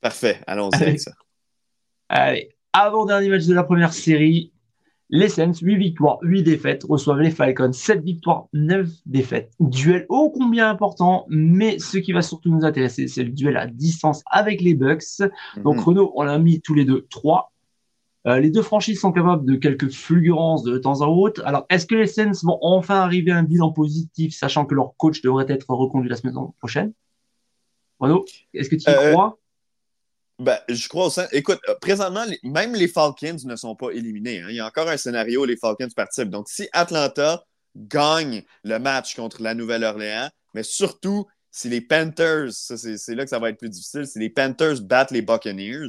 Parfait, 0.00 0.40
allons-y 0.48 0.82
avec 0.82 1.00
ça. 1.00 1.12
Allez, 2.08 2.50
avant-dernier 2.72 3.28
match 3.28 3.46
de 3.46 3.54
la 3.54 3.64
première 3.64 3.92
série, 3.92 4.52
les 5.10 5.28
Saints, 5.28 5.54
8 5.62 5.76
victoires, 5.76 6.18
8 6.22 6.42
défaites, 6.42 6.84
reçoivent 6.88 7.20
les 7.20 7.30
Falcons, 7.30 7.72
7 7.72 8.02
victoires, 8.02 8.46
9 8.52 8.88
défaites. 9.06 9.50
Duel 9.58 10.04
ô 10.10 10.30
combien 10.30 10.68
important, 10.68 11.24
mais 11.28 11.78
ce 11.78 11.96
qui 11.96 12.12
va 12.12 12.20
surtout 12.20 12.50
nous 12.50 12.64
intéresser, 12.64 13.08
c'est 13.08 13.24
le 13.24 13.30
duel 13.30 13.56
à 13.56 13.66
distance 13.66 14.22
avec 14.30 14.60
les 14.60 14.74
Bucks. 14.74 15.22
Donc 15.64 15.76
mhm. 15.76 15.82
Renault, 15.82 16.12
on 16.14 16.24
l'a 16.24 16.38
mis 16.38 16.60
tous 16.60 16.74
les 16.74 16.84
deux 16.84 17.06
3. 17.08 17.52
Euh, 18.26 18.38
les 18.40 18.50
deux 18.50 18.62
franchises 18.62 19.00
sont 19.00 19.12
capables 19.12 19.46
de 19.46 19.54
quelques 19.54 19.90
fulgurances 19.90 20.62
de 20.62 20.76
temps 20.76 21.00
en 21.00 21.30
temps. 21.30 21.42
Alors, 21.44 21.64
est-ce 21.70 21.86
que 21.86 21.94
les 21.94 22.06
Saints 22.06 22.32
vont 22.42 22.58
enfin 22.60 22.96
arriver 22.96 23.30
à 23.30 23.38
un 23.38 23.44
bilan 23.44 23.72
positif, 23.72 24.34
sachant 24.34 24.66
que 24.66 24.74
leur 24.74 24.94
coach 24.96 25.22
devrait 25.22 25.46
être 25.48 25.70
reconduit 25.70 26.10
la 26.10 26.16
semaine 26.16 26.34
prochaine? 26.58 26.92
Renaud, 27.98 28.26
est-ce 28.52 28.68
que 28.68 28.76
tu 28.76 28.90
y 28.90 28.94
euh, 28.94 29.12
crois? 29.12 29.38
Ben, 30.38 30.58
je 30.68 30.88
crois 30.88 31.06
aussi. 31.06 31.20
Écoute, 31.32 31.58
euh, 31.68 31.74
présentement, 31.80 32.24
même 32.44 32.74
les 32.74 32.88
Falcons 32.88 33.36
ne 33.44 33.56
sont 33.56 33.74
pas 33.74 33.90
éliminés. 33.90 34.40
Hein. 34.40 34.46
Il 34.50 34.56
y 34.56 34.60
a 34.60 34.66
encore 34.66 34.88
un 34.88 34.96
scénario 34.96 35.42
où 35.42 35.44
les 35.44 35.56
Falcons 35.56 35.88
participent. 35.94 36.30
Donc, 36.30 36.48
si 36.48 36.68
Atlanta 36.72 37.44
gagne 37.74 38.44
le 38.62 38.78
match 38.78 39.16
contre 39.16 39.42
la 39.42 39.54
Nouvelle-Orléans, 39.54 40.30
mais 40.54 40.62
surtout 40.62 41.26
si 41.50 41.68
les 41.68 41.80
Panthers, 41.80 42.52
c'est 42.52 43.14
là 43.14 43.24
que 43.24 43.30
ça 43.30 43.38
va 43.38 43.50
être 43.50 43.58
plus 43.58 43.68
difficile, 43.70 44.06
si 44.06 44.18
les 44.18 44.30
Panthers 44.30 44.80
battent 44.82 45.10
les 45.10 45.22
Buccaneers, 45.22 45.88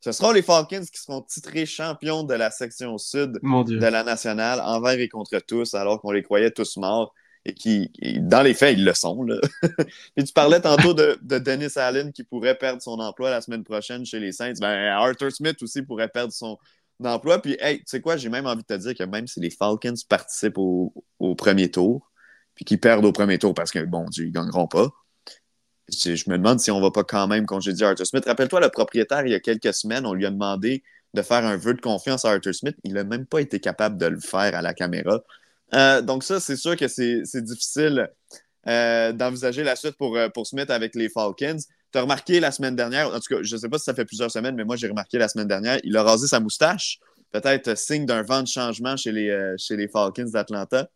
ce 0.00 0.12
seront 0.12 0.32
les 0.32 0.42
Falcons 0.42 0.84
qui 0.84 1.00
seront 1.00 1.22
titrés 1.22 1.64
champions 1.64 2.22
de 2.22 2.34
la 2.34 2.50
section 2.50 2.98
sud 2.98 3.32
de 3.42 3.86
la 3.86 4.04
nationale 4.04 4.60
envers 4.60 5.00
et 5.00 5.08
contre 5.08 5.38
tous, 5.38 5.74
alors 5.74 6.00
qu'on 6.00 6.12
les 6.12 6.22
croyait 6.22 6.50
tous 6.50 6.76
morts 6.76 7.14
et 7.46 7.54
qui, 7.54 7.90
dans 8.18 8.42
les 8.42 8.54
faits, 8.54 8.76
ils 8.76 8.84
le 8.84 8.92
sont. 8.92 9.22
Là. 9.22 9.36
Tu 10.18 10.32
parlais 10.34 10.60
tantôt 10.60 10.94
de, 10.94 11.16
Dennis 11.22 11.76
Allen 11.78 12.12
qui 12.12 12.24
pourrait 12.24 12.58
perdre 12.58 12.82
son 12.82 12.98
emploi 12.98 13.30
la 13.30 13.40
semaine 13.40 13.62
prochaine 13.62 14.04
chez 14.04 14.18
les 14.18 14.32
Saints. 14.32 14.54
Ben, 14.60 14.88
Arthur 14.92 15.30
Smith 15.30 15.62
aussi 15.62 15.82
pourrait 15.82 16.08
perdre 16.08 16.32
son 16.32 16.58
emploi. 17.04 17.40
Puis, 17.40 17.56
hey, 17.60 17.78
tu 17.78 17.84
sais 17.86 18.00
quoi, 18.00 18.16
j'ai 18.16 18.28
même 18.28 18.46
envie 18.46 18.62
de 18.62 18.66
te 18.66 18.74
dire 18.74 18.94
que 18.96 19.04
même 19.04 19.28
si 19.28 19.38
les 19.38 19.50
Falcons 19.50 19.94
participent 20.08 20.58
au, 20.58 20.92
premier 21.38 21.70
tour, 21.70 22.10
puis 22.56 22.64
qu'ils 22.64 22.80
perdent 22.80 23.04
au 23.04 23.12
premier 23.12 23.38
tour 23.38 23.54
parce 23.54 23.70
que, 23.70 23.84
bon 23.84 24.06
ils 24.16 24.32
gagneront 24.32 24.66
pas, 24.66 24.90
je, 25.88 26.28
me 26.28 26.36
demande 26.36 26.58
si 26.58 26.72
on 26.72 26.80
va 26.80 26.90
pas 26.90 27.04
quand 27.04 27.28
même 27.28 27.46
congédier 27.46 27.86
Arthur 27.86 28.06
Smith. 28.06 28.24
Rappelle-toi, 28.26 28.60
le 28.60 28.70
propriétaire, 28.70 29.24
il 29.24 29.30
y 29.30 29.34
a 29.34 29.40
quelques 29.40 29.72
semaines, 29.72 30.04
on 30.04 30.14
lui 30.14 30.26
a 30.26 30.30
demandé 30.30 30.82
de 31.14 31.22
faire 31.22 31.44
un 31.44 31.56
vœu 31.56 31.74
de 31.74 31.80
confiance 31.80 32.24
à 32.24 32.32
Arthur 32.32 32.56
Smith. 32.56 32.76
Il 32.82 32.94
n'a 32.94 33.04
même 33.04 33.24
pas 33.24 33.40
été 33.40 33.60
capable 33.60 33.98
de 33.98 34.06
le 34.06 34.18
faire 34.18 34.56
à 34.56 34.62
la 34.62 34.74
caméra. 34.74 35.22
Euh, 35.74 36.02
donc 36.02 36.22
ça, 36.22 36.40
c'est 36.40 36.56
sûr 36.56 36.76
que 36.76 36.88
c'est 36.88 37.42
difficile 37.42 38.08
euh, 38.68 39.12
d'envisager 39.12 39.64
la 39.64 39.76
suite 39.76 39.96
pour, 39.96 40.16
euh, 40.16 40.28
pour 40.28 40.46
Smith 40.46 40.70
avec 40.70 40.94
les 40.94 41.08
Falcons. 41.08 41.58
Tu 41.92 41.98
as 41.98 42.02
remarqué 42.02 42.40
la 42.40 42.50
semaine 42.50 42.76
dernière, 42.76 43.08
en 43.08 43.20
tout 43.20 43.34
cas, 43.34 43.42
je 43.42 43.54
ne 43.54 43.60
sais 43.60 43.68
pas 43.68 43.78
si 43.78 43.84
ça 43.84 43.94
fait 43.94 44.04
plusieurs 44.04 44.30
semaines, 44.30 44.54
mais 44.56 44.64
moi 44.64 44.76
j'ai 44.76 44.88
remarqué 44.88 45.18
la 45.18 45.28
semaine 45.28 45.48
dernière, 45.48 45.78
il 45.84 45.96
a 45.96 46.02
rasé 46.02 46.26
sa 46.26 46.40
moustache. 46.40 46.98
Peut-être 47.32 47.76
signe 47.76 48.06
d'un 48.06 48.22
vent 48.22 48.42
de 48.42 48.48
changement 48.48 48.96
chez 48.96 49.12
les, 49.12 49.54
chez 49.58 49.76
les 49.76 49.88
Falcons 49.88 50.30
d'Atlanta. 50.32 50.88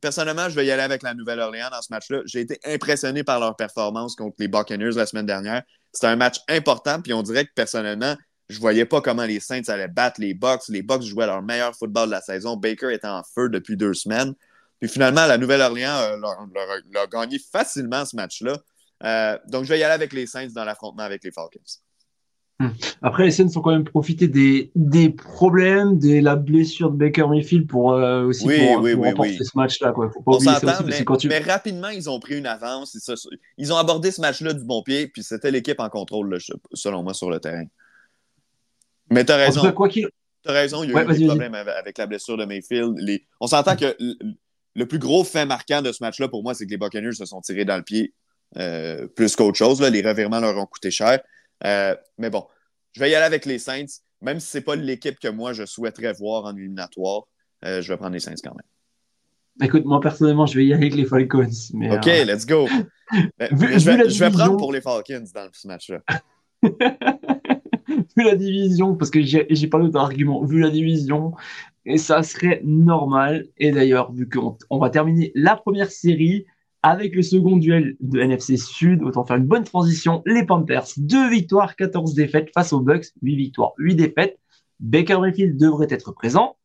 personnellement, 0.00 0.48
je 0.48 0.54
vais 0.54 0.66
y 0.66 0.70
aller 0.70 0.82
avec 0.82 1.02
la 1.02 1.14
Nouvelle-Orléans 1.14 1.68
dans 1.70 1.82
ce 1.82 1.88
match-là. 1.90 2.22
J'ai 2.26 2.40
été 2.40 2.58
impressionné 2.64 3.24
par 3.24 3.40
leur 3.40 3.56
performance 3.56 4.14
contre 4.14 4.36
les 4.38 4.48
Buccaneers 4.48 4.92
la 4.92 5.06
semaine 5.06 5.26
dernière. 5.26 5.62
C'était 5.92 6.06
un 6.06 6.16
match 6.16 6.40
important, 6.48 7.00
puis 7.00 7.12
on 7.12 7.22
dirait 7.22 7.44
que 7.44 7.52
personnellement, 7.54 8.16
je 8.48 8.60
voyais 8.60 8.84
pas 8.84 9.00
comment 9.00 9.24
les 9.24 9.40
Saints 9.40 9.62
allaient 9.68 9.88
battre 9.88 10.20
les 10.20 10.34
Bucks. 10.34 10.68
Les 10.68 10.82
Bucks 10.82 11.02
jouaient 11.02 11.26
leur 11.26 11.42
meilleur 11.42 11.74
football 11.74 12.06
de 12.06 12.12
la 12.12 12.20
saison. 12.20 12.56
Baker 12.56 12.92
était 12.92 13.08
en 13.08 13.22
feu 13.22 13.48
depuis 13.48 13.76
deux 13.76 13.94
semaines. 13.94 14.34
Puis 14.80 14.90
finalement, 14.90 15.26
la 15.26 15.38
Nouvelle-Orléans 15.38 15.96
euh, 15.96 16.16
leur, 16.92 17.08
gagné 17.08 17.38
facilement 17.38 18.04
ce 18.04 18.16
match-là. 18.16 18.58
Euh, 19.02 19.38
donc, 19.48 19.64
je 19.64 19.70
vais 19.70 19.78
y 19.78 19.82
aller 19.82 19.94
avec 19.94 20.12
les 20.12 20.26
Saints 20.26 20.48
dans 20.54 20.64
l'affrontement 20.64 21.02
avec 21.04 21.24
les 21.24 21.30
Falcons. 21.30 21.60
Hmm. 22.60 22.68
Après, 23.02 23.24
les 23.24 23.30
Saints 23.30 23.48
ont 23.56 23.60
quand 23.60 23.72
même 23.72 23.84
profité 23.84 24.28
des, 24.28 24.70
des 24.74 25.08
problèmes, 25.08 25.98
de 25.98 26.20
la 26.20 26.36
blessure 26.36 26.90
de 26.90 26.96
Baker 26.96 27.26
Mayfield 27.28 27.66
pour 27.66 27.94
euh, 27.94 28.26
aussi 28.26 28.46
remporter 28.46 29.38
ce 29.42 29.56
match-là. 29.56 29.94
On 30.26 30.38
s'entend, 30.38 30.84
mais, 30.84 31.38
rapidement, 31.38 31.88
ils 31.88 32.10
ont 32.10 32.20
pris 32.20 32.36
une 32.38 32.46
avance. 32.46 32.96
Ils 33.56 33.72
ont 33.72 33.76
abordé 33.76 34.10
ce 34.10 34.20
match-là 34.20 34.52
du 34.52 34.64
bon 34.64 34.82
pied, 34.82 35.08
puis 35.08 35.22
c'était 35.22 35.50
l'équipe 35.50 35.80
en 35.80 35.88
contrôle, 35.88 36.38
selon 36.74 37.02
moi, 37.02 37.14
sur 37.14 37.30
le 37.30 37.40
terrain. 37.40 37.64
Mais 39.10 39.24
tu 39.24 39.32
as 39.32 39.36
raison. 39.36 39.72
quoi 39.72 39.88
qu'il... 39.88 40.08
Tu 40.42 40.50
as 40.50 40.52
raison, 40.52 40.84
il 40.84 40.90
y 40.90 40.94
a 40.94 41.04
eu 41.04 41.18
des 41.18 41.26
problèmes 41.26 41.54
avec 41.54 41.96
la 41.98 42.06
blessure 42.06 42.36
de 42.36 42.44
Mayfield. 42.44 42.96
On 43.40 43.46
s'entend 43.46 43.76
que 43.76 43.96
le 44.74 44.86
plus 44.86 44.98
gros 44.98 45.24
fait 45.24 45.46
marquant 45.46 45.82
de 45.82 45.92
ce 45.92 46.02
match-là, 46.02 46.28
pour 46.28 46.42
moi, 46.42 46.54
c'est 46.54 46.66
que 46.66 46.70
les 46.70 46.76
Buccaneers 46.76 47.12
se 47.12 47.24
sont 47.24 47.40
tirés 47.40 47.64
dans 47.64 47.76
le 47.76 47.82
pied 47.82 48.12
euh, 48.56 49.06
plus 49.08 49.36
qu'autre 49.36 49.56
chose. 49.56 49.80
Là. 49.80 49.90
Les 49.90 50.02
revirements 50.02 50.40
leur 50.40 50.56
ont 50.56 50.66
coûté 50.66 50.90
cher. 50.90 51.20
Euh, 51.64 51.94
mais 52.18 52.30
bon, 52.30 52.46
je 52.92 53.00
vais 53.00 53.10
y 53.10 53.14
aller 53.14 53.24
avec 53.24 53.46
les 53.46 53.58
Saints. 53.58 53.86
Même 54.20 54.40
si 54.40 54.48
ce 54.48 54.58
n'est 54.58 54.64
pas 54.64 54.76
l'équipe 54.76 55.18
que 55.18 55.28
moi, 55.28 55.52
je 55.52 55.66
souhaiterais 55.66 56.12
voir 56.12 56.44
en 56.44 56.56
éliminatoire, 56.56 57.24
euh, 57.64 57.82
je 57.82 57.92
vais 57.92 57.96
prendre 57.96 58.12
les 58.12 58.20
Saints 58.20 58.34
quand 58.42 58.54
même. 58.54 59.66
Écoute, 59.66 59.84
moi, 59.84 60.00
personnellement, 60.00 60.46
je 60.46 60.58
vais 60.58 60.66
y 60.66 60.72
aller 60.72 60.86
avec 60.86 60.94
les 60.96 61.04
Falcons. 61.04 61.50
OK, 61.74 62.06
let's 62.06 62.46
go. 62.46 62.66
je, 63.38 64.18
vais, 64.18 64.30
prendre 64.30 64.56
pour 64.56 64.72
les 64.72 64.80
Falcons 64.80 65.24
dans 65.32 65.48
ce 65.52 65.68
match-là. 65.68 66.00
vu 68.16 68.24
la 68.24 68.36
division, 68.36 68.94
parce 68.94 69.10
que 69.10 69.20
j'ai 69.22 69.66
pas 69.66 69.78
d'autre 69.78 69.98
argument, 69.98 70.44
vu 70.44 70.60
la 70.60 70.70
division, 70.70 71.32
et 71.86 71.98
ça 71.98 72.22
serait 72.22 72.60
normal. 72.64 73.46
Et 73.58 73.72
d'ailleurs, 73.72 74.12
vu 74.12 74.28
qu'on 74.28 74.56
on 74.70 74.78
va 74.78 74.90
terminer 74.90 75.32
la 75.34 75.56
première 75.56 75.90
série 75.90 76.46
avec 76.82 77.14
le 77.14 77.22
second 77.22 77.56
duel 77.56 77.96
de 78.00 78.20
NFC 78.20 78.58
Sud, 78.58 79.02
autant 79.02 79.24
faire 79.24 79.36
une 79.36 79.46
bonne 79.46 79.64
transition. 79.64 80.22
Les 80.26 80.44
Panthers, 80.44 80.88
2 80.98 81.30
victoires, 81.30 81.76
14 81.76 82.14
défaites 82.14 82.50
face 82.52 82.74
aux 82.74 82.80
Bucks, 82.80 83.06
8 83.22 83.36
victoires, 83.36 83.72
8 83.78 83.94
défaites. 83.94 84.38
Baker 84.80 85.18
Mayfield 85.20 85.56
devrait 85.56 85.86
être 85.88 86.12
présent. 86.12 86.56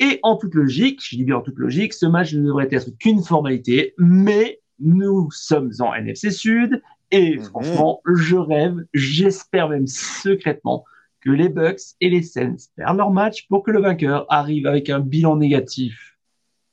Et 0.00 0.20
en 0.22 0.36
toute 0.36 0.54
logique, 0.54 1.00
je 1.04 1.16
dis 1.16 1.24
bien 1.24 1.36
en 1.36 1.40
toute 1.42 1.58
logique, 1.58 1.92
ce 1.92 2.06
match 2.06 2.32
ne 2.32 2.46
devrait 2.46 2.68
être 2.70 2.96
qu'une 2.98 3.22
formalité, 3.22 3.94
mais 3.98 4.60
nous 4.78 5.28
sommes 5.32 5.72
en 5.80 5.92
NFC 5.92 6.30
Sud 6.30 6.80
et 7.10 7.36
mhm. 7.36 7.44
franchement, 7.44 8.00
je 8.06 8.36
rêve, 8.36 8.84
j'espère 8.92 9.68
même 9.68 9.86
secrètement 9.86 10.84
que 11.20 11.30
les 11.30 11.48
Bucks 11.48 11.80
et 12.00 12.10
les 12.10 12.22
Saints 12.22 12.56
perdent 12.76 12.98
leur 12.98 13.10
match 13.10 13.46
pour 13.48 13.62
que 13.62 13.70
le 13.70 13.80
vainqueur 13.80 14.26
arrive 14.28 14.66
avec 14.66 14.88
un 14.90 15.00
bilan 15.00 15.36
négatif. 15.36 16.16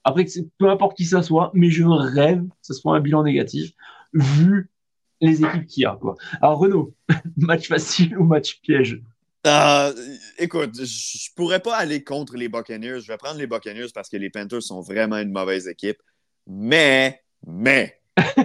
Après, 0.03 0.25
peu 0.59 0.69
importe 0.69 0.95
qui 0.95 1.05
ça 1.05 1.23
soit, 1.23 1.51
mais 1.53 1.69
je 1.69 1.83
rêve 1.83 2.43
que 2.43 2.53
ce 2.61 2.73
soit 2.73 2.95
un 2.95 2.99
bilan 2.99 3.23
négatif 3.23 3.71
vu 4.13 4.69
les 5.21 5.43
équipes 5.43 5.65
qu'il 5.65 5.83
y 5.83 5.85
a. 5.85 5.97
Quoi. 5.99 6.15
Alors 6.41 6.59
Renaud, 6.59 6.93
match 7.37 7.67
facile 7.67 8.17
ou 8.17 8.23
match 8.23 8.59
piège? 8.61 9.01
Euh, 9.47 9.93
écoute, 10.39 10.75
je 10.75 11.29
pourrais 11.35 11.59
pas 11.59 11.75
aller 11.75 12.03
contre 12.03 12.35
les 12.35 12.49
Buccaneers. 12.49 12.99
Je 13.01 13.07
vais 13.07 13.17
prendre 13.17 13.37
les 13.37 13.47
Buccaneers 13.47 13.89
parce 13.93 14.09
que 14.09 14.17
les 14.17 14.29
Panthers 14.29 14.63
sont 14.63 14.81
vraiment 14.81 15.17
une 15.17 15.31
mauvaise 15.31 15.67
équipe. 15.67 16.01
Mais, 16.47 17.21
mais, 17.45 17.99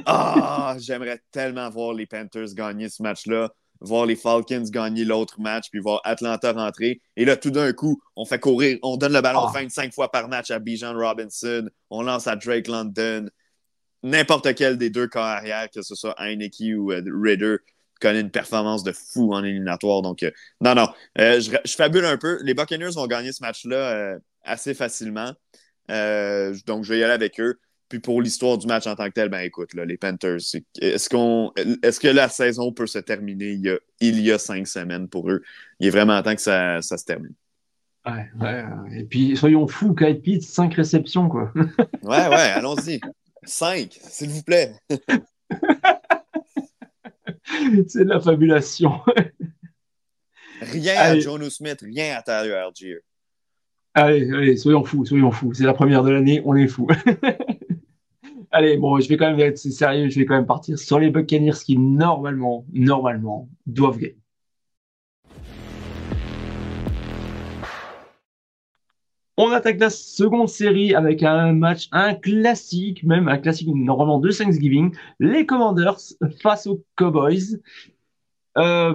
ah, 0.06 0.76
j'aimerais 0.78 1.20
tellement 1.30 1.68
voir 1.70 1.94
les 1.94 2.06
Panthers 2.06 2.54
gagner 2.54 2.88
ce 2.88 3.02
match-là, 3.02 3.52
voir 3.80 4.06
les 4.06 4.16
Falcons 4.16 4.64
gagner 4.70 5.04
l'autre 5.04 5.40
match, 5.40 5.66
puis 5.70 5.80
voir 5.80 6.00
Atlanta 6.04 6.52
rentrer. 6.52 7.00
Et 7.16 7.24
là, 7.24 7.36
tout 7.36 7.50
d'un 7.50 7.72
coup, 7.72 8.00
on 8.16 8.24
fait 8.24 8.38
courir, 8.38 8.78
on 8.82 8.96
donne 8.96 9.12
le 9.12 9.20
ballon 9.20 9.46
25 9.46 9.86
ah. 9.88 9.92
fois 9.92 10.10
par 10.10 10.28
match 10.28 10.50
à 10.50 10.58
Bijan 10.58 10.94
Robinson, 10.94 11.68
on 11.90 12.02
lance 12.02 12.26
à 12.26 12.36
Drake 12.36 12.68
London. 12.68 13.26
N'importe 14.02 14.54
quel 14.54 14.78
des 14.78 14.90
deux 14.90 15.08
corps 15.08 15.24
arrière, 15.24 15.68
que 15.70 15.82
ce 15.82 15.94
soit 15.94 16.14
Heineke 16.18 16.74
ou 16.76 16.90
euh, 16.90 17.02
Ritter, 17.22 17.56
connaît 18.00 18.20
une 18.20 18.30
performance 18.30 18.82
de 18.82 18.92
fou 18.92 19.34
en 19.34 19.44
éliminatoire. 19.44 20.00
Donc, 20.00 20.22
euh, 20.22 20.30
non, 20.62 20.74
non, 20.74 20.88
euh, 21.18 21.38
je, 21.38 21.50
je, 21.64 21.74
fabule 21.74 22.06
un 22.06 22.16
peu. 22.16 22.38
Les 22.42 22.54
Buccaneers 22.54 22.92
vont 22.94 23.06
gagner 23.06 23.32
ce 23.32 23.42
match-là 23.42 24.16
assez 24.42 24.72
facilement. 24.72 25.34
donc, 25.88 26.84
je 26.84 26.88
vais 26.88 26.98
y 26.98 27.04
aller 27.04 27.12
avec 27.12 27.38
eux. 27.40 27.60
Puis 27.90 27.98
pour 27.98 28.22
l'histoire 28.22 28.56
du 28.56 28.68
match 28.68 28.86
en 28.86 28.94
tant 28.94 29.06
que 29.06 29.14
tel, 29.14 29.28
ben 29.28 29.40
écoute, 29.40 29.74
là, 29.74 29.84
les 29.84 29.96
Panthers, 29.96 30.38
est-ce 30.80 31.10
qu'on 31.10 31.52
est-ce 31.82 31.98
que 31.98 32.06
la 32.06 32.28
saison 32.28 32.72
peut 32.72 32.86
se 32.86 33.00
terminer 33.00 33.50
il 33.50 33.62
y, 33.62 33.68
a, 33.68 33.78
il 34.00 34.20
y 34.20 34.30
a 34.30 34.38
cinq 34.38 34.68
semaines 34.68 35.08
pour 35.08 35.28
eux? 35.28 35.42
Il 35.80 35.88
est 35.88 35.90
vraiment 35.90 36.22
temps 36.22 36.36
que 36.36 36.40
ça, 36.40 36.80
ça 36.82 36.96
se 36.96 37.04
termine. 37.04 37.34
Ouais, 38.06 38.30
ouais. 38.40 38.64
Et 38.96 39.02
puis 39.04 39.36
soyons 39.36 39.66
fous, 39.66 39.92
Kyle 39.94 40.20
Pitts, 40.20 40.44
cinq 40.44 40.74
réceptions, 40.74 41.28
quoi. 41.28 41.52
ouais, 41.56 42.28
ouais, 42.28 42.52
allons-y. 42.54 43.00
Cinq, 43.42 43.98
s'il 44.00 44.30
vous 44.30 44.44
plaît. 44.44 44.72
C'est 47.88 48.04
de 48.04 48.08
la 48.08 48.20
fabulation. 48.20 49.00
rien 50.60 50.94
à 50.96 51.18
John 51.18 51.50
Smith, 51.50 51.80
rien 51.82 52.16
à 52.16 52.22
Tyler 52.22 52.54
Algier. 52.54 53.00
Allez, 53.94 54.30
allez, 54.32 54.56
soyons 54.56 54.84
fous, 54.84 55.04
soyons 55.04 55.32
fous. 55.32 55.52
C'est 55.54 55.64
la 55.64 55.74
première 55.74 56.04
de 56.04 56.10
l'année, 56.10 56.40
on 56.44 56.54
est 56.54 56.68
fous. 56.68 56.86
Allez, 58.52 58.76
bon, 58.76 58.98
je 58.98 59.08
vais 59.08 59.16
quand 59.16 59.30
même 59.30 59.38
être 59.38 59.58
sérieux, 59.58 60.08
je 60.08 60.18
vais 60.18 60.26
quand 60.26 60.34
même 60.34 60.46
partir 60.46 60.76
sur 60.76 60.98
les 60.98 61.10
Buccaneers 61.10 61.52
qui, 61.64 61.78
normalement, 61.78 62.66
normalement, 62.72 63.48
doivent 63.66 63.98
gagner. 63.98 64.16
On 69.36 69.52
attaque 69.52 69.78
la 69.78 69.88
seconde 69.88 70.48
série 70.48 70.94
avec 70.94 71.22
un 71.22 71.52
match, 71.52 71.88
un 71.92 72.14
classique, 72.14 73.04
même 73.04 73.28
un 73.28 73.38
classique 73.38 73.68
normalement 73.72 74.18
de 74.18 74.30
Thanksgiving. 74.30 74.94
Les 75.20 75.46
Commanders 75.46 75.98
face 76.42 76.66
aux 76.66 76.84
Cowboys. 76.96 77.56
Euh, 78.58 78.94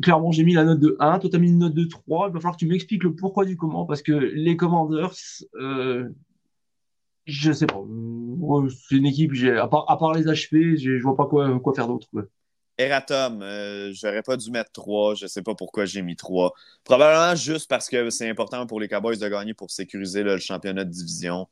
clairement, 0.00 0.30
j'ai 0.30 0.44
mis 0.44 0.54
la 0.54 0.64
note 0.64 0.80
de 0.80 0.96
1. 1.00 1.18
Toi, 1.18 1.28
tu 1.28 1.36
as 1.36 1.38
mis 1.40 1.48
une 1.50 1.58
note 1.58 1.74
de 1.74 1.84
3. 1.84 2.28
Il 2.28 2.32
va 2.32 2.38
falloir 2.38 2.54
que 2.54 2.60
tu 2.60 2.66
m'expliques 2.66 3.02
le 3.02 3.14
pourquoi 3.14 3.44
du 3.44 3.56
comment. 3.56 3.84
Parce 3.86 4.02
que 4.02 4.12
les 4.12 4.56
Commanders, 4.56 5.12
euh, 5.60 6.08
je 7.26 7.52
sais 7.52 7.66
pas. 7.66 7.82
c'est 8.88 8.96
une 8.96 9.06
équipe, 9.06 9.32
à 9.56 9.68
part, 9.68 10.14
les 10.14 10.28
achever, 10.28 10.76
je 10.76 11.02
vois 11.02 11.16
pas 11.16 11.26
quoi, 11.26 11.74
faire 11.74 11.88
d'autre. 11.88 12.08
Eratom, 12.76 13.40
euh, 13.42 13.92
j'aurais 13.92 14.22
pas 14.22 14.36
dû 14.36 14.50
mettre 14.50 14.72
3. 14.72 15.14
Je 15.14 15.26
sais 15.26 15.42
pas 15.42 15.54
pourquoi 15.54 15.84
j'ai 15.84 16.02
mis 16.02 16.16
3. 16.16 16.52
Probablement 16.82 17.36
juste 17.36 17.68
parce 17.68 17.88
que 17.88 18.10
c'est 18.10 18.28
important 18.28 18.66
pour 18.66 18.80
les 18.80 18.88
Cowboys 18.88 19.16
de 19.16 19.28
gagner 19.28 19.54
pour 19.54 19.70
sécuriser 19.70 20.22
le 20.22 20.38
championnat 20.38 20.84
de 20.84 20.90
division. 20.90 21.48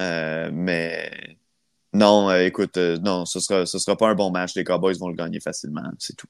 Euh, 0.00 0.50
mais 0.52 1.10
non, 1.92 2.30
euh, 2.30 2.44
écoute, 2.44 2.76
non, 2.76 3.26
ce 3.26 3.40
sera, 3.40 3.64
ce 3.66 3.78
sera 3.78 3.96
pas 3.96 4.08
un 4.08 4.14
bon 4.14 4.30
match. 4.30 4.54
Les 4.56 4.64
Cowboys 4.64 4.98
vont 4.98 5.08
le 5.08 5.14
gagner 5.14 5.40
facilement. 5.40 5.82
C'est 5.98 6.16
tout. 6.16 6.28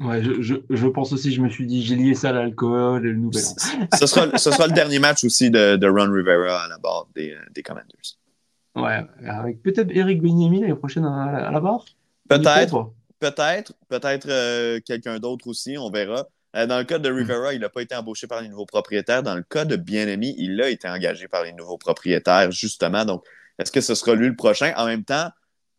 Ouais, 0.00 0.22
je, 0.22 0.54
je, 0.70 0.86
pense 0.86 1.12
aussi, 1.12 1.30
je 1.30 1.42
me 1.42 1.50
suis 1.50 1.66
dit, 1.66 1.82
j'ai 1.82 1.94
lié 1.94 2.14
ça 2.14 2.30
à 2.30 2.32
l'alcool 2.32 3.04
et 3.04 3.10
le 3.10 3.18
nouvel 3.18 3.42
an. 3.44 3.86
ce, 3.98 4.06
sera, 4.06 4.38
ce 4.38 4.50
sera 4.50 4.66
le 4.66 4.72
dernier 4.72 4.98
match 4.98 5.24
aussi 5.24 5.50
de, 5.50 5.76
de 5.76 5.86
Ron 5.86 6.10
Rivera 6.10 6.64
à 6.64 6.68
la 6.68 6.78
barre 6.78 7.06
des, 7.14 7.36
des 7.54 7.62
Commanders. 7.62 8.16
Ouais, 8.74 9.00
avec 9.28 9.62
peut-être 9.62 9.90
Eric 9.90 10.22
Benjamin 10.22 10.60
l'année 10.60 10.74
prochaine 10.74 11.04
à, 11.04 11.50
la 11.50 11.60
barre. 11.60 11.84
Peut-être. 12.28 12.92
Peut-être. 13.18 13.74
Peut-être 13.88 14.28
euh, 14.30 14.80
quelqu'un 14.84 15.18
d'autre 15.18 15.46
aussi, 15.48 15.76
on 15.76 15.90
verra. 15.90 16.26
Euh, 16.56 16.66
dans 16.66 16.78
le 16.78 16.84
cas 16.84 16.98
de 16.98 17.10
Rivera, 17.10 17.52
il 17.52 17.60
n'a 17.60 17.68
pas 17.68 17.82
été 17.82 17.94
embauché 17.94 18.26
par 18.26 18.40
les 18.40 18.48
nouveaux 18.48 18.66
propriétaires. 18.66 19.22
Dans 19.22 19.34
le 19.34 19.42
cas 19.42 19.66
de 19.66 19.76
Bien-Aimé, 19.76 20.34
il 20.38 20.60
a 20.62 20.70
été 20.70 20.88
engagé 20.88 21.28
par 21.28 21.44
les 21.44 21.52
nouveaux 21.52 21.76
propriétaires, 21.76 22.50
justement. 22.50 23.04
Donc, 23.04 23.24
est-ce 23.58 23.70
que 23.70 23.82
ce 23.82 23.94
sera 23.94 24.14
lui 24.14 24.28
le 24.28 24.36
prochain? 24.36 24.72
En 24.76 24.86
même 24.86 25.04
temps, 25.04 25.28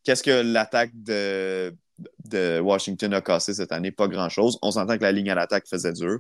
qu'est-ce 0.04 0.22
que 0.22 0.44
l'attaque 0.54 0.92
de 0.94 1.76
de 2.26 2.60
Washington 2.60 3.14
a 3.14 3.22
cassé 3.22 3.54
cette 3.54 3.72
année, 3.72 3.92
pas 3.92 4.08
grand-chose. 4.08 4.58
On 4.62 4.72
s'entend 4.72 4.98
que 4.98 5.04
la 5.04 5.12
ligne 5.12 5.30
à 5.30 5.36
l'attaque 5.36 5.68
faisait 5.68 5.94
dur, 5.94 6.20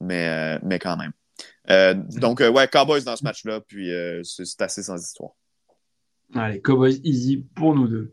mais, 0.00 0.28
euh, 0.28 0.58
mais 0.62 0.78
quand 0.78 0.96
même. 0.96 1.12
Euh, 1.70 1.94
donc, 1.94 2.40
euh, 2.40 2.50
ouais, 2.50 2.68
Cowboys 2.68 3.04
dans 3.04 3.16
ce 3.16 3.24
match-là, 3.24 3.60
puis 3.60 3.90
c'est 4.22 4.60
assez 4.62 4.82
sans 4.82 5.02
histoire. 5.02 5.32
Allez, 6.34 6.60
Cowboys 6.60 7.00
easy 7.04 7.44
pour 7.54 7.74
nous 7.74 7.88
deux. 7.88 8.10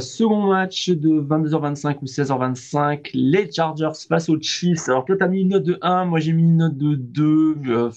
second 0.00 0.46
match 0.48 0.90
de 0.90 1.20
22h25 1.20 1.98
ou 2.02 2.06
16h25, 2.06 3.10
les 3.14 3.50
Chargers 3.50 3.92
face 4.08 4.28
aux 4.28 4.40
Chiefs. 4.40 4.88
Alors, 4.88 5.04
toi, 5.04 5.16
tu 5.16 5.24
as 5.24 5.28
mis 5.28 5.42
une 5.42 5.48
note 5.48 5.64
de 5.64 5.78
1, 5.82 6.04
moi 6.06 6.20
j'ai 6.20 6.32
mis 6.32 6.42
une 6.42 6.56
note 6.58 6.76
de 6.76 6.94
2. 6.94 7.90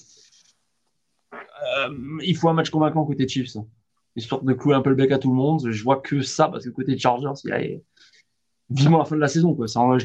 il 2.22 2.36
faut 2.36 2.48
un 2.48 2.54
match 2.54 2.70
convaincant 2.70 3.04
côté 3.04 3.28
Chiefs. 3.28 3.56
Histoire 4.20 4.42
de 4.42 4.52
clouer 4.52 4.74
un 4.74 4.82
peu 4.82 4.90
le 4.90 4.96
bec 4.96 5.10
à 5.12 5.18
tout 5.18 5.30
le 5.30 5.36
monde. 5.36 5.70
Je 5.70 5.82
vois 5.82 6.00
que 6.00 6.22
ça, 6.22 6.48
parce 6.48 6.64
que 6.64 6.70
côté 6.70 6.98
Chargers, 6.98 7.40
il 7.44 7.50
y 7.50 7.52
a 7.52 7.78
vivement 8.70 8.98
la 8.98 9.04
fin 9.04 9.16
de 9.16 9.20
la 9.20 9.28
saison. 9.28 9.56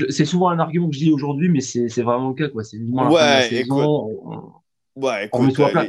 C'est 0.10 0.26
souvent 0.26 0.50
un 0.50 0.60
argument 0.60 0.90
que 0.90 0.96
je 0.96 1.00
dis 1.00 1.12
aujourd'hui, 1.12 1.50
mais 1.50 1.62
c'est 1.62 2.02
vraiment 2.02 2.30
le 2.30 2.36
cas. 2.36 2.52
C'est 2.64 2.78
vivement 2.78 3.04
la 3.04 3.10
fin 3.10 3.16
de 3.16 3.20
la 3.20 3.50
saison. 3.50 4.54
ouais, 4.96 5.26
écoute, 5.28 5.60
euh, 5.60 5.86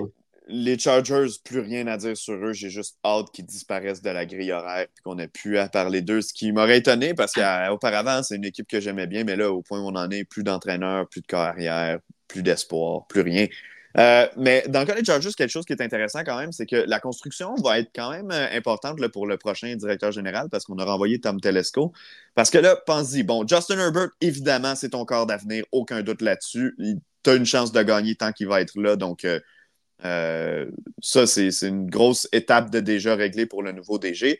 les, 0.48 0.78
Chargers, 0.78 1.26
plus 1.44 1.60
rien 1.60 1.86
à 1.86 1.96
dire 1.96 2.16
sur 2.16 2.34
eux. 2.34 2.52
J'ai 2.52 2.70
juste 2.70 2.98
hâte 3.04 3.30
qu'ils 3.32 3.46
disparaissent 3.46 4.02
de 4.02 4.10
la 4.10 4.26
grille 4.26 4.52
horaire 4.52 4.82
et 4.82 5.02
qu'on 5.02 5.18
ait 5.18 5.28
pu 5.28 5.58
à 5.58 5.68
parler 5.68 6.02
d'eux. 6.02 6.20
Ce 6.20 6.32
qui 6.32 6.52
m'aurait 6.52 6.78
étonné 6.78 7.14
parce 7.14 7.32
qu'auparavant, 7.32 8.22
c'est 8.22 8.36
une 8.36 8.44
équipe 8.44 8.68
que 8.68 8.80
j'aimais 8.80 9.06
bien, 9.06 9.24
mais 9.24 9.36
là, 9.36 9.50
au 9.50 9.62
point 9.62 9.80
où 9.80 9.86
on 9.86 9.96
en 9.96 10.10
est, 10.10 10.24
plus 10.24 10.44
d'entraîneurs, 10.44 11.08
plus 11.08 11.22
de 11.22 11.26
carrière, 11.26 11.98
plus 12.28 12.42
d'espoir, 12.42 13.06
plus 13.06 13.22
rien. 13.22 13.46
Euh, 13.98 14.26
mais 14.36 14.62
dans 14.68 14.80
le 14.80 14.86
cas 14.86 14.94
quelque 14.94 15.48
chose 15.48 15.64
qui 15.64 15.72
est 15.72 15.80
intéressant 15.80 16.22
quand 16.24 16.38
même, 16.38 16.52
c'est 16.52 16.66
que 16.66 16.76
la 16.76 17.00
construction 17.00 17.54
va 17.56 17.78
être 17.78 17.90
quand 17.94 18.10
même 18.10 18.30
euh, 18.30 18.46
importante 18.52 19.04
pour 19.08 19.26
le 19.26 19.38
prochain 19.38 19.74
directeur 19.74 20.12
général 20.12 20.48
parce 20.50 20.64
qu'on 20.64 20.78
a 20.78 20.84
renvoyé 20.84 21.18
Tom 21.20 21.40
Telesco. 21.40 21.92
Parce 22.34 22.50
que 22.50 22.58
là, 22.58 22.76
pense-y, 22.76 23.22
bon, 23.22 23.46
Justin 23.46 23.78
Herbert, 23.78 24.10
évidemment, 24.20 24.74
c'est 24.74 24.90
ton 24.90 25.04
corps 25.06 25.26
d'avenir, 25.26 25.64
aucun 25.72 26.02
doute 26.02 26.20
là-dessus. 26.20 26.76
Tu 27.22 27.30
as 27.30 27.34
une 27.34 27.46
chance 27.46 27.72
de 27.72 27.82
gagner 27.82 28.14
tant 28.16 28.32
qu'il 28.32 28.48
va 28.48 28.60
être 28.60 28.78
là. 28.78 28.96
Donc, 28.96 29.24
euh, 30.04 30.70
ça, 31.02 31.26
c'est 31.26 31.50
une 31.62 31.88
grosse 31.88 32.28
étape 32.32 32.70
de 32.70 32.80
déjà 32.80 33.14
réglée 33.14 33.46
pour 33.46 33.62
le 33.62 33.72
nouveau 33.72 33.98
DG. 33.98 34.38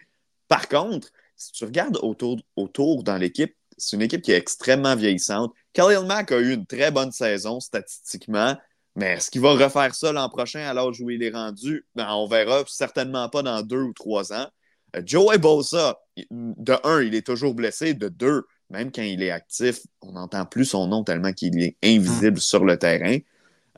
Par 0.49 0.69
contre, 0.69 1.09
si 1.37 1.53
tu 1.53 1.65
regardes 1.65 1.99
autour, 2.03 2.39
autour 2.57 3.03
dans 3.03 3.17
l'équipe, 3.17 3.55
c'est 3.79 3.97
une 3.97 4.03
équipe 4.03 4.23
qui 4.23 4.33
est 4.33 4.37
extrêmement 4.37 4.97
vieillissante. 4.97 5.53
Khalil 5.73 6.07
Mack 6.07 6.33
a 6.33 6.39
eu 6.39 6.53
une 6.53 6.67
très 6.67 6.91
bonne 6.91 7.13
saison 7.13 7.61
statistiquement. 7.61 8.57
Mais 8.97 9.13
est-ce 9.13 9.31
qu'il 9.31 9.43
va 9.43 9.53
refaire 9.53 9.95
ça 9.95 10.11
l'an 10.11 10.29
prochain 10.31 10.61
à 10.61 10.73
l'âge 10.73 11.01
où 11.03 11.11
il 11.11 11.23
est 11.23 11.31
rendu? 11.31 11.87
Ben, 11.95 12.09
on 12.13 12.27
verra 12.27 12.65
certainement 12.67 13.29
pas 13.29 13.43
dans 13.43 13.61
deux 13.63 13.83
ou 13.83 13.93
trois 13.93 14.33
ans. 14.33 14.49
Euh, 14.97 15.03
Joey 15.05 15.37
Bosa, 15.37 15.99
de 16.31 16.75
un, 16.83 17.03
il 17.03 17.15
est 17.15 17.27
toujours 17.27 17.55
blessé. 17.55 17.93
De 17.93 18.09
deux, 18.09 18.45
même 18.71 18.91
quand 18.91 19.03
il 19.03 19.23
est 19.23 19.31
actif, 19.31 19.81
on 20.01 20.13
n'entend 20.13 20.47
plus 20.47 20.65
son 20.65 20.87
nom 20.87 21.05
tellement 21.05 21.33
qu'il 21.33 21.63
est 21.63 21.77
invisible 21.85 22.41
sur 22.41 22.65
le 22.65 22.79
terrain. 22.79 23.19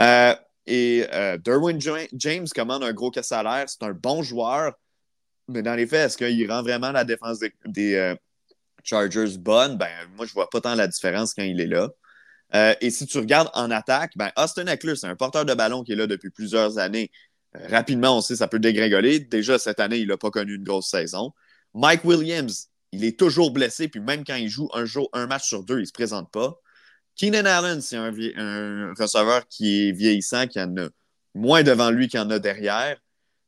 Euh, 0.00 0.35
et 0.66 1.04
euh, 1.12 1.37
Derwin 1.37 1.81
James 2.12 2.46
commande 2.54 2.85
un 2.85 2.92
gros 2.92 3.11
salaire. 3.20 3.64
C'est 3.68 3.83
un 3.83 3.92
bon 3.92 4.22
joueur. 4.22 4.74
Mais 5.48 5.62
dans 5.62 5.74
les 5.74 5.88
faits, 5.88 6.07
est-ce 6.07 6.16
qu'il 6.16 6.50
rend 6.50 6.62
vraiment 6.62 6.92
la 6.92 7.04
défense 7.04 7.40
des, 7.64 8.14
Chargers 8.85 9.37
bonne? 9.37 9.76
Ben, 9.78 9.88
moi, 10.16 10.26
je 10.26 10.33
vois 10.33 10.48
pas 10.48 10.61
tant 10.61 10.76
la 10.76 10.87
différence 10.87 11.35
quand 11.35 11.42
il 11.42 11.61
est 11.61 11.66
là. 11.66 11.88
Euh, 12.54 12.74
et 12.80 12.90
si 12.90 13.06
tu 13.06 13.18
regardes 13.18 13.50
en 13.54 13.70
attaque, 13.70 14.12
ben 14.16 14.30
Austin 14.37 14.66
Eckler, 14.66 14.96
c'est 14.96 15.06
un 15.06 15.16
porteur 15.16 15.44
de 15.44 15.54
ballon 15.54 15.82
qui 15.84 15.92
est 15.92 15.96
là 15.96 16.06
depuis 16.06 16.30
plusieurs 16.30 16.78
années. 16.78 17.11
Euh, 17.56 17.66
rapidement, 17.68 18.16
on 18.16 18.20
sait 18.20 18.37
ça 18.37 18.48
peut 18.48 18.58
dégringoler. 18.58 19.20
Déjà, 19.20 19.58
cette 19.58 19.80
année, 19.80 19.98
il 19.98 20.08
n'a 20.08 20.16
pas 20.16 20.30
connu 20.30 20.54
une 20.54 20.64
grosse 20.64 20.88
saison. 20.88 21.32
Mike 21.74 22.04
Williams, 22.04 22.68
il 22.92 23.04
est 23.04 23.18
toujours 23.18 23.52
blessé, 23.52 23.88
puis 23.88 24.00
même 24.00 24.24
quand 24.24 24.37
il 24.37 24.48
joue 24.48 24.68
un, 24.72 24.84
jour, 24.84 25.08
un 25.12 25.26
match 25.26 25.46
sur 25.46 25.62
deux, 25.64 25.76
il 25.76 25.82
ne 25.82 25.87
se 25.87 25.92
présente 25.92 26.30
pas. 26.30 26.58
Keenan 27.16 27.44
Allen, 27.44 27.80
c'est 27.80 27.96
un, 27.96 28.14
un, 28.37 28.94
receveur 28.94 29.46
qui 29.48 29.88
est 29.88 29.92
vieillissant, 29.92 30.46
qui 30.46 30.61
en 30.61 30.74
a 30.76 30.88
moins 31.34 31.62
devant 31.62 31.90
lui 31.90 32.08
qu'il 32.08 32.20
en 32.20 32.30
a 32.30 32.38
derrière. 32.38 32.96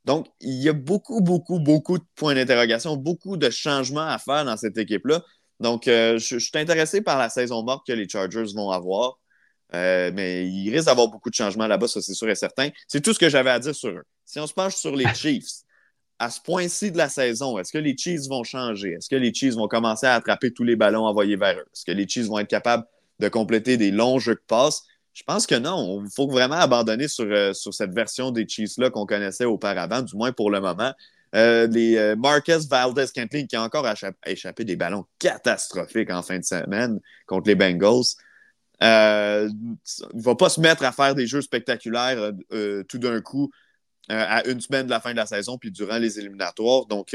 Donc, 0.05 0.27
il 0.41 0.55
y 0.63 0.69
a 0.69 0.73
beaucoup, 0.73 1.21
beaucoup, 1.21 1.61
beaucoup 1.61 1.99
de 1.99 2.05
points 2.17 2.35
d'interrogation, 2.35 2.97
beaucoup 2.97 3.37
de 3.37 3.51
changements 3.51 4.09
à 4.09 4.19
faire 4.19 4.45
dans 4.45 4.57
cette 4.57 4.79
équipe-là. 4.79 5.23
Donc, 5.61 5.87
euh, 5.89 6.19
je, 6.19 6.39
suis 6.39 6.51
intéressé 6.55 7.03
par 7.03 7.19
la 7.19 7.29
saison 7.29 7.63
morte 7.63 7.87
que 7.87 7.93
les 7.93 8.09
Chargers 8.09 8.53
vont 8.55 8.71
avoir. 8.71 9.19
Euh, 9.73 10.11
mais 10.13 10.49
il 10.49 10.71
risque 10.71 10.87
d'avoir 10.87 11.09
beaucoup 11.09 11.31
de 11.31 11.35
changements 11.35 11.69
là-bas, 11.69 11.87
ça 11.87 12.01
c'est 12.01 12.15
sûr 12.15 12.29
et 12.29 12.35
certain. 12.35 12.71
C'est 12.89 13.01
tout 13.01 13.13
ce 13.13 13.19
que 13.21 13.29
j'avais 13.29 13.51
à 13.51 13.59
dire 13.61 13.75
sur 13.75 13.91
eux. 13.91 14.03
Si 14.25 14.41
on 14.41 14.47
se 14.47 14.55
penche 14.55 14.75
sur 14.75 14.97
les 14.97 15.07
Chiefs, 15.15 15.63
à 16.19 16.29
ce 16.29 16.41
point-ci 16.41 16.91
de 16.91 16.99
la 16.99 17.09
saison, 17.09 17.59
est-ce 17.59 17.73
que 17.73 17.79
les 17.79 17.97
Chiefs 17.97 18.27
vont 18.29 18.43
changer? 18.43 18.93
Est-ce 18.93 19.09
que 19.09 19.17
les 19.17 19.33
Chiefs 19.33 19.55
vont 19.55 19.69
commencer 19.69 20.07
à 20.07 20.15
attraper 20.15 20.53
tous 20.53 20.65
les 20.65 20.77
ballons 20.77 21.05
envoyés 21.07 21.37
vers 21.37 21.57
eux? 21.57 21.67
Est-ce 21.73 21.85
que 21.85 21.93
les 21.93 22.09
Chiefs 22.09 22.27
vont 22.27 22.39
être 22.39 22.49
capables 22.49 22.85
de 23.21 23.29
compléter 23.29 23.77
des 23.77 23.91
longs 23.91 24.19
jeux 24.19 24.35
de 24.35 24.43
passe? 24.47 24.83
Je 25.13 25.23
pense 25.23 25.47
que 25.47 25.55
non. 25.55 26.03
Il 26.05 26.11
faut 26.11 26.29
vraiment 26.29 26.57
abandonner 26.57 27.09
sur, 27.09 27.25
euh, 27.25 27.53
sur 27.53 27.73
cette 27.73 27.95
version 27.95 28.33
des 28.33 28.47
Chiefs-là 28.47 28.91
qu'on 28.91 29.07
connaissait 29.07 29.45
auparavant, 29.45 30.03
du 30.03 30.17
moins 30.17 30.33
pour 30.33 30.51
le 30.51 30.61
moment. 30.61 30.93
Euh, 31.35 31.67
les 31.69 31.97
euh, 31.97 32.17
Marcus 32.17 32.67
Valdez 32.69 33.07
Cantley 33.15 33.47
qui 33.47 33.55
a 33.55 33.63
encore 33.63 33.87
échappé 34.27 34.65
des 34.65 34.77
ballons 34.77 35.05
catastrophiques 35.19 36.11
en 36.11 36.23
fin 36.23 36.39
de 36.39 36.45
semaine 36.45 37.01
contre 37.27 37.49
les 37.49 37.55
Bengals. 37.55 38.17
Euh, 38.83 39.49
il 39.53 40.17
ne 40.17 40.23
va 40.23 40.35
pas 40.35 40.49
se 40.49 40.61
mettre 40.61 40.85
à 40.85 40.93
faire 40.93 41.15
des 41.15 41.27
jeux 41.27 41.43
spectaculaires 41.43 42.33
tout 42.89 42.99
d'un 42.99 43.21
coup 43.21 43.51
à 44.09 44.45
une 44.49 44.61
semaine 44.61 44.87
de 44.87 44.91
la 44.91 45.01
fin 45.01 45.13
de 45.13 45.17
la 45.17 45.27
saison 45.27 45.57
puis 45.59 45.71
durant 45.71 45.99
les 45.99 46.19
éliminatoires. 46.19 46.87
Donc, 46.87 47.15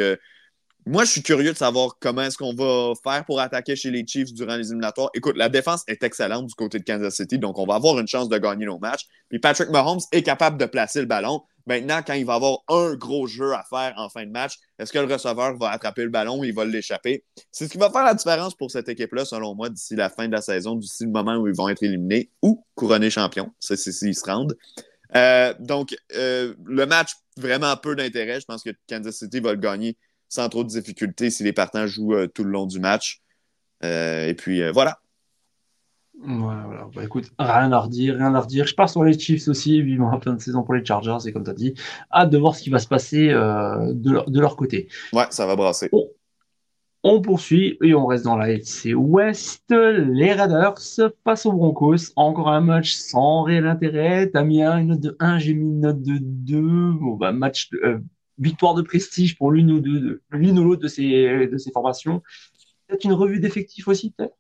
moi, 0.88 1.04
je 1.04 1.12
suis 1.12 1.23
curieux 1.23 1.51
de 1.51 1.58
savoir 1.58 1.97
comment 1.99 2.21
est-ce 2.21 2.38
qu'on 2.38 2.54
va 2.54 2.93
faire 3.04 3.25
pour 3.25 3.39
attaquer 3.39 3.75
chez 3.75 3.89
les 3.89 4.06
Chiefs 4.06 4.32
durant 4.32 4.56
les 4.56 4.67
éliminatoires. 4.67 5.10
Écoute, 5.15 5.36
la 5.36 5.49
défense 5.49 5.84
est 5.88 6.04
excellente 6.04 6.45
du 6.45 6.54
côté 6.54 6.78
de 6.78 6.84
Kansas 6.84 7.15
City, 7.15 7.39
donc 7.39 7.58
on 7.58 7.65
va 7.65 7.75
avoir 7.75 7.97
une 7.97 8.08
chance 8.08 8.30
de 8.30 8.38
gagner 8.38 8.67
nos 8.67 8.78
matchs. 8.78 9.08
Puis 9.28 9.39
Patrick 9.39 9.69
Mahomes 9.71 10.01
est 10.12 10.21
capable 10.21 10.60
de 10.60 10.65
placer 10.65 10.99
le 10.99 11.08
ballon. 11.08 11.41
Maintenant, 11.67 12.01
quand 12.06 12.13
il 12.13 12.25
va 12.25 12.36
avoir 12.36 12.60
un 12.67 12.93
gros 12.95 13.25
jeu 13.25 13.54
à 13.54 13.63
faire 13.63 13.93
en 13.97 14.10
fin 14.10 14.25
de 14.25 14.32
match, 14.32 14.58
est-ce 14.78 14.93
que 14.93 14.99
le 14.99 15.12
receveur 15.12 15.58
va 15.58 15.71
attraper 15.71 16.04
le 16.04 16.10
ballon 16.10 16.39
ou 16.39 16.43
il 16.43 16.54
va 16.54 16.63
l'échapper? 16.63 17.23
C'est 17.51 17.65
ce 17.65 17.71
qui 17.71 17.78
va 17.78 17.89
faire 17.89 18.04
la 18.04 18.13
différence 18.13 18.56
pour 18.56 18.69
cette 18.69 18.88
équipe-là, 18.88 19.25
selon 19.25 19.56
moi, 19.56 19.69
d'ici 19.69 19.95
la 19.95 20.10
fin 20.10 20.28
de 20.28 20.34
la 20.34 20.41
saison, 20.41 20.75
d'ici 20.75 21.06
le 21.06 21.12
moment 21.12 21.36
où 21.38 21.47
ils 21.47 21.56
vont 21.56 21.67
être 21.69 21.82
éliminés 21.82 22.30
ou 22.41 22.63
couronnés 22.75 23.10
champions. 23.10 23.51
C'est 23.60 23.78
s'ils 23.78 24.15
se 24.15 24.25
rendent. 24.25 24.56
Euh, 25.15 25.54
donc, 25.60 25.95
euh, 26.15 26.54
le 26.65 26.86
match, 26.86 27.13
vraiment 27.38 27.75
peu 27.78 27.95
d'intérêt. 27.95 28.39
Je 28.39 28.45
pense 28.45 28.63
que 28.63 28.71
Kansas 28.88 29.15
City 29.17 29.39
va 29.39 29.54
le 29.54 29.60
gagner 29.60 29.97
sans 30.30 30.49
trop 30.49 30.63
de 30.63 30.69
difficultés 30.69 31.30
si 31.30 31.43
les 31.43 31.54
partants 31.54 31.88
jouent 31.88 32.15
euh, 32.15 32.28
tout 32.28 32.43
le 32.43 32.51
long 32.51 32.65
du 32.65 32.80
match. 32.80 33.21
et 33.82 34.34
puis, 34.38 34.67
voilà. 34.71 34.99
Voilà, 36.23 36.88
Bah, 36.95 37.04
écoute, 37.04 37.32
rien 37.38 37.71
à 37.71 37.80
redire, 37.80 38.15
rien 38.15 38.34
à 38.34 38.41
redire. 38.41 38.65
Je 38.65 38.75
pars 38.75 38.89
sur 38.89 39.04
les 39.04 39.17
Chiefs 39.17 39.47
aussi, 39.47 39.82
vivement 39.82 40.12
en 40.12 40.19
fin 40.19 40.34
de 40.34 40.41
saison 40.41 40.63
pour 40.63 40.73
les 40.73 40.84
Chargers, 40.84 41.17
et 41.28 41.34
comme 41.34 41.43
tu 41.43 41.49
as 41.49 41.54
dit, 41.54 41.73
hâte 42.12 42.30
de 42.30 42.38
voir 42.38 42.56
ce 42.56 42.63
qui 42.63 42.69
va 42.69 42.80
se 42.80 42.88
passer 42.88 43.30
euh, 43.30 43.93
de, 43.93 44.12
leur, 44.12 44.30
de, 44.30 44.39
leur, 44.39 44.56
côté. 44.56 44.88
Ouais, 45.13 45.25
ça 45.30 45.45
va 45.45 45.56
brasser. 45.56 45.89
On 47.04 47.21
poursuit 47.21 47.78
et 47.84 47.93
on 47.93 48.08
reste 48.08 48.25
dans 48.25 48.36
la 48.36 48.49
FC 48.49 48.95
West. 48.95 49.65
Les 49.69 50.34
Raiders 50.34 50.73
passent 51.23 51.45
aux 51.45 51.51
Broncos. 51.51 52.12
Encore 52.15 52.49
un 52.49 52.62
match 52.62 52.93
sans 52.93 53.43
réel 53.43 53.67
intérêt. 53.67 54.32
T'as 54.32 54.43
mis 54.43 54.63
une 54.63 54.88
note 54.88 55.01
de 55.01 55.15
1, 55.19 55.38
j'ai 55.38 55.54
mis 55.54 55.65
une 55.65 55.82
note 55.82 56.01
de 56.01 56.17
2. 56.19 56.93
Bon, 56.93 57.15
bah, 57.15 57.32
match, 57.32 57.69
euh, 57.84 57.99
victoire 58.39 58.73
de 58.73 58.82
prestige 58.82 59.38
pour 59.38 59.51
l'une 59.51 59.71
ou, 59.71 60.63
l'autre 60.63 60.82
de 60.82 60.88
ces, 60.88 61.45
de 61.45 61.58
ces 61.58 61.71
formations. 61.71 62.23
Peut-être 62.88 63.04
une 63.04 63.13
revue 63.13 63.39
d'effectifs 63.39 63.88
aussi, 63.88 64.12
peut-être? 64.12 64.36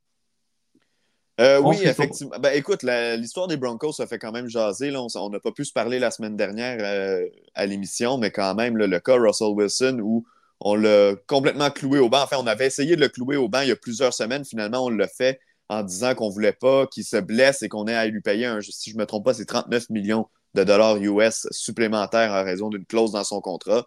Euh, 1.41 1.59
oui, 1.59 1.77
effectivement. 1.83 2.37
Ben, 2.39 2.51
écoute, 2.55 2.83
l'histoire 2.83 3.47
des 3.47 3.57
Broncos, 3.57 3.93
ça 3.93 4.07
fait 4.07 4.19
quand 4.19 4.31
même 4.31 4.47
jaser. 4.47 4.89
Là. 4.89 5.01
On 5.15 5.29
n'a 5.29 5.39
pas 5.39 5.51
pu 5.51 5.65
se 5.65 5.73
parler 5.73 5.99
la 5.99 6.11
semaine 6.11 6.37
dernière 6.37 6.77
euh, 6.79 7.25
à 7.55 7.65
l'émission, 7.65 8.17
mais 8.17 8.31
quand 8.31 8.55
même, 8.55 8.77
le 8.77 8.99
cas 8.99 9.15
Russell 9.15 9.49
Wilson, 9.49 9.99
où 10.01 10.25
on 10.61 10.75
l'a 10.75 11.13
complètement 11.27 11.69
cloué 11.71 11.99
au 11.99 12.09
banc. 12.09 12.23
Enfin, 12.23 12.37
on 12.39 12.47
avait 12.47 12.67
essayé 12.67 12.95
de 12.95 13.01
le 13.01 13.09
clouer 13.09 13.35
au 13.35 13.49
banc 13.49 13.61
il 13.61 13.69
y 13.69 13.71
a 13.71 13.75
plusieurs 13.75 14.13
semaines. 14.13 14.45
Finalement, 14.45 14.85
on 14.85 14.89
l'a 14.89 15.07
fait 15.07 15.39
en 15.67 15.83
disant 15.83 16.15
qu'on 16.15 16.29
ne 16.29 16.33
voulait 16.33 16.53
pas 16.53 16.87
qu'il 16.87 17.03
se 17.03 17.17
blesse 17.17 17.63
et 17.63 17.69
qu'on 17.69 17.87
ait 17.87 17.95
à 17.95 18.05
lui 18.05 18.21
payer, 18.21 18.45
un, 18.45 18.61
si 18.61 18.91
je 18.91 18.95
ne 18.95 19.01
me 19.01 19.05
trompe 19.05 19.25
pas, 19.25 19.33
c'est 19.33 19.45
39 19.45 19.89
millions 19.89 20.27
de 20.53 20.63
dollars 20.63 20.97
US 20.97 21.47
supplémentaires 21.51 22.31
en 22.31 22.43
raison 22.43 22.69
d'une 22.69 22.85
clause 22.85 23.11
dans 23.11 23.23
son 23.23 23.41
contrat. 23.41 23.85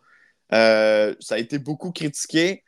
Euh, 0.52 1.14
ça 1.20 1.37
a 1.37 1.38
été 1.38 1.58
beaucoup 1.58 1.92
critiqué 1.92 2.62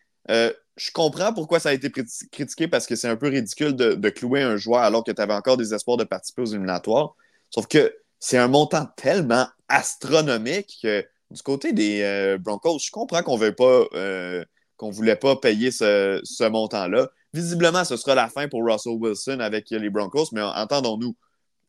je 0.81 0.91
comprends 0.93 1.35
pourquoi 1.35 1.61
ça 1.61 1.69
a 1.69 1.73
été 1.75 1.91
critiqué 1.91 2.67
parce 2.67 2.87
que 2.87 2.97
c'est 2.97 3.07
un 3.07 3.17
peu 3.17 3.29
ridicule 3.29 3.77
de, 3.77 4.09
clouer 4.09 4.41
un 4.41 4.57
joueur 4.57 4.81
alors 4.81 5.05
que 5.05 5.11
tu 5.11 5.21
avais 5.21 5.35
encore 5.35 5.59
des 5.59 5.75
espoirs 5.75 5.99
de 5.99 6.05
participer 6.05 6.41
aux 6.41 6.47
éliminatoires. 6.47 7.15
Sauf 7.51 7.67
que 7.67 7.95
c'est 8.19 8.39
un 8.39 8.49
montant 8.49 8.87
tellement 8.97 9.47
astronomique 9.69 10.79
que 10.83 11.05
du 11.31 11.43
côté 11.43 11.75
des 11.75 12.01
euh, 12.01 12.39
Broncos, 12.39 12.79
je 12.79 12.91
comprends 12.91 13.23
qu'on 13.23 13.37
ne 13.37 13.51
pas 13.51 13.85
euh, 13.93 14.43
qu'on 14.79 14.91
voulait 14.91 15.17
pas 15.17 15.37
payer 15.37 15.71
ce, 15.71 16.49
montant-là. 16.49 17.11
Visiblement, 17.35 17.85
ce 17.85 17.99
sera 17.99 18.15
la 18.15 18.29
fin 18.31 18.49
pour 18.49 18.65
Russell 18.65 18.97
Wilson 18.99 19.41
avec 19.41 19.69
les 19.69 19.91
Broncos, 19.91 20.29
mais 20.33 20.41
entendons-nous. 20.41 21.15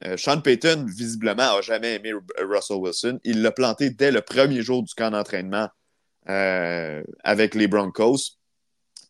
Euh, 0.05 0.15
Sean 0.15 0.39
Payton, 0.39 0.85
visiblement, 0.87 1.53
n'a 1.53 1.61
jamais 1.61 1.95
aimé 1.95 2.13
Russell 2.39 2.77
Wilson. 2.77 3.19
Il 3.25 3.41
l'a 3.41 3.51
planté 3.51 3.89
dès 3.89 4.11
le 4.11 4.21
premier 4.21 4.61
jour 4.61 4.83
du 4.83 4.93
camp 4.93 5.11
d'entraînement 5.11 5.67
avec 6.27 7.55
les 7.55 7.67
Broncos. 7.67 8.40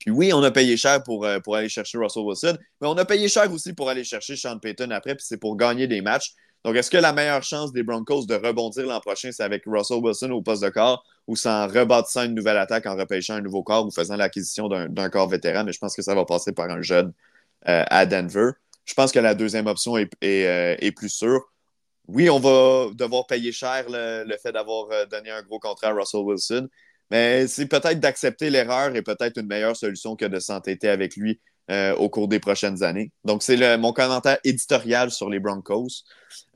Puis 0.02 0.10
oui, 0.10 0.34
on 0.34 0.42
a 0.42 0.50
payé 0.50 0.78
cher 0.78 1.04
pour, 1.04 1.26
euh, 1.26 1.40
pour 1.40 1.56
aller 1.56 1.70
chercher 1.70 2.00
Russell 2.00 2.24
Wilson, 2.24 2.58
mais 2.82 2.88
on 2.88 2.98
a 2.98 3.06
payé 3.06 3.28
cher 3.28 3.52
aussi 3.54 3.72
pour 3.74 3.88
aller 3.88 4.04
chercher 4.04 4.36
Sean 4.36 4.58
Payton 4.58 4.90
après, 4.90 5.14
puis 5.14 5.24
c'est 5.28 5.38
pour 5.38 5.56
gagner 5.56 5.86
des 5.88 6.02
matchs. 6.02 6.34
Donc, 6.66 6.76
est-ce 6.76 6.90
que 6.90 6.98
la 6.98 7.14
meilleure 7.14 7.44
chance 7.44 7.72
des 7.72 7.84
Broncos 7.84 8.26
de 8.26 8.34
rebondir 8.34 8.88
l'an 8.88 9.00
prochain, 9.00 9.30
c'est 9.32 9.44
avec 9.44 9.62
Russell 9.68 9.98
Wilson 9.98 10.32
au 10.32 10.42
poste 10.42 10.64
de 10.64 10.70
corps 10.70 11.04
ou 11.28 11.36
en 11.46 11.68
rebâtissant 11.68 12.24
une 12.24 12.34
nouvelle 12.34 12.58
attaque, 12.58 12.88
en 12.88 12.96
repêchant 12.96 13.36
un 13.36 13.42
nouveau 13.42 13.62
corps 13.62 13.86
ou 13.86 13.92
faisant 13.92 14.16
l'acquisition 14.16 14.68
d'un 14.68 15.10
corps 15.10 15.30
vétéran? 15.30 15.64
Mais 15.66 15.72
je 15.72 15.80
pense 15.80 15.96
que 15.96 16.02
ça 16.02 16.16
va 16.16 16.26
passer 16.26 16.52
par 16.52 16.70
un 16.72 16.82
jeune 16.82 17.14
euh, 17.68 17.84
à 17.88 18.08
Denver. 18.08 18.52
Je 18.86 18.96
pense 18.96 19.12
que 19.12 19.20
la 19.20 19.36
deuxième 19.36 19.68
option 19.68 19.98
est, 19.98 20.12
est, 20.22 20.48
euh, 20.84 20.92
plus 20.96 21.10
sûre. 21.10 21.42
Oui, 22.08 22.28
on 22.28 22.40
va 22.40 22.88
devoir 22.96 23.28
payer 23.28 23.52
cher 23.52 23.86
le, 23.88 24.24
le 24.26 24.38
fait 24.38 24.52
d'avoir 24.52 24.88
donné 25.12 25.30
un 25.30 25.44
gros 25.44 25.60
contrat 25.60 25.90
à 25.90 25.94
Russell 25.94 26.22
Wilson, 26.22 26.68
mais 27.12 27.46
c'est 27.48 27.68
peut-être 27.68 28.00
d'accepter 28.00 28.50
l'erreur 28.50 28.96
et 28.96 29.02
peut-être 29.02 29.38
une 29.38 29.48
meilleure 29.48 29.76
solution 29.76 30.16
que 30.16 30.26
de 30.26 30.40
s'entêter 30.40 30.88
avec 30.90 31.16
lui 31.18 31.40
euh, 31.70 31.94
au 31.96 32.10
cours 32.10 32.28
des 32.28 32.40
prochaines 32.40 32.84
années. 32.84 33.12
Donc, 33.26 33.44
c'est 33.44 33.78
mon 33.78 33.94
commentaire 33.94 34.40
éditorial 34.44 35.12
sur 35.12 35.30
les 35.30 35.40
Broncos. 35.40 36.04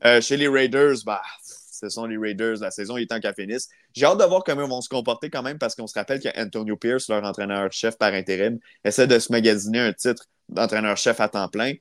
Euh, 0.04 0.20
chez 0.20 0.36
les 0.36 0.48
Raiders, 0.48 0.96
bah, 1.04 1.22
ce 1.70 1.88
sont 1.90 2.06
les 2.06 2.16
Raiders. 2.16 2.56
La 2.60 2.70
saison 2.70 2.96
est 2.96 3.06
temps 3.06 3.20
qu'elle 3.20 3.34
finisse. 3.34 3.68
J'ai 3.94 4.06
hâte 4.06 4.18
de 4.18 4.24
voir 4.24 4.42
comment 4.44 4.64
ils 4.64 4.68
vont 4.68 4.80
se 4.80 4.88
comporter 4.88 5.30
quand 5.30 5.42
même 5.42 5.58
parce 5.58 5.74
qu'on 5.74 5.86
se 5.86 5.94
rappelle 5.94 6.20
qu'Antonio 6.20 6.76
Pierce, 6.76 7.08
leur 7.08 7.22
entraîneur-chef 7.22 7.98
par 7.98 8.14
intérim, 8.14 8.58
essaie 8.82 9.06
de 9.06 9.18
se 9.18 9.30
magasiner 9.32 9.80
un 9.80 9.92
titre 9.92 10.24
d'entraîneur-chef 10.48 11.20
à 11.20 11.28
temps 11.28 11.48
plein. 11.48 11.74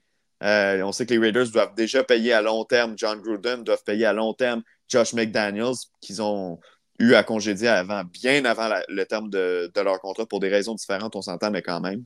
Euh, 0.43 0.81
on 0.81 0.91
sait 0.91 1.05
que 1.05 1.13
les 1.13 1.19
Raiders 1.19 1.49
doivent 1.49 1.75
déjà 1.75 2.03
payer 2.03 2.33
à 2.33 2.41
long 2.41 2.65
terme 2.65 2.93
John 2.97 3.21
Gruden, 3.21 3.63
doivent 3.63 3.83
payer 3.85 4.05
à 4.05 4.13
long 4.13 4.33
terme 4.33 4.63
Josh 4.89 5.13
McDaniels, 5.13 5.75
qu'ils 6.01 6.21
ont 6.21 6.59
eu 6.99 7.13
à 7.13 7.23
congédier 7.23 7.67
avant, 7.67 8.03
bien 8.03 8.45
avant 8.45 8.69
le 8.87 9.05
terme 9.05 9.29
de, 9.29 9.71
leur 9.75 9.99
contrat 9.99 10.25
pour 10.25 10.39
des 10.39 10.49
raisons 10.49 10.75
différentes, 10.75 11.15
on 11.15 11.21
s'entend, 11.21 11.51
mais 11.51 11.61
quand 11.61 11.81
même. 11.81 12.03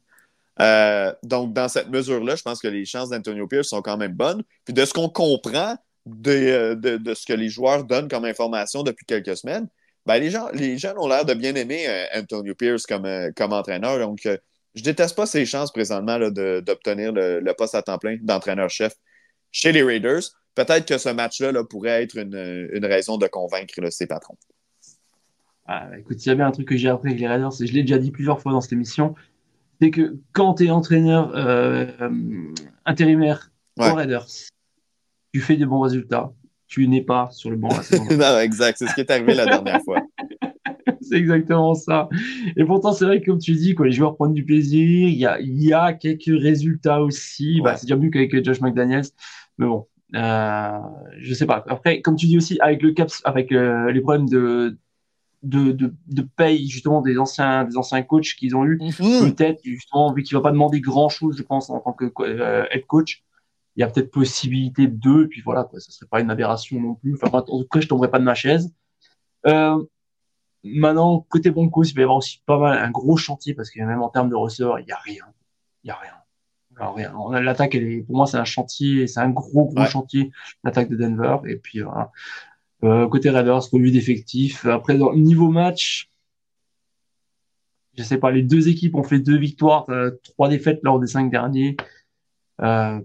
Euh, 0.61 1.13
donc, 1.23 1.53
dans 1.53 1.69
cette 1.69 1.89
mesure-là, 1.89 2.35
je 2.35 2.41
pense 2.41 2.59
que 2.59 2.67
les 2.67 2.85
chances 2.85 3.09
d'Antonio 3.09 3.47
Pierce 3.47 3.69
sont 3.69 3.81
quand 3.81 3.97
même 3.97 4.13
bonnes. 4.13 4.43
Puis 4.65 4.73
de 4.73 4.83
ce 4.83 4.93
qu'on 4.93 5.09
comprend 5.09 5.75
de, 6.05 6.73
de, 6.73 7.13
ce 7.13 7.25
que 7.25 7.33
les 7.33 7.49
joueurs 7.49 7.83
donnent 7.83 8.09
comme 8.09 8.25
information 8.25 8.83
depuis 8.83 9.05
quelques 9.05 9.37
semaines, 9.37 9.67
ben 10.05 10.17
les, 10.17 10.31
gens, 10.31 10.49
les 10.53 10.77
jeunes 10.77 10.97
ont 10.97 11.07
l'air 11.07 11.23
de 11.23 11.33
bien 11.33 11.53
aimer 11.55 11.87
euh, 11.87 12.05
Antonio 12.15 12.55
Pierce 12.55 12.85
comme, 12.85 13.05
euh, 13.05 13.29
comme 13.35 13.53
entraîneur. 13.53 13.99
Donc, 13.99 14.27
je 14.75 14.83
déteste 14.83 15.15
pas 15.15 15.25
ses 15.25 15.45
chances 15.45 15.71
présentement 15.71 16.19
d'obtenir 16.19 17.11
le, 17.13 17.51
poste 17.53 17.75
à 17.75 17.81
temps 17.81 17.97
plein 17.97 18.17
d'entraîneur-chef 18.21 18.93
chez 19.51 19.71
les 19.71 19.83
Raiders. 19.83 20.23
Peut-être 20.55 20.85
que 20.85 20.97
ce 20.97 21.09
match-là 21.09 21.63
pourrait 21.63 22.03
être 22.03 22.17
une, 22.17 22.69
une 22.73 22.85
raison 22.85 23.17
de 23.17 23.27
convaincre 23.27 23.89
ses 23.91 24.07
patrons. 24.07 24.37
Ah, 25.71 25.87
écoute, 25.99 26.17
s'il 26.17 26.31
y 26.31 26.33
a 26.33 26.35
bien 26.35 26.47
un 26.47 26.51
truc 26.51 26.67
que 26.67 26.75
j'ai 26.75 26.89
appris 26.89 27.09
avec 27.09 27.21
les 27.21 27.27
Raiders, 27.27 27.51
et 27.61 27.67
je 27.67 27.73
l'ai 27.73 27.83
déjà 27.83 27.99
dit 27.99 28.09
plusieurs 28.09 28.41
fois 28.41 28.51
dans 28.51 28.59
cette 28.59 28.73
émission, 28.73 29.13
c'est 29.79 29.91
que 29.91 30.17
quand 30.31 30.55
tu 30.55 30.65
es 30.65 30.71
entraîneur 30.71 31.31
euh, 31.35 31.85
intérimaire 32.87 33.51
aux 33.77 33.93
Raiders, 33.93 34.25
tu 35.31 35.39
fais 35.41 35.57
des 35.57 35.67
bons 35.67 35.81
résultats, 35.81 36.33
tu 36.65 36.87
n'es 36.87 37.03
pas 37.03 37.29
sur 37.31 37.51
le 37.51 37.55
banc 37.55 37.69
non, 38.17 38.39
exact, 38.39 38.79
c'est 38.79 38.87
ce 38.87 38.95
qui 38.95 39.01
est 39.01 39.11
arrivé 39.11 39.35
la 39.35 39.45
dernière 39.45 39.79
fois. 39.83 40.01
c'est 41.01 41.17
exactement 41.17 41.75
ça. 41.75 42.09
Et 42.57 42.65
pourtant, 42.65 42.91
c'est 42.91 43.05
vrai 43.05 43.21
que 43.21 43.27
comme 43.27 43.37
tu 43.37 43.51
dis, 43.51 43.75
quoi, 43.75 43.85
les 43.85 43.91
joueurs 43.91 44.15
prennent 44.17 44.33
du 44.33 44.45
plaisir, 44.45 45.07
il 45.07 45.17
y 45.19 45.27
a, 45.27 45.37
y 45.39 45.71
a 45.71 45.93
quelques 45.93 46.41
résultats 46.41 47.03
aussi. 47.03 47.61
Bah, 47.61 47.77
c'est 47.77 47.85
déjà 47.85 47.95
mieux 47.95 48.09
qu'avec 48.09 48.43
Josh 48.43 48.59
McDaniels, 48.59 49.05
mais 49.59 49.67
bon, 49.67 49.85
euh, 50.15 50.79
je 51.19 51.31
sais 51.35 51.45
pas. 51.45 51.63
Après, 51.67 52.01
comme 52.01 52.15
tu 52.15 52.25
dis 52.25 52.37
aussi, 52.37 52.57
avec 52.59 52.81
le 52.81 52.91
Caps, 52.91 53.21
avec 53.23 53.51
euh, 53.51 53.91
les 53.91 54.01
problèmes 54.01 54.27
de 54.27 54.75
de, 55.43 55.71
de, 55.71 55.93
de, 56.07 56.21
paye 56.21 56.67
justement 56.67 57.01
des 57.01 57.17
anciens, 57.17 57.63
des 57.63 57.77
anciens 57.77 58.01
coachs 58.03 58.35
qu'ils 58.37 58.55
ont 58.55 58.65
eu. 58.65 58.77
Mhm. 58.81 59.33
Peut-être 59.33 59.61
justement, 59.63 60.13
vu 60.13 60.23
qu'il 60.23 60.35
va 60.35 60.41
pas 60.41 60.51
demander 60.51 60.81
grand 60.81 61.09
chose, 61.09 61.37
je 61.37 61.43
pense, 61.43 61.69
en 61.69 61.79
tant 61.79 61.93
que 61.93 62.11
euh, 62.19 62.65
head 62.71 62.85
coach, 62.85 63.23
il 63.75 63.81
y 63.81 63.83
a 63.83 63.87
peut-être 63.87 64.11
possibilité 64.11 64.87
de 64.87 64.95
deux, 64.95 65.25
et 65.25 65.27
puis 65.27 65.41
voilà, 65.41 65.63
quoi, 65.63 65.79
ça 65.79 65.91
serait 65.91 66.07
pas 66.09 66.19
une 66.19 66.29
aberration 66.29 66.79
non 66.79 66.95
plus. 66.95 67.17
Enfin, 67.21 67.29
en 67.37 67.41
tout 67.41 67.67
cas, 67.71 67.79
je 67.79 67.87
tomberais 67.87 68.11
pas 68.11 68.19
de 68.19 68.25
ma 68.25 68.35
chaise. 68.35 68.73
Euh, 69.45 69.81
maintenant, 70.63 71.25
côté 71.29 71.49
Broncos, 71.51 71.85
il 71.85 71.95
va 71.95 72.01
y 72.01 72.03
avoir 72.03 72.17
aussi 72.17 72.41
pas 72.45 72.59
mal 72.59 72.77
un 72.77 72.91
gros 72.91 73.15
chantier 73.15 73.53
parce 73.53 73.69
que 73.69 73.79
même 73.79 74.01
en 74.01 74.09
termes 74.09 74.29
de 74.29 74.35
ressort, 74.35 74.79
il 74.79 74.87
y 74.87 74.91
a 74.91 74.97
rien. 74.97 75.23
Il 75.83 75.87
y 75.87 75.91
a 75.91 75.95
rien. 75.95 76.11
Alors, 76.77 76.95
rien. 76.95 77.13
L'attaque, 77.41 77.75
elle 77.75 77.83
est, 77.83 78.01
pour 78.01 78.15
moi, 78.15 78.25
c'est 78.25 78.37
un 78.37 78.45
chantier, 78.45 79.07
c'est 79.07 79.19
un 79.19 79.29
gros, 79.29 79.65
gros 79.65 79.85
chantier, 79.85 80.31
l'attaque 80.63 80.89
de 80.89 80.95
Denver. 80.95 81.37
Et 81.45 81.57
puis, 81.57 81.81
voilà. 81.81 82.11
Euh, 82.83 83.07
côté 83.09 83.29
Raiders, 83.29 83.69
revue 83.71 83.91
d'effectifs. 83.91 84.65
Après, 84.65 84.97
dans 84.97 85.13
niveau 85.13 85.49
match, 85.49 86.09
je 87.97 88.03
sais 88.03 88.17
pas, 88.17 88.31
les 88.31 88.43
deux 88.43 88.69
équipes 88.69 88.95
ont 88.95 89.03
fait 89.03 89.19
deux 89.19 89.37
victoires, 89.37 89.89
euh, 89.89 90.11
trois 90.23 90.47
défaites 90.47 90.79
lors 90.83 90.99
des 90.99 91.07
cinq 91.07 91.29
derniers. 91.29 91.75
Euh, 92.61 92.99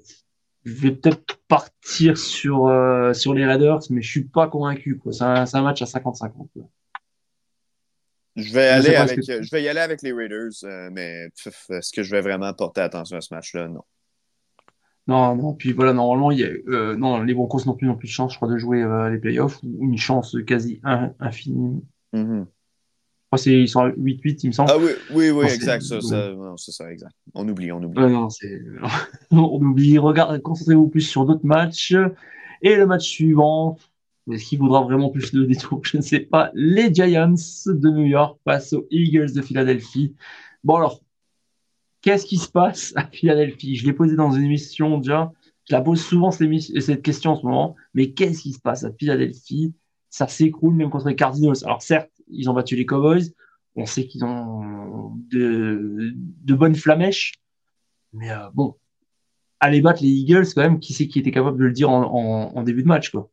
je 0.64 0.74
vais 0.74 0.92
peut-être 0.92 1.38
partir 1.48 2.16
sur, 2.16 2.72
sur 3.14 3.34
les 3.34 3.44
Raiders, 3.44 3.80
mais 3.90 4.00
je 4.00 4.10
suis 4.10 4.24
pas 4.24 4.48
convaincu. 4.48 4.98
C'est 5.10 5.22
un, 5.22 5.44
un, 5.52 5.62
match 5.62 5.82
à 5.82 5.84
50-50. 5.84 6.48
Je 8.36 8.52
vais, 8.52 8.68
aller 8.68 8.94
avec, 8.96 9.20
je 9.22 9.50
vais 9.50 9.62
y 9.62 9.68
aller 9.68 9.80
avec 9.80 10.00
les 10.02 10.12
Raiders, 10.12 10.90
mais 10.90 11.28
est-ce 11.68 11.92
que 11.92 12.02
je 12.02 12.10
vais 12.10 12.22
vraiment 12.22 12.52
porter 12.54 12.80
attention 12.80 13.18
à 13.18 13.20
ce 13.20 13.34
match-là? 13.34 13.68
Non. 13.68 13.84
Non, 15.06 15.36
non, 15.36 15.52
puis 15.52 15.72
voilà, 15.72 15.92
normalement, 15.92 16.30
il 16.30 16.38
y 16.38 16.44
a, 16.44 16.48
euh, 16.68 16.96
non, 16.96 17.22
les 17.22 17.34
Broncos 17.34 17.66
n'ont 17.66 17.74
plus 17.74 17.86
non 17.86 17.94
plus 17.94 18.08
de 18.08 18.12
chance, 18.12 18.32
je 18.32 18.36
crois, 18.36 18.48
de 18.48 18.56
jouer 18.56 18.82
euh, 18.82 19.10
les 19.10 19.18
playoffs, 19.18 19.60
une 19.62 19.98
chance 19.98 20.36
quasi 20.46 20.80
infinie. 21.20 21.82
Mm-hmm. 22.14 22.44
Je 22.44 23.26
crois 23.26 23.38
qu'ils 23.38 23.68
sont 23.68 23.80
à 23.80 23.90
8-8, 23.90 24.40
il 24.44 24.46
me 24.46 24.52
semble. 24.52 24.70
Ah 24.72 24.78
oui, 24.78 24.92
oui, 25.10 25.30
oui, 25.30 25.46
exact, 25.46 25.82
ça, 25.82 26.00
ça, 26.00 26.32
non, 26.32 26.56
c'est 26.56 26.72
ça, 26.72 26.90
exact. 26.90 27.12
On 27.34 27.46
oublie, 27.48 27.70
on 27.72 27.82
oublie. 27.82 28.00
non, 28.00 28.30
c'est... 28.30 28.62
on 29.30 29.60
oublie. 29.60 29.98
Regarde, 29.98 30.40
concentrez-vous 30.40 30.88
plus 30.88 31.02
sur 31.02 31.26
d'autres 31.26 31.44
matchs. 31.44 31.94
Et 32.62 32.76
le 32.76 32.86
match 32.86 33.06
suivant, 33.06 33.76
est-ce 34.32 34.44
qu'il 34.46 34.58
voudra 34.58 34.82
vraiment 34.82 35.10
plus 35.10 35.32
de 35.32 35.44
détour? 35.44 35.80
Je 35.84 35.98
ne 35.98 36.02
sais 36.02 36.20
pas. 36.20 36.50
Les 36.54 36.94
Giants 36.94 37.34
de 37.66 37.90
New 37.90 38.06
York 38.06 38.38
passent 38.44 38.72
aux 38.72 38.86
Eagles 38.90 39.32
de 39.32 39.42
Philadelphie. 39.42 40.14
Bon, 40.62 40.76
alors, 40.76 41.02
Qu'est-ce 42.04 42.26
qui 42.26 42.36
se 42.36 42.48
passe 42.48 42.92
à 42.96 43.06
Philadelphie? 43.06 43.76
Je 43.76 43.86
l'ai 43.86 43.94
posé 43.94 44.14
dans 44.14 44.30
une 44.30 44.44
émission 44.44 44.98
déjà. 44.98 45.32
Je 45.66 45.74
la 45.74 45.80
pose 45.80 46.04
souvent 46.04 46.30
cette 46.30 47.00
question 47.00 47.30
en 47.30 47.36
ce 47.36 47.46
moment. 47.46 47.76
Mais 47.94 48.10
qu'est-ce 48.10 48.42
qui 48.42 48.52
se 48.52 48.60
passe 48.60 48.84
à 48.84 48.92
Philadelphie? 48.92 49.72
Ça 50.10 50.28
s'écroule 50.28 50.74
même 50.74 50.90
contre 50.90 51.08
les 51.08 51.16
Cardinals. 51.16 51.56
Alors 51.64 51.80
certes, 51.80 52.10
ils 52.28 52.50
ont 52.50 52.52
battu 52.52 52.76
les 52.76 52.84
Cowboys. 52.84 53.32
On 53.74 53.86
sait 53.86 54.06
qu'ils 54.06 54.22
ont 54.22 55.14
de, 55.30 56.14
bonnes 56.48 56.74
flamèches. 56.74 57.36
Mais 58.12 58.30
euh, 58.30 58.50
bon, 58.52 58.76
aller 59.58 59.80
battre 59.80 60.02
les 60.02 60.10
Eagles, 60.10 60.48
quand 60.54 60.60
même, 60.60 60.80
qui 60.80 60.92
c'est 60.92 61.08
qui 61.08 61.20
était 61.20 61.30
capable 61.30 61.58
de 61.58 61.64
le 61.64 61.72
dire 61.72 61.88
en, 61.88 62.62
début 62.64 62.82
de 62.82 62.88
match 62.88 63.08
quoi? 63.08 63.30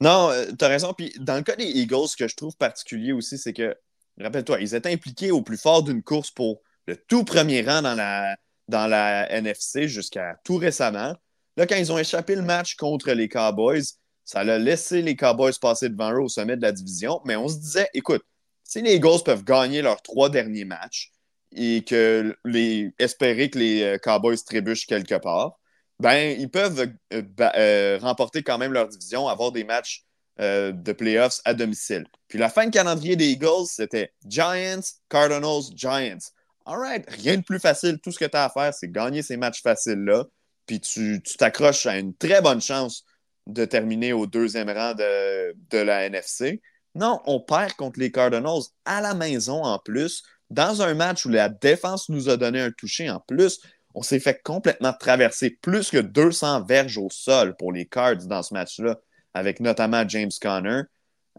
Non, 0.00 0.30
euh, 0.30 0.46
tu 0.58 0.64
as 0.64 0.68
raison. 0.68 0.94
Puis 0.94 1.12
dans 1.20 1.36
le 1.36 1.42
cas 1.42 1.56
des 1.56 1.66
Eagles, 1.66 2.08
ce 2.08 2.16
que 2.16 2.26
je 2.26 2.36
trouve 2.36 2.56
particulier 2.56 3.12
aussi, 3.12 3.36
c'est 3.36 3.52
que, 3.52 3.76
rappelle-toi, 4.18 4.62
ils 4.62 4.74
étaient 4.74 4.90
impliqués 4.90 5.30
au 5.30 5.42
plus 5.42 5.58
fort 5.58 5.82
d'une 5.82 6.02
course 6.02 6.30
pour 6.30 6.62
le 6.86 6.96
tout 6.96 7.24
premier 7.24 7.62
rang 7.62 7.82
dans 7.82 7.94
la, 7.94 8.36
la 8.68 9.30
NFC 9.30 9.88
jusqu'à 9.88 10.36
tout 10.44 10.56
récemment. 10.56 11.14
Là, 11.56 11.66
quand 11.66 11.76
ils 11.76 11.92
ont 11.92 11.98
échappé 11.98 12.34
le 12.34 12.42
match 12.42 12.76
contre 12.76 13.12
les 13.12 13.28
Cowboys, 13.28 13.82
ça 14.24 14.40
a 14.40 14.58
laissé 14.58 15.02
les 15.02 15.16
Cowboys 15.16 15.52
passer 15.60 15.88
devant 15.88 16.12
eux 16.12 16.20
au 16.20 16.28
sommet 16.28 16.56
de 16.56 16.62
la 16.62 16.72
division. 16.72 17.20
Mais 17.24 17.36
on 17.36 17.48
se 17.48 17.56
disait, 17.56 17.88
écoute, 17.92 18.22
si 18.64 18.80
les 18.80 18.94
Eagles 18.94 19.22
peuvent 19.24 19.44
gagner 19.44 19.82
leurs 19.82 20.00
trois 20.02 20.30
derniers 20.30 20.64
matchs 20.64 21.12
et 21.54 21.84
que 21.84 22.34
les, 22.44 22.94
espérer 22.98 23.50
que 23.50 23.58
les 23.58 23.82
euh, 23.82 23.98
Cowboys 23.98 24.38
trébuchent 24.38 24.86
quelque 24.86 25.16
part, 25.16 25.58
ben, 25.98 26.34
ils 26.40 26.50
peuvent 26.50 26.90
euh, 27.12 27.22
euh, 27.40 27.98
remporter 28.00 28.42
quand 28.42 28.56
même 28.58 28.72
leur 28.72 28.88
division, 28.88 29.28
avoir 29.28 29.52
des 29.52 29.64
matchs 29.64 30.04
de 30.38 30.92
playoffs 30.92 31.40
à 31.44 31.54
domicile. 31.54 32.06
Puis 32.26 32.38
la 32.38 32.48
fin 32.48 32.66
de 32.66 32.72
calendrier 32.72 33.14
des 33.14 33.28
Eagles, 33.28 33.66
c'était 33.66 34.12
Giants, 34.26 34.80
Cardinals, 35.08 35.70
Giants. 35.76 36.18
All 36.64 36.78
right, 36.78 37.04
rien 37.08 37.38
de 37.38 37.42
plus 37.42 37.58
facile. 37.58 37.98
Tout 38.00 38.12
ce 38.12 38.18
que 38.18 38.24
tu 38.24 38.36
as 38.36 38.44
à 38.44 38.50
faire, 38.50 38.72
c'est 38.72 38.90
gagner 38.90 39.22
ces 39.22 39.36
matchs 39.36 39.62
faciles-là. 39.62 40.24
Puis 40.66 40.80
tu 40.80 41.20
t'accroches 41.38 41.86
à 41.86 41.98
une 41.98 42.14
très 42.14 42.40
bonne 42.40 42.60
chance 42.60 43.04
de 43.46 43.64
terminer 43.64 44.12
au 44.12 44.26
deuxième 44.26 44.70
rang 44.70 44.94
de, 44.94 45.76
la 45.76 46.06
NFC. 46.06 46.62
Non, 46.94 47.20
on 47.26 47.40
perd 47.40 47.72
contre 47.74 47.98
les 47.98 48.12
Cardinals 48.12 48.62
à 48.84 49.00
la 49.00 49.14
maison 49.14 49.64
en 49.64 49.78
plus, 49.78 50.22
dans 50.50 50.82
un 50.82 50.94
match 50.94 51.24
où 51.26 51.30
la 51.30 51.48
défense 51.48 52.08
nous 52.08 52.28
a 52.28 52.36
donné 52.36 52.60
un 52.60 52.70
toucher 52.70 53.10
en 53.10 53.20
plus. 53.20 53.60
On 53.94 54.02
s'est 54.02 54.20
fait 54.20 54.40
complètement 54.42 54.92
traverser 54.92 55.50
plus 55.50 55.90
que 55.90 55.98
200 55.98 56.64
verges 56.64 56.98
au 56.98 57.08
sol 57.10 57.56
pour 57.56 57.72
les 57.72 57.86
Cards 57.86 58.26
dans 58.26 58.42
ce 58.42 58.54
match-là, 58.54 59.00
avec 59.34 59.60
notamment 59.60 60.06
James 60.08 60.30
Conner. 60.40 60.82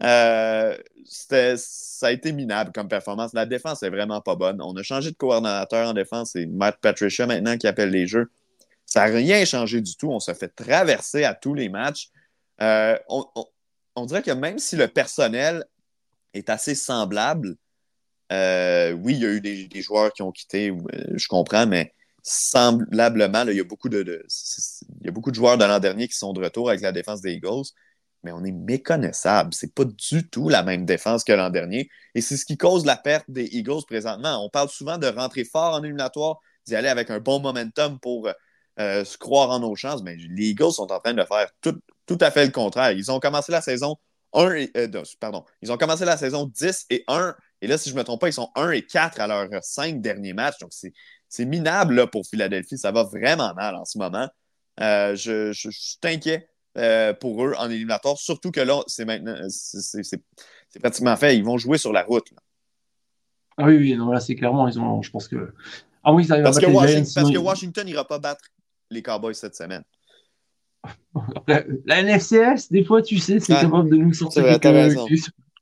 Euh, 0.02 0.76
ça 1.04 2.06
a 2.06 2.10
été 2.10 2.32
minable 2.32 2.72
comme 2.72 2.88
performance. 2.88 3.32
La 3.32 3.46
défense 3.46 3.82
est 3.82 3.90
vraiment 3.90 4.20
pas 4.20 4.34
bonne. 4.34 4.60
On 4.60 4.74
a 4.76 4.82
changé 4.82 5.10
de 5.10 5.16
coordonnateur 5.16 5.88
en 5.88 5.92
défense. 5.92 6.30
C'est 6.32 6.46
Matt 6.46 6.78
Patricia 6.80 7.26
maintenant 7.26 7.56
qui 7.56 7.66
appelle 7.66 7.90
les 7.90 8.06
jeux. 8.06 8.30
Ça 8.86 9.06
n'a 9.06 9.14
rien 9.14 9.44
changé 9.44 9.80
du 9.80 9.96
tout. 9.96 10.10
On 10.10 10.20
se 10.20 10.34
fait 10.34 10.48
traverser 10.48 11.24
à 11.24 11.34
tous 11.34 11.54
les 11.54 11.68
matchs. 11.68 12.10
Euh, 12.60 12.98
on, 13.08 14.06
dirait 14.06 14.22
que 14.22 14.30
même 14.30 14.58
si 14.58 14.76
le 14.76 14.88
personnel 14.88 15.64
est 16.34 16.50
assez 16.50 16.74
semblable, 16.74 17.56
euh, 18.32 18.92
oui, 18.92 19.14
il 19.14 19.20
y 19.20 19.26
a 19.26 19.30
eu 19.30 19.40
des, 19.40 19.82
joueurs 19.82 20.12
qui 20.12 20.22
ont 20.22 20.32
quitté, 20.32 20.72
je 21.14 21.28
comprends, 21.28 21.66
mais 21.66 21.92
semblablement, 22.22 23.44
il 23.46 23.56
y 23.56 23.60
a 23.60 23.64
beaucoup 23.64 23.88
de 23.88 24.24
joueurs 25.34 25.58
de 25.58 25.64
l'an 25.64 25.78
dernier 25.78 26.08
qui 26.08 26.16
sont 26.16 26.32
de 26.32 26.42
retour 26.42 26.68
avec 26.70 26.80
la 26.80 26.92
défense 26.92 27.20
des 27.20 27.32
Eagles, 27.32 27.64
mais 28.24 28.32
on 28.32 28.44
est 28.44 28.52
méconnaissable. 28.52 29.54
C'est 29.54 29.74
pas 29.74 29.84
du 29.84 30.28
tout 30.28 30.48
la 30.48 30.62
même 30.62 30.84
défense 30.84 31.24
que 31.24 31.32
l'an 31.32 31.50
dernier. 31.50 31.88
Et 32.14 32.20
c'est 32.20 32.36
ce 32.36 32.44
qui 32.44 32.56
cause 32.56 32.84
la 32.86 32.96
perte 32.96 33.30
des 33.30 33.44
Eagles 33.52 33.84
présentement. 33.86 34.44
On 34.44 34.50
parle 34.50 34.68
souvent 34.68 34.98
de 34.98 35.06
rentrer 35.06 35.44
fort 35.44 35.74
en 35.74 35.82
éliminatoire, 35.82 36.40
d'y 36.66 36.74
aller 36.76 36.88
avec 36.88 37.10
un 37.10 37.20
bon 37.20 37.40
momentum 37.40 37.98
pour 38.00 38.28
euh, 38.80 39.04
se 39.04 39.18
croire 39.18 39.50
en 39.50 39.60
nos 39.60 39.76
chances, 39.76 40.02
mais 40.02 40.16
les 40.16 40.48
Eagles 40.48 40.72
sont 40.72 40.90
en 40.90 40.98
train 40.98 41.14
de 41.14 41.24
faire 41.24 41.48
tout, 41.60 41.78
tout 42.06 42.18
à 42.20 42.30
fait 42.30 42.44
le 42.44 42.50
contraire. 42.50 42.92
Ils 42.92 43.12
ont 43.12 43.20
commencé 43.20 43.52
la 43.52 43.60
saison 43.60 43.96
1 44.32 44.52
et, 44.54 44.70
euh, 44.76 45.02
pardon, 45.20 45.44
ils 45.62 45.70
ont 45.70 45.76
commencé 45.76 46.04
la 46.04 46.16
saison 46.16 46.46
10 46.46 46.86
et 46.90 47.04
1, 47.06 47.36
et 47.64 47.66
là, 47.66 47.78
si 47.78 47.88
je 47.88 47.94
ne 47.94 48.00
me 48.00 48.04
trompe 48.04 48.20
pas, 48.20 48.28
ils 48.28 48.34
sont 48.34 48.50
1 48.56 48.72
et 48.72 48.82
4 48.82 49.20
à 49.20 49.26
leurs 49.26 49.48
5 49.62 50.02
derniers 50.02 50.34
matchs. 50.34 50.58
Donc, 50.58 50.72
c'est 50.72 51.44
minable 51.46 51.94
là, 51.94 52.06
pour 52.06 52.26
Philadelphie. 52.26 52.76
Ça 52.76 52.92
va 52.92 53.04
vraiment 53.04 53.54
mal 53.54 53.74
en 53.74 53.86
ce 53.86 53.96
moment. 53.96 54.28
Euh, 54.80 55.16
je, 55.16 55.52
je, 55.52 55.70
suis 55.70 55.96
inquiet 56.02 56.48
pour 57.20 57.44
eux 57.44 57.54
en 57.58 57.70
éliminatoire, 57.70 58.18
surtout 58.18 58.50
que 58.50 58.60
là, 58.60 58.82
c'est 58.86 59.04
maintenant, 59.04 59.36
c'est 59.48 60.80
pratiquement 60.80 61.16
fait. 61.16 61.36
Ils 61.36 61.44
vont 61.44 61.58
jouer 61.58 61.78
sur 61.78 61.92
la 61.92 62.02
route. 62.02 62.32
Ah 63.56 63.66
oui, 63.66 63.76
oui, 63.76 63.96
non, 63.96 64.10
là, 64.10 64.20
c'est 64.20 64.34
clairement, 64.34 64.66
ils 64.68 64.78
ont, 64.80 65.02
je 65.02 65.10
pense 65.10 65.28
que. 65.28 65.54
Ah 66.02 66.12
oui, 66.12 66.24
ça 66.24 66.40
parce, 66.42 66.58
que 66.58 66.66
Washington, 66.66 67.12
parce 67.14 67.30
que 67.30 67.38
Washington 67.38 67.86
n'ira 67.86 68.04
pas 68.04 68.18
battre 68.18 68.44
les 68.90 69.02
Cowboys 69.02 69.34
cette 69.34 69.54
semaine. 69.54 69.82
La, 71.86 72.02
NFCS, 72.02 72.70
des 72.70 72.84
fois, 72.84 73.02
tu 73.02 73.18
sais, 73.18 73.40
c'est 73.40 73.54
capable 73.54 73.90
de 73.90 73.96
nous 73.96 74.12
sortir 74.12 74.44
quelques 74.44 74.64
raison. 74.64 75.06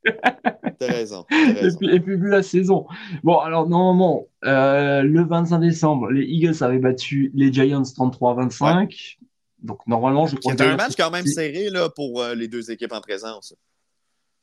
T'as 0.79 0.87
raison. 0.87 1.25
raison. 1.31 1.79
Et, 1.83 2.01
puis, 2.01 2.17
vu 2.17 2.29
la 2.29 2.43
saison. 2.43 2.87
Bon, 3.23 3.39
alors 3.39 3.69
normalement, 3.69 4.27
euh, 4.45 5.03
le 5.03 5.25
25 5.25 5.59
décembre, 5.61 6.11
les 6.11 6.25
Eagles 6.25 6.63
avaient 6.63 6.79
battu 6.79 7.31
les 7.35 7.53
Giants 7.53 7.83
33-25. 7.83 9.19
Donc 9.63 9.87
normalement, 9.87 10.27
je 10.27 10.37
crois. 10.37 10.53
C'était 10.53 10.65
un 10.65 10.77
match 10.77 10.95
quand 10.97 11.11
même 11.11 11.27
serré 11.27 11.71
là, 11.71 11.89
pour 11.89 12.21
euh, 12.21 12.35
les 12.35 12.49
deux 12.49 12.71
équipes 12.71 12.93
en 12.93 13.01
présence. 13.01 13.55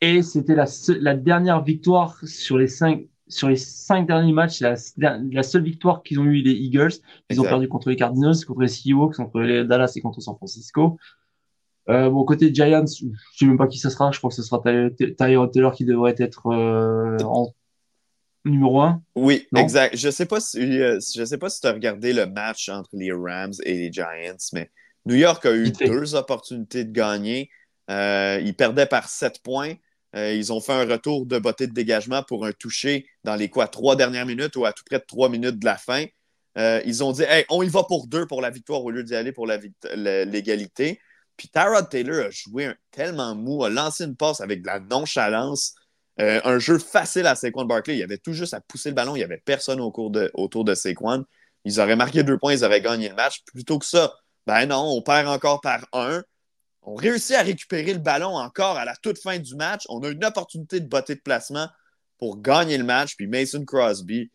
Et 0.02 0.22
c'était 0.22 0.56
la, 0.56 0.66
la, 1.02 1.16
dernière 1.16 1.62
victoire 1.62 2.18
sur 2.24 2.58
les 2.58 2.68
cinq 2.68 3.06
sur 3.28 3.50
les 3.50 3.58
cinq 3.58 4.08
derniers 4.08 4.34
matchs, 4.34 4.62
la, 4.62 4.76
la 4.98 5.44
seule 5.44 5.64
victoire 5.64 6.02
qu'ils 6.02 6.20
ont 6.20 6.24
eu 6.24 6.42
les 6.42 6.54
Eagles. 6.54 6.94
Ils 7.30 7.40
ont 7.40 7.44
perdu 7.44 7.68
contre 7.68 7.90
les 7.90 7.96
Cardinals, 7.96 8.44
contre 8.46 8.62
les 8.62 8.68
Seahawks, 8.68 9.16
contre 9.18 9.42
les 9.42 9.64
Dallas 9.66 9.92
et 9.96 10.02
contre 10.02 10.20
San 10.20 10.36
Francisco. 10.36 10.98
Euh, 11.90 12.10
bon, 12.10 12.24
côté 12.24 12.54
Giants, 12.54 12.86
je 12.86 13.06
ne 13.06 13.12
sais 13.36 13.46
même 13.46 13.58
pas 13.58 13.68
qui 13.68 13.80
ce 13.80 13.90
sera. 13.90 14.12
Je 14.12 14.20
crois 14.20 14.30
que 14.30 14.36
ce 14.36 14.44
sera 14.44 14.62
Tyler 14.62 15.16
Taylor 15.16 15.74
qui 15.74 15.86
devrait 15.86 16.16
être 16.18 16.48
euh, 16.48 17.18
en 17.24 17.54
numéro 18.46 18.82
un. 18.82 19.02
Oui, 19.16 19.48
exact. 19.56 19.96
Je 19.98 20.08
ne 20.08 20.12
sais 20.12 20.26
pas 20.26 20.40
si, 20.40 20.60
euh, 20.60 21.00
je 21.16 21.26
sais 21.26 21.38
pas 21.38 21.50
si 21.50 21.62
tu 21.62 21.68
as 21.68 21.74
regardé 21.74 22.14
le 22.14 22.28
match 22.28 22.70
entre 22.70 22.90
les 22.94 23.12
Rams 23.12 23.54
et 23.64 23.76
les 23.76 23.92
Giants, 23.92 24.38
mais 24.54 24.70
New 25.10 25.16
York 25.16 25.44
a 25.48 25.54
eu 25.54 25.72
deux 25.72 26.14
opportunités 26.14 26.84
de 26.84 26.92
gagner. 26.92 27.50
Euh, 27.90 28.40
ils 28.44 28.56
perdaient 28.56 28.86
par 28.86 29.10
sept 29.10 29.42
points. 29.42 29.74
Euh, 30.16 30.34
ils 30.34 30.54
ont 30.54 30.62
fait 30.62 30.74
un 30.74 30.86
retour 30.86 31.26
de 31.26 31.40
beauté 31.40 31.66
de 31.66 31.74
dégagement 31.74 32.22
pour 32.22 32.46
un 32.46 32.52
toucher 32.52 33.08
dans 33.24 33.36
les 33.36 33.50
quoi, 33.50 33.68
trois 33.68 33.96
dernières 33.96 34.28
minutes 34.28 34.56
ou 34.56 34.66
à 34.66 34.74
tout 34.74 34.84
près 34.86 35.00
de 35.00 35.06
trois 35.08 35.28
minutes 35.28 35.58
de 35.58 35.66
la 35.66 35.78
fin. 35.78 36.06
Euh, 36.60 36.80
ils 36.86 37.04
ont 37.04 37.12
dit 37.12 37.24
hey, 37.24 37.44
on 37.50 37.64
y 37.64 37.70
va 37.70 37.84
pour 37.84 38.06
deux 38.06 38.28
pour 38.28 38.40
la 38.40 38.52
victoire 38.52 38.84
au 38.84 38.92
lieu 38.92 39.04
d'y 39.04 39.16
aller 39.16 39.32
pour 39.32 39.48
l'égalité. 39.48 41.00
Puis 41.38 41.48
Tyrod 41.48 41.90
Taylor 41.90 42.28
a 42.28 42.30
joué 42.30 42.72
tellement 42.92 43.34
mou, 43.34 43.64
a 43.64 43.70
lancé 43.70 44.04
une 44.04 44.16
passe 44.16 44.42
avec 44.42 44.62
de 44.62 44.68
la 44.68 44.80
nonchalance. 44.80 45.74
Euh, 46.22 46.40
un 46.44 46.60
jeu 46.60 46.78
facile 46.78 47.26
à 47.26 47.34
Saquon 47.34 47.66
Barkley. 47.66 47.96
Il 47.96 48.00
y 48.00 48.04
avait 48.04 48.18
tout 48.20 48.34
juste 48.34 48.54
à 48.54 48.62
pousser 48.62 48.90
le 48.90 48.96
ballon. 48.96 49.16
Il 49.16 49.20
n'y 49.20 49.26
avait 49.26 49.42
personne 49.44 49.80
au 49.80 49.90
cours 49.90 50.12
de, 50.12 50.30
autour 50.36 50.66
de 50.66 50.76
Saquon. 50.76 51.26
Ils 51.66 51.80
auraient 51.80 51.96
marqué 51.96 52.22
deux 52.22 52.38
points, 52.38 52.54
ils 52.54 52.64
auraient 52.64 52.82
gagné 52.82 53.10
le 53.10 53.16
match. 53.16 53.42
Plutôt 53.46 53.80
que 53.80 53.86
ça, 53.86 54.14
ben 54.50 54.66
non, 54.66 54.84
on 54.98 55.04
perd 55.04 55.28
encore 55.28 55.62
par 55.62 55.86
un. 55.94 56.24
On 56.82 56.96
réussit 56.96 57.36
à 57.36 57.44
récupérer 57.44 57.94
le 57.94 58.00
ballon 58.00 58.36
encore 58.36 58.78
à 58.78 58.86
la 58.86 58.96
toute 58.96 59.20
fin 59.20 59.38
du 59.38 59.54
match. 59.54 59.84
On 59.90 60.02
a 60.02 60.10
une 60.10 60.26
opportunité 60.26 60.80
de 60.80 60.88
botter 60.88 61.14
de 61.14 61.22
placement 61.22 61.68
pour 62.18 62.42
gagner 62.42 62.80
le 62.80 62.84
match. 62.84 63.16
Puis 63.16 63.28
Mason 63.28 63.64
Crosby 63.64 64.32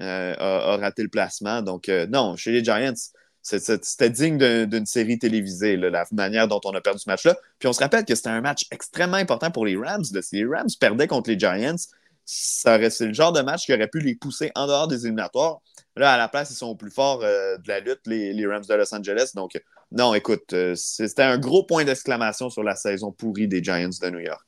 euh, 0.00 0.34
a, 0.38 0.78
raté 0.78 1.02
le 1.02 1.10
placement. 1.10 1.60
Donc, 1.60 1.90
euh, 1.90 2.06
non, 2.06 2.36
chez 2.36 2.52
les 2.52 2.64
Giants, 2.64 2.94
c'était 3.42 4.08
digne 4.08 4.38
d'une 4.64 4.86
série 4.86 5.18
télévisée, 5.18 5.76
la 5.76 6.06
manière 6.12 6.48
dont 6.48 6.62
on 6.64 6.72
a 6.72 6.80
perdu 6.80 7.00
ce 7.00 7.10
match-là. 7.10 7.36
Puis 7.58 7.68
on 7.68 7.74
se 7.74 7.80
rappelle 7.80 8.06
que 8.06 8.14
c'était 8.14 8.30
un 8.30 8.40
match 8.40 8.64
extrêmement 8.70 9.18
important 9.18 9.50
pour 9.50 9.66
les 9.66 9.76
Rams. 9.76 10.04
Si 10.04 10.36
les 10.36 10.46
Rams 10.46 10.70
perdaient 10.80 11.06
contre 11.06 11.28
les 11.28 11.38
Giants, 11.38 11.76
c'est 12.24 12.78
le 12.78 13.12
genre 13.12 13.32
de 13.32 13.42
match 13.42 13.66
qui 13.66 13.74
aurait 13.74 13.88
pu 13.88 14.00
les 14.00 14.14
pousser 14.14 14.50
en 14.54 14.66
dehors 14.66 14.88
des 14.88 15.04
éliminatoires. 15.04 15.60
Là, 15.96 16.12
à 16.12 16.18
la 16.18 16.28
place, 16.28 16.50
ils 16.50 16.56
sont 16.56 16.74
plus 16.74 16.90
forts 16.90 17.22
euh, 17.22 17.56
de 17.58 17.68
la 17.68 17.80
lutte, 17.80 18.00
les, 18.06 18.46
Rams 18.46 18.64
de 18.68 18.74
Los 18.74 18.94
Angeles. 18.94 19.30
Donc, 19.34 19.60
non, 19.92 20.12
écoute, 20.14 20.52
euh, 20.52 20.74
c'était 20.76 21.22
un 21.22 21.38
gros 21.38 21.64
point 21.64 21.84
d'exclamation 21.84 22.50
sur 22.50 22.64
la 22.64 22.74
saison 22.74 23.12
pourrie 23.12 23.46
des 23.46 23.62
Giants 23.62 23.88
de 23.88 24.10
New 24.10 24.18
York. 24.18 24.44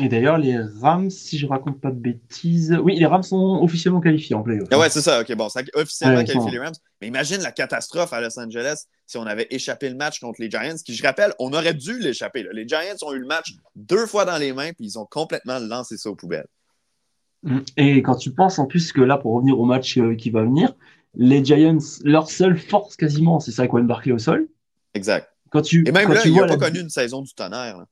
Et 0.00 0.08
d'ailleurs, 0.08 0.36
les 0.36 0.58
Rams, 0.80 1.10
si 1.10 1.38
je 1.38 1.46
raconte 1.46 1.80
pas 1.80 1.92
de 1.92 2.00
bêtises, 2.00 2.76
oui, 2.82 2.96
les 2.96 3.06
Rams 3.06 3.22
sont 3.22 3.60
officiellement 3.62 4.00
qualifiés 4.00 4.34
en 4.34 4.42
playoff. 4.42 4.66
Ah 4.72 4.78
ouais, 4.78 4.90
c'est 4.90 5.00
ça. 5.00 5.20
Ok, 5.20 5.32
bon, 5.36 5.48
ça 5.48 5.60
officiellement 5.74 6.24
qualifié 6.24 6.50
les 6.50 6.58
Rams. 6.58 6.74
Mais 7.00 7.06
imagine 7.06 7.40
la 7.40 7.52
catastrophe 7.52 8.12
à 8.12 8.20
Los 8.20 8.36
Angeles 8.36 8.86
si 9.06 9.16
on 9.16 9.26
avait 9.26 9.46
échappé 9.50 9.88
le 9.88 9.94
match 9.94 10.18
contre 10.18 10.40
les 10.40 10.50
Giants, 10.50 10.74
qui, 10.84 10.92
je 10.92 11.02
rappelle, 11.04 11.32
on 11.38 11.52
aurait 11.52 11.74
dû 11.74 12.00
l'échapper. 12.00 12.44
Les 12.52 12.66
Giants 12.66 12.96
ont 13.02 13.12
eu 13.12 13.20
le 13.20 13.26
match 13.26 13.52
deux 13.76 14.06
fois 14.06 14.24
dans 14.24 14.38
les 14.38 14.52
mains, 14.52 14.72
puis 14.72 14.86
ils 14.86 14.98
ont 14.98 15.06
complètement 15.06 15.60
lancé 15.60 15.96
ça 15.96 16.10
aux 16.10 16.16
poubelles. 16.16 16.48
Et 17.76 18.02
quand 18.02 18.16
tu 18.16 18.32
penses 18.32 18.58
en 18.58 18.66
plus 18.66 18.92
que 18.92 19.00
là, 19.00 19.16
pour 19.16 19.34
revenir 19.34 19.58
au 19.58 19.64
match 19.64 19.96
euh, 19.98 20.14
qui 20.14 20.30
va 20.30 20.42
venir, 20.42 20.74
les 21.14 21.44
Giants, 21.44 21.78
leur 22.04 22.30
seule 22.30 22.58
force 22.58 22.96
quasiment, 22.96 23.40
c'est 23.40 23.50
Saquon 23.50 23.82
Barkley 23.84 24.12
au 24.12 24.18
sol. 24.18 24.48
Exact. 24.94 25.28
Quand 25.50 25.62
tu, 25.62 25.84
Et 25.86 25.92
même 25.92 26.12
là, 26.12 26.20
il 26.24 26.34
n'a 26.34 26.46
pas 26.46 26.56
connu 26.56 26.80
une 26.80 26.90
saison 26.90 27.22
du 27.22 27.32
tonnerre. 27.34 27.84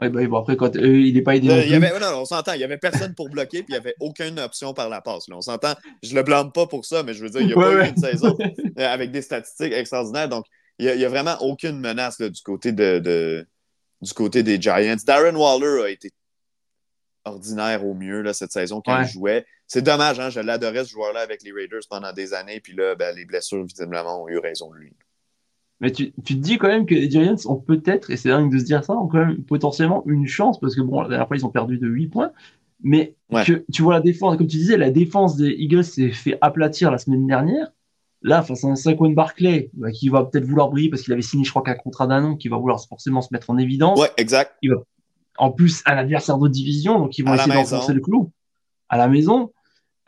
Oui, 0.00 0.08
bah, 0.08 0.26
bon, 0.26 0.38
après, 0.38 0.56
quand, 0.56 0.74
euh, 0.76 1.00
il 1.00 1.14
n'est 1.14 1.22
pas 1.22 1.36
aidé. 1.36 1.50
Euh, 1.50 1.64
y 1.66 1.74
avait, 1.74 1.98
non, 2.00 2.20
on 2.20 2.24
s'entend, 2.24 2.52
il 2.52 2.58
n'y 2.58 2.64
avait 2.64 2.78
personne 2.78 3.14
pour 3.14 3.28
bloquer, 3.28 3.62
puis 3.62 3.66
il 3.68 3.72
n'y 3.72 3.78
avait 3.78 3.94
aucune 4.00 4.38
option 4.40 4.72
par 4.72 4.88
la 4.88 5.00
passe. 5.00 5.28
Là. 5.28 5.36
On 5.36 5.40
s'entend, 5.40 5.74
je 6.02 6.10
ne 6.10 6.16
le 6.16 6.22
blâme 6.22 6.52
pas 6.52 6.66
pour 6.66 6.84
ça, 6.84 7.02
mais 7.02 7.14
je 7.14 7.22
veux 7.22 7.30
dire, 7.30 7.42
il 7.42 7.48
n'y 7.48 7.52
a 7.52 7.56
pas 7.56 7.72
eu 7.72 7.88
une 7.88 7.96
saison 7.96 8.36
avec 8.76 9.12
des 9.12 9.22
statistiques 9.22 9.72
extraordinaires. 9.72 10.28
Donc, 10.28 10.46
il 10.78 10.92
n'y 10.96 11.04
a, 11.04 11.08
vraiment 11.08 11.36
aucune 11.40 11.78
menace 11.78 12.18
là, 12.18 12.28
du, 12.28 12.42
côté 12.42 12.72
de, 12.72 12.98
de, 12.98 13.46
du 14.00 14.12
côté 14.12 14.42
des 14.42 14.60
Giants. 14.60 14.96
Darren 15.06 15.36
Waller 15.36 15.84
a 15.84 15.90
été 15.90 16.10
ordinaire 17.24 17.84
au 17.86 17.94
mieux 17.94 18.22
là, 18.22 18.32
cette 18.32 18.52
saison 18.52 18.80
quand 18.84 19.00
il 19.00 19.08
jouait. 19.08 19.46
C'est 19.66 19.82
dommage, 19.82 20.20
hein, 20.20 20.30
je 20.30 20.40
l'adorais 20.40 20.84
ce 20.84 20.90
joueur-là 20.90 21.20
avec 21.20 21.42
les 21.42 21.52
Raiders 21.52 21.82
pendant 21.88 22.12
des 22.12 22.34
années, 22.34 22.60
puis 22.60 22.74
là, 22.74 22.94
ben, 22.94 23.14
les 23.16 23.24
blessures, 23.24 23.64
visiblement, 23.64 24.24
ont 24.24 24.28
eu 24.28 24.38
raison 24.38 24.70
de 24.70 24.76
lui. 24.76 24.92
Mais 25.80 25.90
tu, 25.90 26.12
tu, 26.24 26.34
te 26.36 26.40
dis 26.40 26.58
quand 26.58 26.68
même 26.68 26.86
que 26.86 26.94
les 26.94 27.10
Giants 27.10 27.34
ont 27.46 27.56
peut-être, 27.56 28.10
et 28.10 28.16
c'est 28.16 28.28
dingue 28.28 28.52
de 28.52 28.58
se 28.58 28.64
dire 28.64 28.84
ça, 28.84 28.94
ont 28.94 29.08
quand 29.08 29.24
même 29.24 29.42
potentiellement 29.44 30.02
une 30.06 30.26
chance, 30.26 30.60
parce 30.60 30.74
que 30.74 30.80
bon, 30.80 31.00
la 31.02 31.08
dernière 31.08 31.26
fois, 31.26 31.36
ils 31.36 31.44
ont 31.44 31.50
perdu 31.50 31.78
de 31.78 31.88
8 31.88 32.08
points, 32.08 32.32
Mais 32.82 33.16
que, 33.44 33.64
tu 33.72 33.82
vois 33.82 33.94
la 33.94 34.00
défense, 34.00 34.36
comme 34.36 34.46
tu 34.46 34.56
disais, 34.56 34.76
la 34.76 34.90
défense 34.90 35.36
des 35.36 35.50
Eagles 35.50 35.84
s'est 35.84 36.10
fait 36.10 36.38
aplatir 36.40 36.90
la 36.90 36.98
semaine 36.98 37.26
dernière. 37.26 37.72
Là, 38.22 38.42
face 38.42 38.64
à 38.64 38.68
un 38.68 38.76
Saquon 38.76 39.10
Barclay, 39.10 39.70
bah, 39.74 39.90
qui 39.90 40.08
va 40.08 40.24
peut-être 40.24 40.46
vouloir 40.46 40.70
briller 40.70 40.88
parce 40.88 41.02
qu'il 41.02 41.12
avait 41.12 41.20
signé, 41.20 41.44
je 41.44 41.50
crois, 41.50 41.62
qu'un 41.62 41.74
contrat 41.74 42.06
d'un 42.06 42.24
an, 42.24 42.36
qui 42.36 42.48
va 42.48 42.56
vouloir 42.56 42.82
forcément 42.88 43.20
se 43.20 43.28
mettre 43.32 43.50
en 43.50 43.58
évidence. 43.58 44.00
Ouais, 44.00 44.10
exact. 44.16 44.54
Il 44.62 44.70
va... 44.70 44.76
En 45.38 45.50
plus, 45.50 45.82
un 45.86 45.96
adversaire 45.96 46.38
de 46.38 46.48
division, 46.48 46.98
donc 46.98 47.18
ils 47.18 47.24
vont 47.24 47.34
essayer 47.34 47.52
d'enfoncer 47.52 47.92
le 47.92 48.00
clou 48.00 48.30
à 48.88 48.96
la 48.96 49.08
maison. 49.08 49.50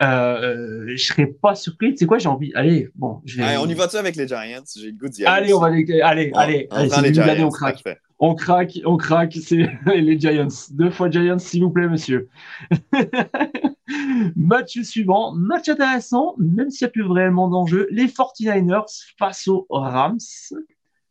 Euh, 0.03 0.85
je 0.89 1.03
serais 1.03 1.25
pas 1.25 1.55
surpris. 1.55 1.91
Tu 1.91 1.97
sais 1.97 2.05
quoi, 2.05 2.19
j'ai 2.19 2.29
envie. 2.29 2.51
Allez, 2.53 2.89
bon. 2.95 3.21
Allez, 3.39 3.57
on 3.57 3.67
y 3.67 3.73
va-tu 3.73 3.97
avec 3.97 4.15
les 4.15 4.27
Giants? 4.27 4.63
J'ai 4.75 4.91
le 4.91 4.97
goût 4.97 5.09
d'y 5.09 5.25
aller. 5.25 5.45
Allez, 5.45 5.53
on 5.53 5.59
va 5.59 5.69
les... 5.71 6.01
Allez, 6.01 6.31
allez. 6.35 6.67
On, 6.71 6.75
allez, 6.75 7.09
les 7.09 7.13
Giants, 7.13 7.47
on 7.47 7.49
craque. 7.49 7.83
On 8.19 8.35
craque, 8.35 8.79
on 8.85 8.97
craque. 8.97 9.37
C'est 9.41 9.67
les 9.85 10.19
Giants. 10.19 10.47
Deux 10.71 10.91
fois 10.91 11.09
Giants, 11.09 11.39
s'il 11.39 11.63
vous 11.63 11.71
plaît, 11.71 11.87
monsieur. 11.87 12.29
match 14.35 14.79
suivant, 14.81 15.33
match 15.33 15.67
intéressant, 15.69 16.35
même 16.37 16.69
s'il 16.69 16.85
n'y 16.85 16.89
a 16.89 16.91
plus 16.91 17.07
vraiment 17.07 17.47
d'enjeu. 17.47 17.87
Les 17.89 18.05
49ers 18.05 18.85
face 19.17 19.47
aux 19.47 19.65
Rams. 19.69 20.19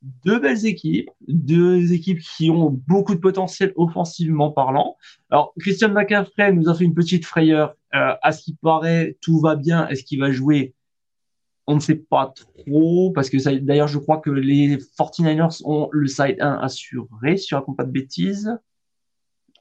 Deux 0.02 0.38
belles 0.38 0.66
équipes, 0.66 1.10
deux 1.26 1.92
équipes 1.92 2.20
qui 2.20 2.50
ont 2.50 2.70
beaucoup 2.86 3.14
de 3.14 3.20
potentiel 3.20 3.72
offensivement 3.76 4.50
parlant. 4.50 4.96
Alors, 5.30 5.52
Christian 5.58 5.88
McCaffrey 5.88 6.52
nous 6.52 6.68
a 6.68 6.74
fait 6.74 6.84
une 6.84 6.94
petite 6.94 7.24
frayeur. 7.24 7.74
Euh, 7.94 8.14
à 8.22 8.32
ce 8.32 8.42
qui 8.42 8.56
paraît, 8.62 9.16
tout 9.20 9.40
va 9.40 9.56
bien. 9.56 9.88
Est-ce 9.88 10.04
qu'il 10.04 10.20
va 10.20 10.30
jouer? 10.30 10.74
On 11.66 11.74
ne 11.74 11.80
sait 11.80 11.96
pas 11.96 12.32
trop, 12.34 13.10
parce 13.10 13.28
que 13.28 13.58
d'ailleurs, 13.58 13.88
je 13.88 13.98
crois 13.98 14.18
que 14.18 14.30
les 14.30 14.76
49ers 14.76 15.62
ont 15.64 15.88
le 15.90 16.06
side 16.06 16.36
1 16.40 16.58
assuré, 16.60 17.36
si 17.36 17.48
je 17.50 17.54
raconte 17.56 17.76
pas 17.76 17.84
de 17.84 17.90
bêtises. 17.90 18.56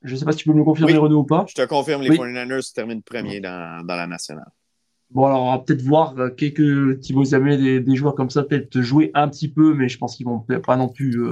Je 0.03 0.13
ne 0.13 0.19
sais 0.19 0.25
pas 0.25 0.33
si 0.33 0.39
tu 0.39 0.45
peux 0.45 0.53
me 0.53 0.59
le 0.59 0.63
confirmer, 0.63 0.97
Renaud, 0.97 1.21
ou 1.21 1.23
pas. 1.23 1.45
Je 1.47 1.55
te 1.55 1.65
confirme, 1.65 2.03
les 2.03 2.09
49ers 2.09 2.73
terminent 2.73 3.01
premier 3.01 3.39
dans, 3.39 3.83
dans 3.83 3.95
la 3.95 4.05
nationale. 4.05 4.51
Bon, 5.15 5.25
alors 5.25 5.43
on 5.43 5.51
va 5.51 5.59
peut-être 5.59 5.81
voir 5.81 6.13
euh, 6.19 6.29
quelques 6.29 6.99
Thibaut 6.99 7.23
Zamet, 7.23 7.57
des, 7.57 7.79
des, 7.79 7.95
joueurs 7.95 8.15
comme 8.15 8.29
ça, 8.29 8.43
peut-être 8.43 8.81
jouer 8.81 9.11
un 9.13 9.29
petit 9.29 9.47
peu, 9.47 9.73
mais 9.73 9.87
je 9.87 9.97
pense 9.97 10.17
qu'ils 10.17 10.25
vont 10.25 10.39
pas 10.39 10.75
non 10.75 10.89
plus 10.89 11.23
euh, 11.23 11.31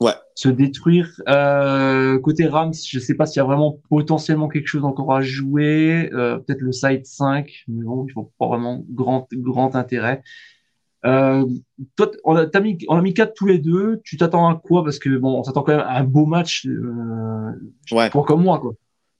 ouais. 0.00 0.14
se 0.34 0.48
détruire. 0.48 1.20
Euh, 1.28 2.18
côté 2.20 2.46
Rams, 2.46 2.72
je 2.72 2.98
sais 2.98 3.14
pas 3.14 3.26
s'il 3.26 3.40
y 3.40 3.40
a 3.40 3.44
vraiment 3.44 3.78
potentiellement 3.90 4.48
quelque 4.48 4.66
chose 4.66 4.86
encore 4.86 5.14
à 5.14 5.20
jouer. 5.20 6.10
Euh, 6.14 6.38
peut-être 6.38 6.62
le 6.62 6.72
side 6.72 7.04
5, 7.04 7.64
mais 7.68 7.84
bon, 7.84 8.06
il 8.08 8.12
faut 8.12 8.32
pas 8.38 8.48
vraiment 8.48 8.82
grand, 8.88 9.28
grand 9.30 9.76
intérêt. 9.76 10.22
Euh, 11.04 11.44
toi, 11.96 12.10
on 12.24 12.34
a, 12.36 12.60
mis, 12.60 12.78
on 12.88 12.96
a 12.96 13.02
mis 13.02 13.12
4 13.12 13.34
tous 13.34 13.46
les 13.46 13.58
deux. 13.58 14.00
Tu 14.04 14.16
t'attends 14.16 14.48
à 14.48 14.54
quoi? 14.54 14.84
Parce 14.84 14.98
que 14.98 15.10
bon, 15.18 15.38
on 15.38 15.42
s'attend 15.42 15.62
quand 15.62 15.76
même 15.76 15.84
à 15.86 15.98
un 15.98 16.04
beau 16.04 16.24
match 16.24 16.66
euh, 16.66 17.50
ouais. 17.90 18.08
pour 18.08 18.24
comme 18.24 18.42
moi, 18.42 18.58
quoi. 18.58 18.72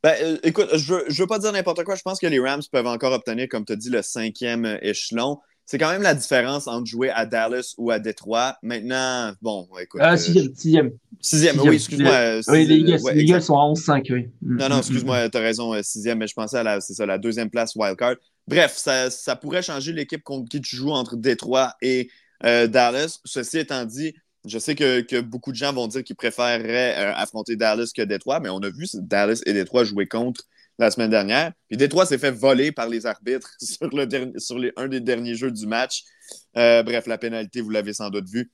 Ben, 0.02 0.14
euh, 0.20 0.36
écoute, 0.42 0.68
je 0.74 0.92
veux, 0.92 1.04
je 1.08 1.22
veux 1.22 1.28
pas 1.28 1.38
dire 1.38 1.52
n'importe 1.52 1.84
quoi. 1.84 1.94
Je 1.94 2.02
pense 2.02 2.18
que 2.18 2.26
les 2.26 2.40
Rams 2.40 2.62
peuvent 2.70 2.86
encore 2.86 3.12
obtenir, 3.12 3.48
comme 3.48 3.64
tu 3.64 3.72
as 3.72 3.76
dit, 3.76 3.90
le 3.90 4.02
cinquième 4.02 4.78
échelon. 4.82 5.38
C'est 5.64 5.78
quand 5.78 5.90
même 5.90 6.02
la 6.02 6.14
différence 6.14 6.66
entre 6.66 6.86
jouer 6.86 7.10
à 7.10 7.24
Dallas 7.24 7.74
ou 7.78 7.92
à 7.92 8.00
Détroit. 8.00 8.56
Maintenant, 8.62 9.32
bon, 9.40 9.68
écoute. 9.80 10.00
Ah, 10.02 10.16
sixième, 10.16 10.52
sixième. 10.54 10.90
Sixième, 11.20 11.60
oui, 11.60 11.76
excuse-moi. 11.76 12.40
Oui, 12.48 12.66
les 12.66 12.76
Eagles, 12.78 12.98
les 13.14 13.22
Eagles 13.22 13.42
sont 13.42 13.54
à 13.54 13.72
11-5, 13.72 14.12
oui. 14.12 14.28
Non, 14.42 14.68
non, 14.68 14.78
excuse-moi, 14.78 15.28
tu 15.28 15.38
as 15.38 15.40
raison, 15.40 15.80
sixième, 15.82 16.18
mais 16.18 16.26
je 16.26 16.34
pensais 16.34 16.58
à 16.58 16.62
la, 16.64 16.80
ça, 16.80 17.06
la 17.06 17.16
deuxième 17.16 17.48
place 17.48 17.76
wildcard. 17.76 18.16
Bref, 18.48 18.76
ça, 18.76 19.08
ça 19.08 19.36
pourrait 19.36 19.62
changer 19.62 19.92
l'équipe 19.92 20.24
contre 20.24 20.48
qui 20.48 20.60
tu 20.60 20.74
joues 20.74 20.90
entre 20.90 21.16
Détroit 21.16 21.74
et 21.80 22.10
euh, 22.44 22.66
Dallas. 22.66 23.20
Ceci 23.24 23.58
étant 23.58 23.84
dit, 23.84 24.14
je 24.44 24.58
sais 24.58 24.74
que, 24.74 25.00
que, 25.00 25.20
beaucoup 25.20 25.52
de 25.52 25.56
gens 25.56 25.72
vont 25.72 25.86
dire 25.86 26.02
qu'ils 26.02 26.16
préféreraient 26.16 26.96
euh, 26.98 27.14
affronter 27.14 27.56
Dallas 27.56 27.90
que 27.94 28.02
Détroit, 28.02 28.40
mais 28.40 28.48
on 28.48 28.58
a 28.58 28.70
vu 28.70 28.86
Dallas 28.94 29.42
et 29.46 29.52
Détroit 29.52 29.84
jouer 29.84 30.06
contre 30.06 30.42
la 30.78 30.90
semaine 30.90 31.10
dernière. 31.10 31.52
Puis 31.68 31.76
Détroit 31.76 32.06
s'est 32.06 32.18
fait 32.18 32.30
voler 32.30 32.72
par 32.72 32.88
les 32.88 33.06
arbitres 33.06 33.54
sur, 33.60 33.88
le 33.94 34.08
sur 34.38 34.60
un 34.76 34.88
des 34.88 35.00
derniers 35.00 35.34
jeux 35.34 35.50
du 35.50 35.66
match. 35.66 36.02
Euh, 36.56 36.82
bref, 36.82 37.06
la 37.06 37.18
pénalité, 37.18 37.60
vous 37.60 37.70
l'avez 37.70 37.92
sans 37.92 38.10
doute 38.10 38.28
vu. 38.28 38.50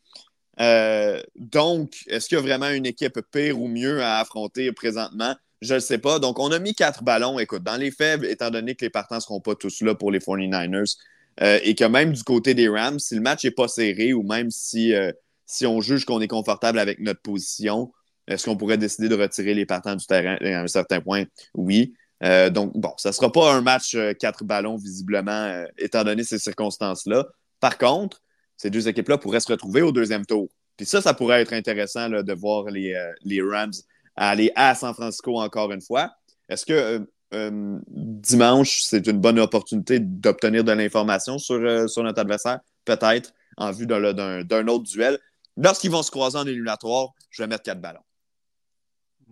donc, 1.37 1.95
est-ce 2.09 2.29
qu'il 2.29 2.37
y 2.37 2.41
a 2.41 2.43
vraiment 2.43 2.71
une 2.71 2.87
équipe 2.87 3.21
pire 3.31 3.61
ou 3.61 3.69
mieux 3.69 4.03
à 4.03 4.19
affronter 4.19 4.73
présentement? 4.73 5.35
Je 5.61 5.75
ne 5.75 5.81
sais 5.81 5.99
pas. 5.99 6.19
Donc, 6.19 6.39
on 6.39 6.53
a 6.53 6.59
mis 6.59 6.75
quatre 6.75 7.03
ballons. 7.03 7.39
Écoute, 7.39 7.63
dans 7.63 7.77
les 7.77 7.91
faibles, 7.91 8.27
étant 8.27 8.51
donné 8.51 8.75
que 8.75 8.85
les 8.85 8.91
partants 8.91 9.17
ne 9.17 9.21
seront 9.21 9.41
pas 9.41 9.55
tous 9.55 9.81
là 9.83 9.95
pour 9.95 10.11
les 10.11 10.21
49ers, 10.21 10.97
euh, 11.41 11.59
et 11.63 11.75
que 11.75 11.85
même 11.85 12.13
du 12.13 12.23
côté 12.23 12.55
des 12.55 12.69
Rams, 12.69 12.99
si 12.99 13.15
le 13.15 13.21
match 13.21 13.45
n'est 13.45 13.51
pas 13.51 13.69
serré 13.69 14.13
ou 14.13 14.23
même 14.23 14.51
si, 14.51 14.95
euh, 14.95 15.13
si 15.49 15.67
on 15.67 15.81
juge 15.81 16.05
qu'on 16.05 16.21
est 16.21 16.29
confortable 16.29 16.79
avec 16.79 17.01
notre 17.01 17.21
position, 17.21 17.93
est-ce 18.29 18.45
qu'on 18.45 18.57
pourrait 18.57 18.79
décider 18.79 19.09
de 19.09 19.17
retirer 19.17 19.55
les 19.55 19.67
partants 19.67 19.97
du 19.97 20.07
terrain 20.07 20.37
à 20.41 20.61
un 20.61 20.67
certain 20.69 21.01
point? 21.01 21.25
Oui. 21.55 21.95
Euh, 22.23 22.51
donc, 22.51 22.73
bon, 22.77 22.93
ça 22.97 23.09
ne 23.09 23.15
sera 23.15 23.33
pas 23.33 23.53
un 23.53 23.61
match 23.61 23.97
quatre 24.21 24.45
ballons, 24.45 24.77
visiblement, 24.77 25.65
étant 25.79 26.05
donné 26.05 26.23
ces 26.23 26.39
circonstances-là. 26.39 27.27
Par 27.59 27.79
contre, 27.79 28.21
ces 28.57 28.71
deux 28.71 28.87
équipes-là 28.87 29.19
pourraient 29.19 29.41
se 29.41 29.51
retrouver 29.51 29.83
au 29.83 29.91
deuxième 29.91 30.27
tour. 30.27 30.49
Puis 30.77 30.87
ça, 30.87 31.01
ça 31.01 31.15
pourrait 31.15 31.43
être 31.43 31.53
intéressant 31.53 32.09
de 32.09 32.33
voir 32.35 32.67
les, 32.67 32.95
les 33.25 33.43
Rams 33.43 33.73
aller 34.19 34.53
à 34.57 34.75
San 34.75 34.93
Francisco 34.95 35.39
encore 35.39 35.73
une 35.73 35.81
fois. 35.81 36.11
Est-ce 36.49 36.67
que 36.67 36.73
euh, 36.73 36.99
euh, 37.35 37.79
dimanche, 37.89 38.83
c'est 38.83 39.07
une 39.07 39.19
bonne 39.19 39.39
opportunité 39.39 40.01
d'obtenir 40.01 40.65
de 40.65 40.73
l'information 40.73 41.39
sur, 41.39 41.57
euh, 41.57 41.87
sur 41.87 42.03
notre 42.03 42.21
adversaire? 42.21 42.61
Peut-être 42.85 43.33
en 43.57 43.71
vue 43.71 43.87
d'un 43.87 44.69
autre 44.69 44.85
duel. 44.85 45.19
Lorsqu'ils 45.59 45.91
vont 45.91 46.03
se 46.03 46.11
croiser 46.11 46.39
en 46.39 46.47
éliminatoire, 46.47 47.11
je 47.31 47.43
vais 47.43 47.49
mettre 47.49 47.65
quatre 47.65 47.81
ballons. 47.81 48.01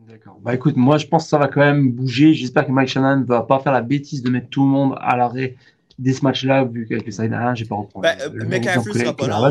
D'accord. 0.08 0.38
Bah 0.40 0.54
écoute, 0.54 0.76
moi 0.76 0.98
je 0.98 1.06
pense 1.06 1.24
que 1.24 1.30
ça 1.30 1.38
va 1.38 1.48
quand 1.48 1.60
même 1.60 1.90
bouger. 1.92 2.34
J'espère 2.34 2.66
que 2.66 2.72
Mike 2.72 2.88
Shannon 2.88 3.20
ne 3.20 3.24
va 3.24 3.42
pas 3.42 3.60
faire 3.60 3.72
la 3.72 3.80
bêtise 3.80 4.22
de 4.22 4.28
mettre 4.28 4.50
tout 4.50 4.62
le 4.62 4.68
monde 4.68 4.94
à 5.00 5.16
l'arrêt 5.16 5.56
dès 5.98 6.12
ce 6.12 6.22
match-là, 6.22 6.64
vu 6.64 6.86
qu'avec 6.86 7.06
le 7.06 7.12
side 7.12 7.32
1, 7.32 7.54
j'ai 7.54 7.64
pas 7.64 7.76
repris. 7.76 8.00
Ben, 8.02 8.18
McCaffrey 8.46 8.92
sera 8.92 9.16
pas 9.16 9.26
là. 9.26 9.50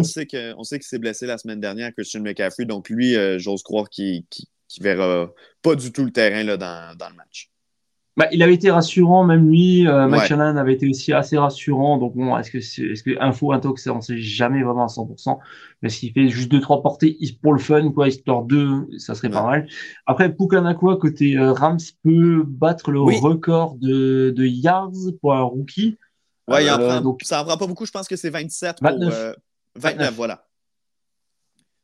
On 0.58 0.64
sait 0.64 0.78
qu'il 0.78 0.88
s'est 0.88 1.00
blessé 1.00 1.26
la 1.26 1.40
semaine 1.40 1.60
dernière, 1.60 1.92
Christian 1.94 2.22
McCaffrey. 2.22 2.66
Donc 2.66 2.90
lui, 2.90 3.16
j'ose 3.40 3.64
croire 3.64 3.90
qu'il 3.90 4.24
qui 4.68 4.82
verra 4.82 5.32
pas 5.62 5.76
du 5.76 5.92
tout 5.92 6.04
le 6.04 6.12
terrain 6.12 6.44
là, 6.44 6.58
dans, 6.58 6.96
dans 6.98 7.10
le 7.10 7.16
match. 7.16 7.50
Bah, 8.18 8.28
il 8.32 8.42
avait 8.44 8.54
été 8.54 8.72
rassurant, 8.72 9.26
même 9.26 9.50
lui. 9.50 9.86
Euh, 9.88 10.08
Mike 10.08 10.32
avait 10.32 10.74
été 10.74 10.88
aussi 10.88 11.12
assez 11.12 11.38
rassurant. 11.38 11.98
Donc, 11.98 12.16
bon, 12.16 12.38
est-ce 12.38 12.50
que, 12.50 12.62
c'est, 12.62 12.84
est-ce 12.84 13.04
que 13.04 13.12
info, 13.20 13.52
intox, 13.52 13.88
on 13.88 14.00
sait 14.00 14.18
jamais 14.18 14.64
vraiment 14.64 14.86
à 14.86 14.88
100%. 14.88 15.38
Mais 15.82 15.90
s'il 15.90 16.14
fait 16.14 16.30
juste 16.30 16.50
deux, 16.50 16.62
trois 16.62 16.82
portées 16.82 17.18
pour 17.42 17.52
le 17.52 17.60
fun, 17.60 17.92
quoi, 17.92 18.08
histoire 18.08 18.44
deux, 18.44 18.88
ça 18.98 19.16
serait 19.16 19.30
pas 19.30 19.46
mal. 19.46 19.68
Après, 20.06 20.34
Pukanakua, 20.34 20.96
côté 20.96 21.38
euh, 21.38 21.52
Rams, 21.52 21.80
peut 22.04 22.44
battre 22.48 22.92
le 22.92 23.02
record 23.02 23.76
de, 23.76 24.34
de 24.36 24.46
yards 24.46 24.92
pour 25.20 25.34
un 25.34 25.44
rookie. 25.44 25.98
Ouais, 26.48 26.70
euh, 26.70 27.02
donc, 27.02 27.20
ça 27.24 27.42
en 27.42 27.46
prend 27.46 27.58
pas 27.58 27.68
beaucoup. 27.68 27.86
Je 27.86 27.92
pense 27.92 28.08
que 28.08 28.16
c'est 28.16 28.30
27 28.30 28.78
pour, 28.80 28.90
29, 28.92 29.36
29, 29.76 30.14
voilà. 30.14 30.46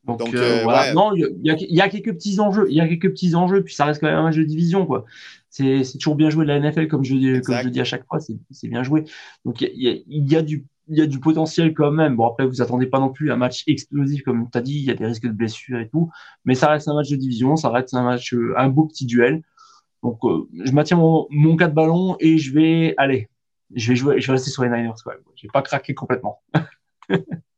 Donc, 0.04 0.34
euh, 0.34 0.60
euh, 0.60 0.62
voilà. 0.64 0.92
Non, 0.94 1.14
il 1.14 1.28
y, 1.42 1.80
a, 1.80 1.88
quelques 1.88 2.12
petits 2.14 2.40
enjeux. 2.40 2.66
Il 2.68 2.76
y 2.76 2.80
a 2.80 2.88
quelques 2.88 3.10
petits 3.10 3.34
enjeux, 3.34 3.62
puis 3.62 3.74
ça 3.74 3.84
reste 3.84 4.00
quand 4.00 4.08
même 4.08 4.16
un 4.16 4.32
jeu 4.32 4.42
de 4.42 4.48
division, 4.48 4.86
quoi. 4.86 5.04
C'est 5.48 5.84
toujours 5.98 6.16
bien 6.16 6.30
joué 6.30 6.44
de 6.44 6.50
la 6.50 6.58
NFL, 6.58 6.88
comme 6.88 7.04
je, 7.04 7.40
comme 7.40 7.56
je 7.62 7.68
dis 7.68 7.80
à 7.80 7.84
chaque 7.84 8.06
fois, 8.06 8.18
c'est 8.20 8.68
bien 8.68 8.82
joué. 8.82 9.04
Donc 9.44 9.60
il 9.60 9.70
y 9.74 9.88
a, 9.88 9.94
y 10.06 10.36
a, 10.36 10.42
du 10.42 10.64
il 10.88 10.98
y 10.98 11.02
a 11.02 11.06
du 11.06 11.20
potentiel 11.20 11.74
quand 11.74 11.92
même. 11.92 12.16
Bon, 12.16 12.26
après, 12.26 12.46
vous 12.46 12.62
attendez 12.62 12.86
pas 12.86 12.98
non 12.98 13.10
plus 13.10 13.30
un 13.30 13.36
match 13.36 13.62
explosif, 13.66 14.22
comme 14.22 14.48
tu 14.50 14.58
as 14.58 14.62
dit, 14.62 14.78
il 14.78 14.84
y 14.84 14.90
a 14.90 14.94
des 14.94 15.06
risques 15.06 15.26
de 15.26 15.32
blessures 15.32 15.78
et 15.78 15.88
tout. 15.88 16.10
Mais 16.44 16.54
ça 16.54 16.68
reste 16.68 16.88
un 16.88 16.94
match 16.94 17.10
de 17.10 17.16
division, 17.16 17.56
ça 17.56 17.70
reste 17.70 17.94
un 17.94 18.02
match, 18.02 18.32
euh, 18.34 18.54
un 18.56 18.68
beau 18.68 18.86
petit 18.86 19.06
duel. 19.06 19.42
Donc, 20.02 20.18
je 20.64 20.72
maintiens 20.72 20.96
mon, 20.96 21.28
mon 21.30 21.54
cas 21.54 21.68
de 21.68 21.74
ballon 21.74 22.16
et 22.18 22.38
je 22.38 22.52
vais, 22.52 22.94
aller 22.96 23.28
je 23.74 23.88
vais 23.90 23.96
jouer, 23.96 24.20
je 24.20 24.26
vais 24.26 24.32
rester 24.32 24.50
sur 24.50 24.62
les 24.64 24.68
Niners, 24.68 24.94
quoi. 25.02 25.14
Je 25.36 25.46
vais 25.46 25.52
pas 25.52 25.62
craquer 25.62 25.94
complètement. 25.94 26.42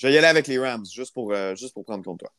Je 0.00 0.06
vais 0.06 0.14
y 0.14 0.16
aller 0.16 0.28
avec 0.28 0.46
les 0.46 0.58
Rams, 0.58 0.86
juste 0.90 1.12
pour, 1.12 1.30
euh, 1.30 1.54
juste 1.54 1.74
pour 1.74 1.84
prendre 1.84 2.02
compte 2.02 2.20
toi. 2.20 2.32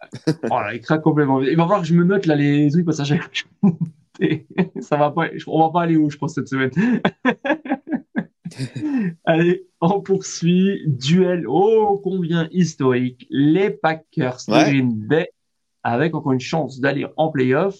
oh 0.46 0.60
là, 0.60 0.74
il 0.74 0.82
craque 0.82 1.04
complètement. 1.04 1.44
Il 1.44 1.56
va 1.56 1.64
falloir 1.64 1.82
que 1.82 1.88
je 1.88 1.94
me 1.94 2.04
note 2.04 2.26
là 2.26 2.36
les 2.36 2.72
trucs 2.72 2.88
passagers. 2.88 3.20
Ça 4.80 4.98
va 4.98 5.12
pas, 5.12 5.28
on 5.46 5.62
va 5.62 5.70
pas 5.70 5.84
aller 5.84 5.96
où, 5.96 6.10
je 6.10 6.18
pense, 6.18 6.34
cette 6.34 6.48
semaine. 6.48 6.72
Allez, 9.26 9.68
on 9.80 10.02
poursuit. 10.02 10.82
Duel, 10.88 11.46
oh, 11.48 12.02
combien 12.04 12.50
historique. 12.52 13.28
Les 13.30 13.70
Packers 13.70 14.38
de 14.48 14.64
Green 14.64 15.08
Bay 15.08 15.30
avec 15.84 16.16
encore 16.16 16.32
une 16.32 16.40
chance 16.40 16.80
d'aller 16.80 17.06
en 17.16 17.30
playoff. 17.30 17.78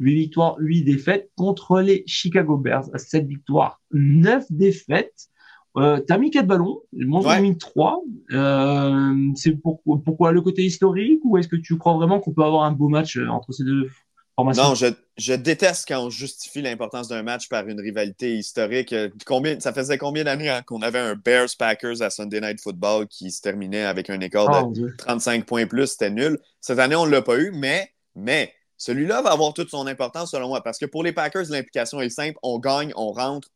8 0.00 0.14
victoires, 0.14 0.56
8 0.58 0.84
défaites 0.84 1.30
contre 1.34 1.80
les 1.80 2.04
Chicago 2.06 2.58
Bears. 2.58 2.90
7 2.94 3.26
victoires, 3.26 3.80
9 3.90 4.44
défaites. 4.50 5.30
Euh, 5.76 6.00
T'as 6.06 6.18
mis 6.18 6.30
quatre 6.30 6.46
ballons, 6.46 6.82
moi 6.92 7.20
j'en 7.22 7.32
ai 7.32 7.40
mis 7.40 7.58
trois. 7.58 8.00
Euh, 8.32 9.14
c'est 9.34 9.52
pour, 9.52 9.82
pourquoi 10.04 10.32
le 10.32 10.40
côté 10.40 10.62
historique 10.64 11.20
ou 11.24 11.36
est-ce 11.36 11.48
que 11.48 11.56
tu 11.56 11.76
crois 11.78 11.94
vraiment 11.94 12.20
qu'on 12.20 12.32
peut 12.32 12.44
avoir 12.44 12.64
un 12.64 12.72
beau 12.72 12.88
match 12.88 13.16
euh, 13.16 13.26
entre 13.28 13.52
ces 13.52 13.64
deux 13.64 13.90
formations? 14.36 14.62
Non, 14.62 14.74
je, 14.76 14.86
je 15.16 15.34
déteste 15.34 15.86
quand 15.88 16.00
on 16.04 16.10
justifie 16.10 16.62
l'importance 16.62 17.08
d'un 17.08 17.24
match 17.24 17.48
par 17.48 17.66
une 17.66 17.80
rivalité 17.80 18.36
historique. 18.36 18.92
Euh, 18.92 19.08
combien, 19.26 19.58
ça 19.58 19.72
faisait 19.72 19.98
combien 19.98 20.22
d'années 20.24 20.48
hein, 20.48 20.62
qu'on 20.62 20.80
avait 20.82 21.00
un 21.00 21.16
Bears-Packers 21.16 22.02
à 22.02 22.10
Sunday 22.10 22.40
Night 22.40 22.60
Football 22.60 23.08
qui 23.08 23.32
se 23.32 23.40
terminait 23.40 23.82
avec 23.84 24.10
un 24.10 24.20
écart 24.20 24.70
de 24.70 24.94
35 24.96 25.44
points 25.44 25.66
plus, 25.66 25.88
c'était 25.88 26.10
nul. 26.10 26.38
Cette 26.60 26.78
année, 26.78 26.94
on 26.96 27.06
ne 27.06 27.10
l'a 27.10 27.22
pas 27.22 27.38
eu, 27.38 27.50
mais, 27.52 27.90
mais 28.14 28.54
Celui-là 28.76 29.22
va 29.22 29.32
avoir 29.32 29.54
toute 29.54 29.70
son 29.70 29.86
importance 29.86 30.30
selon 30.32 30.48
moi 30.48 30.62
parce 30.62 30.78
que 30.78 30.86
pour 30.86 31.02
les 31.02 31.12
Packers, 31.12 31.46
l'implication 31.50 32.00
est 32.00 32.10
simple. 32.10 32.38
On 32.42 32.58
gagne, 32.58 32.92
on 32.96 33.12
rentre, 33.12 33.48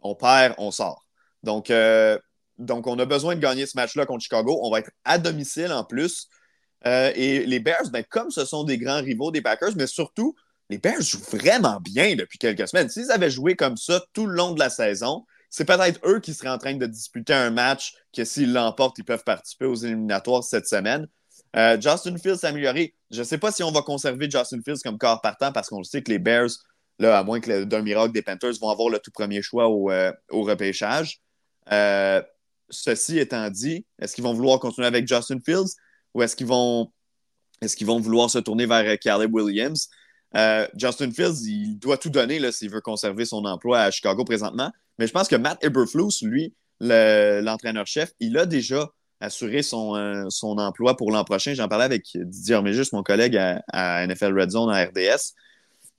on 0.00 0.14
perd, 0.14 0.54
on 0.58 0.70
sort. 0.70 1.04
Donc, 1.42 1.70
euh, 1.70 2.18
donc 2.58 2.86
on 2.86 2.98
a 2.98 3.04
besoin 3.04 3.34
de 3.34 3.40
gagner 3.40 3.66
ce 3.66 3.76
match-là 3.76 4.06
contre 4.06 4.22
Chicago. 4.22 4.58
On 4.62 4.70
va 4.70 4.80
être 4.80 4.90
à 5.04 5.18
domicile 5.18 5.72
en 5.72 5.84
plus. 5.84 6.28
Euh, 6.86 7.12
et 7.14 7.46
les 7.46 7.60
Bears, 7.60 7.90
ben, 7.92 8.04
comme 8.08 8.30
ce 8.30 8.44
sont 8.44 8.64
des 8.64 8.78
grands 8.78 9.02
rivaux 9.02 9.30
des 9.30 9.40
Packers, 9.40 9.76
mais 9.76 9.86
surtout, 9.86 10.34
les 10.68 10.78
Bears 10.78 11.00
jouent 11.00 11.22
vraiment 11.30 11.80
bien 11.80 12.16
depuis 12.16 12.38
quelques 12.38 12.66
semaines. 12.68 12.88
S'ils 12.88 13.10
avaient 13.10 13.30
joué 13.30 13.54
comme 13.54 13.76
ça 13.76 14.02
tout 14.12 14.26
le 14.26 14.34
long 14.34 14.52
de 14.52 14.58
la 14.58 14.70
saison, 14.70 15.24
c'est 15.50 15.66
peut-être 15.66 16.00
eux 16.06 16.18
qui 16.18 16.34
seraient 16.34 16.48
en 16.48 16.58
train 16.58 16.74
de 16.74 16.86
disputer 16.86 17.34
un 17.34 17.50
match 17.50 17.94
que 18.16 18.24
s'ils 18.24 18.52
l'emportent, 18.52 18.98
ils 18.98 19.04
peuvent 19.04 19.22
participer 19.22 19.66
aux 19.66 19.74
éliminatoires 19.74 20.42
cette 20.42 20.66
semaine. 20.66 21.06
Euh, 21.56 21.78
Justin 21.78 22.16
Fields 22.16 22.38
s'est 22.38 22.46
amélioré. 22.46 22.94
Je 23.10 23.18
ne 23.18 23.24
sais 23.24 23.38
pas 23.38 23.52
si 23.52 23.62
on 23.62 23.70
va 23.70 23.82
conserver 23.82 24.30
Justin 24.30 24.60
Fields 24.64 24.80
comme 24.82 24.96
corps 24.96 25.20
partant 25.20 25.52
parce 25.52 25.68
qu'on 25.68 25.82
sait 25.84 26.02
que 26.02 26.10
les 26.10 26.18
Bears, 26.18 26.48
là, 26.98 27.18
à 27.18 27.24
moins 27.24 27.40
que 27.40 27.64
d'un 27.64 27.82
miracle 27.82 28.12
des 28.12 28.22
Panthers, 28.22 28.54
vont 28.60 28.70
avoir 28.70 28.88
le 28.88 28.98
tout 28.98 29.10
premier 29.10 29.42
choix 29.42 29.68
au, 29.68 29.90
repêchage. 30.30 31.20
Euh, 31.70 32.22
ceci 32.70 33.18
étant 33.18 33.48
dit, 33.50 33.86
est-ce 33.98 34.14
qu'ils 34.14 34.24
vont 34.24 34.34
vouloir 34.34 34.58
continuer 34.58 34.86
avec 34.86 35.06
Justin 35.06 35.38
Fields 35.44 35.74
ou 36.14 36.22
est-ce 36.22 36.34
qu'ils 36.34 36.46
vont, 36.46 36.90
est 37.60 37.74
qu'ils 37.74 37.86
vont 37.86 38.00
vouloir 38.00 38.30
se 38.30 38.38
tourner 38.38 38.66
vers 38.66 38.98
Caleb 38.98 39.32
Williams? 39.34 39.88
Justin 40.74 41.12
Fields, 41.12 41.46
il 41.46 41.78
doit 41.78 41.98
tout 41.98 42.08
donner 42.10 42.50
s'il 42.52 42.70
veut 42.70 42.80
conserver 42.80 43.26
son 43.26 43.44
emploi 43.44 43.82
à 43.82 43.90
Chicago 43.90 44.24
présentement. 44.24 44.72
Mais 44.98 45.06
je 45.06 45.12
pense 45.12 45.28
que 45.28 45.36
Matt 45.36 45.62
Eberflus, 45.62 46.22
lui, 46.22 46.54
l'entraîneur-chef, 46.80 48.12
il 48.18 48.36
a 48.38 48.46
déjà 48.46 48.90
assurer 49.22 49.62
son, 49.62 49.94
euh, 49.94 50.28
emploi 50.42 50.96
pour 50.96 51.12
l'an 51.12 51.24
prochain. 51.24 51.54
J'en 51.54 51.68
parlais 51.68 51.84
avec 51.84 52.06
Didier 52.14 52.56
Arméjus, 52.56 52.92
mon 52.92 53.02
collègue 53.02 53.36
à, 53.36 54.06
NFL 54.06 54.38
Red 54.38 54.50
Zone 54.50 54.70
à 54.70 54.84
RDS. 54.84 55.34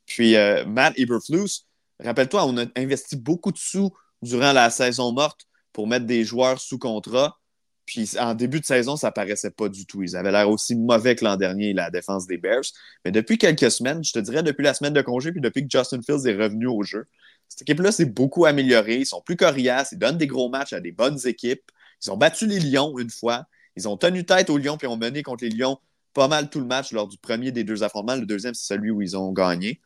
Puis 0.05 0.35
euh, 0.35 0.65
Matt 0.65 0.99
Eberflus, 0.99 1.65
rappelle-toi, 2.03 2.45
on 2.45 2.57
a 2.57 2.65
investi 2.75 3.15
beaucoup 3.15 3.51
de 3.51 3.57
sous 3.57 3.91
durant 4.21 4.51
la 4.51 4.69
saison 4.69 5.13
morte 5.13 5.41
pour 5.73 5.87
mettre 5.87 6.05
des 6.05 6.23
joueurs 6.23 6.59
sous 6.59 6.77
contrat. 6.77 7.39
Puis 7.85 8.11
en 8.17 8.33
début 8.33 8.61
de 8.61 8.65
saison, 8.65 8.95
ça 8.95 9.11
paraissait 9.11 9.51
pas 9.51 9.67
du 9.67 9.85
tout. 9.85 10.03
Ils 10.03 10.15
avaient 10.15 10.31
l'air 10.31 10.49
aussi 10.49 10.75
mauvais 10.75 11.15
que 11.15 11.25
l'an 11.25 11.35
dernier, 11.35 11.73
la 11.73 11.89
défense 11.89 12.27
des 12.27 12.37
Bears. 12.37 12.63
Mais 13.03 13.11
depuis 13.11 13.37
quelques 13.37 13.71
semaines, 13.71 14.03
je 14.03 14.13
te 14.13 14.19
dirais 14.19 14.41
depuis 14.41 14.63
la 14.63 14.73
semaine 14.73 14.93
de 14.93 15.01
congé, 15.01 15.31
puis 15.31 15.41
depuis 15.41 15.67
que 15.67 15.69
Justin 15.69 16.01
Fields 16.01 16.25
est 16.25 16.41
revenu 16.41 16.67
au 16.67 16.83
jeu, 16.83 17.07
cette 17.49 17.63
équipe-là 17.63 17.91
s'est 17.91 18.05
beaucoup 18.05 18.45
améliorée. 18.45 18.97
Ils 18.97 19.05
sont 19.05 19.21
plus 19.21 19.35
coriaces, 19.35 19.91
ils 19.91 19.99
donnent 19.99 20.17
des 20.17 20.27
gros 20.27 20.49
matchs 20.49 20.73
à 20.73 20.79
des 20.79 20.93
bonnes 20.93 21.19
équipes. 21.25 21.63
Ils 22.03 22.11
ont 22.11 22.17
battu 22.17 22.47
les 22.47 22.59
Lions 22.59 22.97
une 22.97 23.09
fois. 23.09 23.45
Ils 23.75 23.87
ont 23.87 23.97
tenu 23.97 24.25
tête 24.25 24.49
aux 24.49 24.57
Lions 24.57 24.77
puis 24.77 24.87
ont 24.87 24.97
mené 24.97 25.21
contre 25.23 25.43
les 25.43 25.49
Lions 25.49 25.77
pas 26.13 26.27
mal 26.27 26.49
tout 26.49 26.59
le 26.59 26.65
match 26.65 26.91
lors 26.93 27.07
du 27.07 27.17
premier 27.17 27.51
des 27.51 27.63
deux 27.63 27.83
affrontements. 27.83 28.15
Le 28.15 28.25
deuxième, 28.25 28.53
c'est 28.53 28.67
celui 28.73 28.91
où 28.91 29.01
ils 29.01 29.17
ont 29.17 29.31
gagné. 29.31 29.81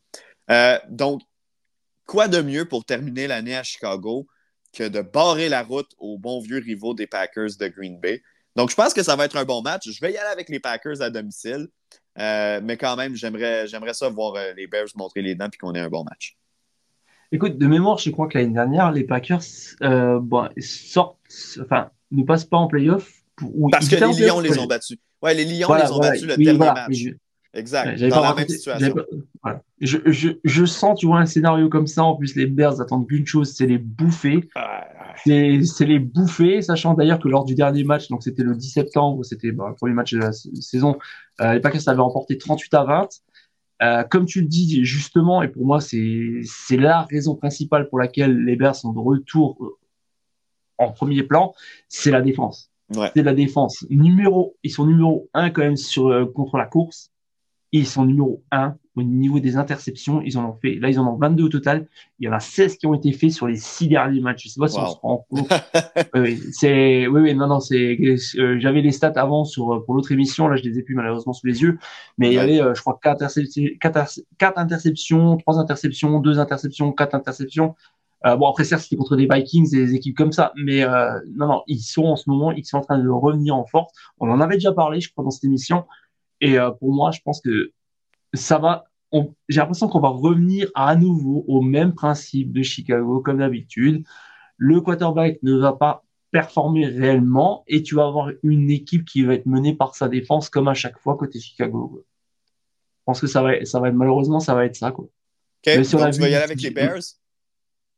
Euh, 0.51 0.77
donc, 0.89 1.21
quoi 2.05 2.27
de 2.27 2.41
mieux 2.41 2.65
pour 2.65 2.85
terminer 2.85 3.27
l'année 3.27 3.55
à 3.55 3.63
Chicago 3.63 4.27
que 4.77 4.87
de 4.87 5.01
barrer 5.01 5.49
la 5.49 5.63
route 5.63 5.91
aux 5.97 6.17
bons 6.17 6.39
vieux 6.39 6.59
rivaux 6.59 6.93
des 6.93 7.07
Packers 7.07 7.49
de 7.59 7.67
Green 7.67 7.99
Bay? 7.99 8.21
Donc, 8.55 8.69
je 8.69 8.75
pense 8.75 8.93
que 8.93 9.03
ça 9.03 9.15
va 9.15 9.25
être 9.25 9.37
un 9.37 9.45
bon 9.45 9.61
match. 9.61 9.89
Je 9.89 9.99
vais 10.01 10.11
y 10.11 10.17
aller 10.17 10.29
avec 10.31 10.49
les 10.49 10.59
Packers 10.59 11.01
à 11.01 11.09
domicile. 11.09 11.67
Euh, 12.19 12.59
mais 12.63 12.77
quand 12.77 12.95
même, 12.95 13.15
j'aimerais, 13.15 13.67
j'aimerais 13.67 13.93
ça 13.93 14.09
voir 14.09 14.35
euh, 14.35 14.53
les 14.55 14.67
Bears 14.67 14.87
montrer 14.95 15.21
les 15.21 15.35
dents 15.35 15.47
et 15.47 15.57
qu'on 15.57 15.73
ait 15.73 15.79
un 15.79 15.89
bon 15.89 16.03
match. 16.03 16.37
Écoute, 17.31 17.57
de 17.57 17.67
mémoire, 17.67 17.97
je 17.97 18.09
crois 18.09 18.27
que 18.27 18.37
l'année 18.37 18.53
dernière, 18.53 18.91
les 18.91 19.03
Packers 19.03 19.43
sortent, 19.43 21.17
enfin, 21.61 21.91
ne 22.11 22.23
passent 22.23 22.45
pas 22.45 22.57
en 22.57 22.67
playoff. 22.67 23.11
Parce 23.71 23.87
que 23.87 23.95
les 23.95 24.27
Lions 24.27 24.39
les 24.39 24.57
ont 24.57 24.65
battus. 24.65 24.97
Ouais, 25.21 25.33
les 25.33 25.45
Lions 25.45 25.73
les 25.73 25.91
ont 25.91 25.99
battus 25.99 26.23
le 26.23 26.37
dernier 26.37 26.57
match. 26.57 27.03
Exact. 27.57 27.99
Dans 28.09 28.21
la 28.21 28.35
même 28.35 28.47
situation. 28.47 28.95
Je, 29.79 29.97
je, 30.05 30.29
je, 30.43 30.65
sens, 30.65 30.99
tu 30.99 31.07
vois, 31.07 31.19
un 31.19 31.25
scénario 31.25 31.69
comme 31.69 31.87
ça. 31.87 32.03
En 32.03 32.15
plus, 32.15 32.35
les 32.35 32.45
Bears 32.45 32.79
attendent 32.81 33.07
qu'une 33.07 33.25
chose, 33.25 33.53
c'est 33.53 33.65
les 33.65 33.77
bouffer. 33.77 34.49
C'est 35.25 35.85
les 35.85 35.99
bouffer, 35.99 36.61
sachant 36.61 36.93
d'ailleurs 36.93 37.19
que 37.19 37.27
lors 37.27 37.45
du 37.45 37.55
dernier 37.55 37.83
match, 37.83 38.07
donc 38.09 38.23
c'était 38.23 38.43
le 38.43 38.55
10 38.55 38.69
septembre, 38.69 39.25
c'était 39.25 39.51
bah, 39.51 39.65
le 39.69 39.75
premier 39.75 39.93
match 39.93 40.13
de 40.13 40.19
la 40.19 40.31
saison, 40.31 40.97
euh, 41.41 41.53
les 41.53 41.59
Packers 41.59 41.81
avaient 41.87 42.01
remporté 42.01 42.37
38 42.37 42.73
à 42.75 42.83
20. 42.83 43.07
Euh, 43.83 44.03
comme 44.03 44.25
tu 44.25 44.41
le 44.41 44.47
dis 44.47 44.83
justement, 44.85 45.43
et 45.43 45.47
pour 45.47 45.65
moi 45.65 45.79
c'est 45.79 46.77
la 46.77 47.03
raison 47.03 47.35
principale 47.35 47.89
pour 47.89 47.99
laquelle 47.99 48.43
les 48.43 48.55
Bears 48.55 48.75
sont 48.75 48.91
de 48.91 48.99
retour 48.99 49.77
en 50.77 50.91
premier 50.91 51.23
plan, 51.23 51.53
c'est 51.87 52.11
la 52.11 52.21
défense. 52.21 52.71
C'est 53.13 53.23
la 53.23 53.33
défense. 53.33 53.85
Numéro, 53.89 54.55
ils 54.63 54.71
sont 54.71 54.85
numéro 54.85 55.29
un 55.33 55.49
quand 55.49 55.61
même 55.61 55.75
sur, 55.75 56.07
euh, 56.07 56.25
contre 56.25 56.57
la 56.57 56.65
course. 56.65 57.11
Ils 57.71 57.85
sont 57.85 58.05
numéro 58.05 58.43
un 58.51 58.75
au 58.95 59.03
niveau 59.03 59.39
des 59.39 59.57
interceptions. 59.57 60.21
Ils 60.21 60.37
en 60.37 60.49
ont 60.49 60.53
fait, 60.53 60.75
là, 60.75 60.89
ils 60.89 60.99
en 60.99 61.07
ont 61.07 61.17
22 61.17 61.43
au 61.43 61.49
total. 61.49 61.87
Il 62.19 62.25
y 62.25 62.29
en 62.29 62.33
a 62.33 62.39
16 62.39 62.77
qui 62.77 62.87
ont 62.87 62.93
été 62.93 63.11
faits 63.11 63.31
sur 63.31 63.47
les 63.47 63.57
six 63.57 63.87
derniers 63.87 64.21
matchs. 64.21 64.45
Je 64.45 64.49
sais 64.49 64.59
pas 64.59 64.67
si 64.67 64.79
on 64.79 64.87
se 64.87 64.97
rend 65.01 65.25
compte. 65.29 65.49
oui, 66.15 66.41
c'est, 66.51 67.07
oui, 67.07 67.21
oui, 67.21 67.35
non, 67.35 67.47
non, 67.47 67.59
c'est, 67.59 67.97
euh, 68.37 68.59
j'avais 68.59 68.81
les 68.81 68.91
stats 68.91 69.13
avant 69.15 69.43
sur, 69.43 69.73
euh, 69.73 69.83
pour 69.85 69.95
l'autre 69.95 70.11
émission. 70.11 70.47
Là, 70.47 70.55
je 70.55 70.63
les 70.63 70.79
ai 70.79 70.81
plus 70.81 70.95
malheureusement 70.95 71.33
sous 71.33 71.45
les 71.45 71.61
yeux. 71.61 71.77
Mais 72.17 72.29
il 72.29 72.33
y 72.33 72.39
avait, 72.39 72.57
je 72.73 72.81
crois, 72.81 72.99
quatre, 73.01 73.21
interceptions, 73.21 73.63
quatre, 73.79 74.57
interceptions, 74.57 75.37
trois 75.37 75.59
interceptions, 75.59 76.19
deux 76.19 76.39
interceptions, 76.39 76.91
quatre 76.91 77.15
interceptions. 77.15 77.75
Euh, 78.25 78.35
bon, 78.35 78.49
après, 78.49 78.63
certes, 78.63 78.81
c'était 78.81 78.95
contre 78.95 79.15
des 79.15 79.27
Vikings 79.31 79.75
et 79.75 79.77
des 79.77 79.95
équipes 79.95 80.17
comme 80.17 80.31
ça, 80.31 80.51
mais 80.55 80.83
euh, 80.83 81.19
non, 81.35 81.47
non, 81.47 81.63
ils 81.67 81.79
sont 81.79 82.05
en 82.05 82.15
ce 82.15 82.29
moment, 82.29 82.51
ils 82.51 82.65
sont 82.65 82.77
en 82.77 82.81
train 82.81 82.97
de 82.97 83.07
revenir 83.09 83.55
en 83.55 83.65
force. 83.65 83.93
On 84.19 84.29
en 84.29 84.41
avait 84.41 84.55
déjà 84.55 84.73
parlé, 84.73 84.99
je 84.99 85.11
crois, 85.11 85.23
dans 85.23 85.29
cette 85.29 85.43
émission. 85.43 85.85
Et 86.41 86.59
euh, 86.59 86.71
pour 86.71 86.93
moi, 86.93 87.11
je 87.11 87.19
pense 87.23 87.41
que 87.41 87.71
ça 88.33 88.57
va. 88.57 88.85
J'ai 89.47 89.59
l'impression 89.59 89.87
qu'on 89.87 89.99
va 89.99 90.09
revenir 90.09 90.69
à 90.75 90.95
nouveau 90.95 91.45
au 91.47 91.61
même 91.61 91.93
principe 91.93 92.51
de 92.51 92.61
Chicago, 92.61 93.21
comme 93.21 93.37
d'habitude. 93.37 94.03
Le 94.57 94.81
quarterback 94.81 95.39
ne 95.43 95.55
va 95.55 95.73
pas 95.73 96.03
performer 96.31 96.85
réellement 96.87 97.63
et 97.67 97.83
tu 97.83 97.95
vas 97.95 98.05
avoir 98.05 98.31
une 98.43 98.69
équipe 98.69 99.05
qui 99.05 99.23
va 99.23 99.35
être 99.35 99.45
menée 99.45 99.73
par 99.73 99.95
sa 99.95 100.09
défense 100.09 100.49
comme 100.49 100.67
à 100.67 100.73
chaque 100.73 100.99
fois 100.99 101.15
côté 101.15 101.39
Chicago. 101.39 102.03
Je 102.03 103.03
pense 103.05 103.21
que 103.21 103.27
ça 103.27 103.41
va, 103.41 103.63
ça 103.63 103.79
va 103.79 103.87
être 103.87 103.95
malheureusement 103.95 104.41
ça 104.41 104.53
va 104.53 104.65
être 104.65 104.75
ça 104.75 104.91
quoi. 104.91 105.07
Okay, 105.65 105.81
tu 105.81 105.95
vas 105.95 106.11
y 106.11 106.25
aller 106.25 106.35
avec 106.35 106.61
les 106.61 106.71
Bears? 106.71 106.99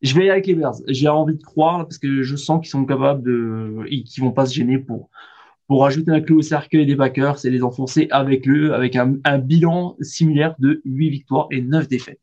Je 0.02 0.14
vais 0.14 0.20
y 0.20 0.24
aller 0.24 0.32
avec 0.32 0.48
les 0.48 0.56
Bears. 0.56 0.76
J'ai 0.88 1.08
envie 1.08 1.36
de 1.36 1.44
croire 1.44 1.80
parce 1.86 1.98
que 1.98 2.22
je 2.22 2.36
sens 2.36 2.62
qu'ils 2.62 2.70
sont 2.70 2.86
capables 2.86 3.24
de, 3.24 3.84
et 3.88 4.04
qu'ils 4.04 4.24
vont 4.24 4.32
pas 4.32 4.46
se 4.46 4.54
gêner 4.54 4.78
pour 4.78 5.10
pour 5.70 5.86
ajouter 5.86 6.10
un 6.10 6.20
clou 6.20 6.40
au 6.40 6.42
cercueil 6.42 6.88
des 6.88 6.96
Packers 6.96 7.46
et 7.46 7.52
les 7.52 7.62
enfoncer 7.62 8.08
avec 8.10 8.50
eux, 8.50 8.74
avec 8.74 8.96
un, 8.96 9.38
bilan 9.38 9.96
similaire 10.02 10.56
de 10.58 10.82
8 10.84 11.10
victoires 11.12 11.48
et 11.52 11.62
9 11.62 11.88
défaites. 11.88 12.20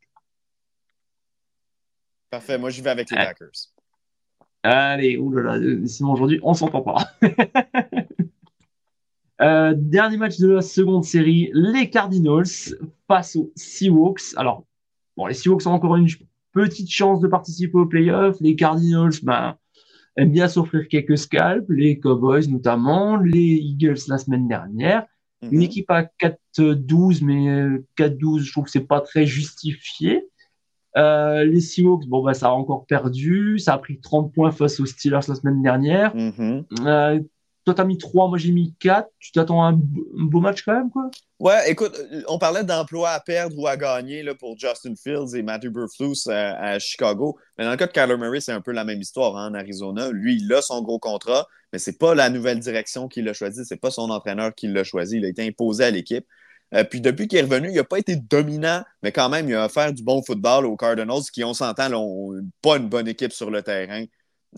Parfait, 2.29 2.57
moi 2.57 2.69
je 2.71 2.81
vais 2.83 2.89
avec 2.89 3.09
les 3.09 3.15
Packers. 3.15 3.71
Allez, 4.63 5.15
oulala, 5.15 5.65
sinon 5.87 6.11
aujourd'hui 6.11 6.41
on 6.43 6.53
s'entend 6.53 6.81
pas. 6.81 7.09
Euh, 9.39 9.75
dernier 9.77 10.17
match 10.17 10.39
de 10.39 10.47
la 10.47 10.63
seconde 10.63 11.03
série, 11.03 11.51
les 11.53 11.91
Cardinals 11.91 12.73
face 13.07 13.35
aux 13.35 13.51
Seahawks. 13.55 14.33
Alors, 14.35 14.65
bon, 15.15 15.27
les 15.27 15.35
Seahawks 15.35 15.67
ont 15.67 15.73
encore 15.73 15.95
une 15.95 16.07
petite 16.53 16.89
chance 16.89 17.21
de 17.21 17.27
participer 17.27 17.77
aux 17.77 17.85
playoffs. 17.85 18.37
Les 18.41 18.55
Cardinals, 18.55 19.11
ben, 19.21 19.55
aiment 20.17 20.31
bien 20.31 20.47
s'offrir 20.47 20.87
quelques 20.87 21.17
scalps, 21.17 21.65
les 21.69 21.99
Cowboys 21.99 22.47
notamment, 22.49 23.17
les 23.17 23.39
Eagles 23.39 23.99
la 24.07 24.17
semaine 24.17 24.47
dernière. 24.47 25.05
Mhm. 25.41 25.53
Une 25.53 25.61
équipe 25.61 25.89
à 25.91 26.03
4-12, 26.03 27.21
mais 27.21 27.67
4-12, 27.95 28.43
je 28.43 28.51
trouve 28.51 28.65
que 28.65 28.71
c'est 28.71 28.87
pas 28.87 29.01
très 29.01 29.25
justifié. 29.25 30.27
Euh, 30.97 31.43
les 31.43 31.61
Seahawks, 31.61 32.07
bon, 32.07 32.23
bah, 32.23 32.33
ça 32.33 32.47
a 32.47 32.51
encore 32.51 32.85
perdu. 32.87 33.59
Ça 33.59 33.73
a 33.73 33.77
pris 33.77 33.99
30 33.99 34.33
points 34.33 34.51
face 34.51 34.79
aux 34.79 34.85
Steelers 34.85 35.19
la 35.27 35.35
semaine 35.35 35.61
dernière. 35.61 36.15
Mhm. 36.15 36.65
Euh, 36.85 37.19
toi, 37.67 37.73
t'as 37.73 37.83
mis 37.83 37.97
3, 37.97 38.29
moi 38.29 38.37
j'ai 38.37 38.53
mis 38.53 38.73
4. 38.79 39.09
Tu 39.19 39.33
t'attends 39.33 39.61
à 39.61 39.71
un, 39.71 39.73
beau 39.73 40.39
match 40.39 40.61
quand 40.61 40.73
même, 40.73 40.89
quoi? 40.89 41.11
Ouais, 41.37 41.69
écoute, 41.69 41.99
on 42.29 42.39
parlait 42.39 42.63
d'emploi 42.63 43.09
à 43.09 43.19
perdre 43.19 43.59
ou 43.59 43.67
à 43.67 43.75
gagner 43.75 44.23
là, 44.23 44.35
pour 44.35 44.57
Justin 44.57 44.93
Fields 44.95 45.35
et 45.35 45.43
Matthew 45.43 45.67
Burflus 45.67 46.29
à, 46.29 46.79
Chicago. 46.79 47.37
Mais 47.57 47.65
dans 47.65 47.71
le 47.71 47.75
cas 47.75 47.87
de 47.87 47.91
Kyler 47.91 48.15
Murray, 48.15 48.39
c'est 48.39 48.53
un 48.53 48.61
peu 48.61 48.71
la 48.71 48.85
même 48.85 49.01
histoire 49.01 49.35
hein, 49.35 49.51
en 49.51 49.53
Arizona. 49.53 50.09
Lui, 50.11 50.37
il 50.41 50.53
a 50.53 50.61
son 50.61 50.81
gros 50.81 50.97
contrat, 50.97 51.45
mais 51.73 51.79
c'est 51.79 51.97
pas 51.97 52.15
la 52.15 52.29
nouvelle 52.29 52.61
direction 52.61 53.09
qu'il 53.09 53.27
a 53.27 53.33
choisi. 53.33 53.65
C'est 53.65 53.75
pas 53.81 53.91
son 53.91 54.09
entraîneur 54.11 54.55
qui 54.55 54.69
l'a 54.69 54.85
choisi. 54.85 55.17
Il 55.17 55.25
a 55.25 55.27
été 55.27 55.45
imposé 55.45 55.83
à 55.83 55.91
l'équipe. 55.91 56.25
Euh, 56.73 56.85
puis 56.85 57.01
depuis 57.01 57.27
qu'il 57.27 57.37
est 57.37 57.41
revenu, 57.41 57.67
il 57.69 57.75
n'a 57.75 57.83
pas 57.83 57.99
été 57.99 58.15
dominant, 58.15 58.81
mais 59.03 59.11
quand 59.11 59.27
même, 59.27 59.49
il 59.49 59.55
a 59.55 59.65
offert 59.65 59.91
du 59.91 60.03
bon 60.03 60.23
football 60.23 60.65
aux 60.65 60.77
Cardinals 60.77 61.23
qui, 61.33 61.43
on 61.43 61.53
s'entend, 61.53 61.89
n'ont 61.89 62.31
pas 62.61 62.77
une 62.77 62.87
bonne 62.87 63.09
équipe 63.09 63.33
sur 63.33 63.51
le 63.51 63.61
terrain. 63.61 64.05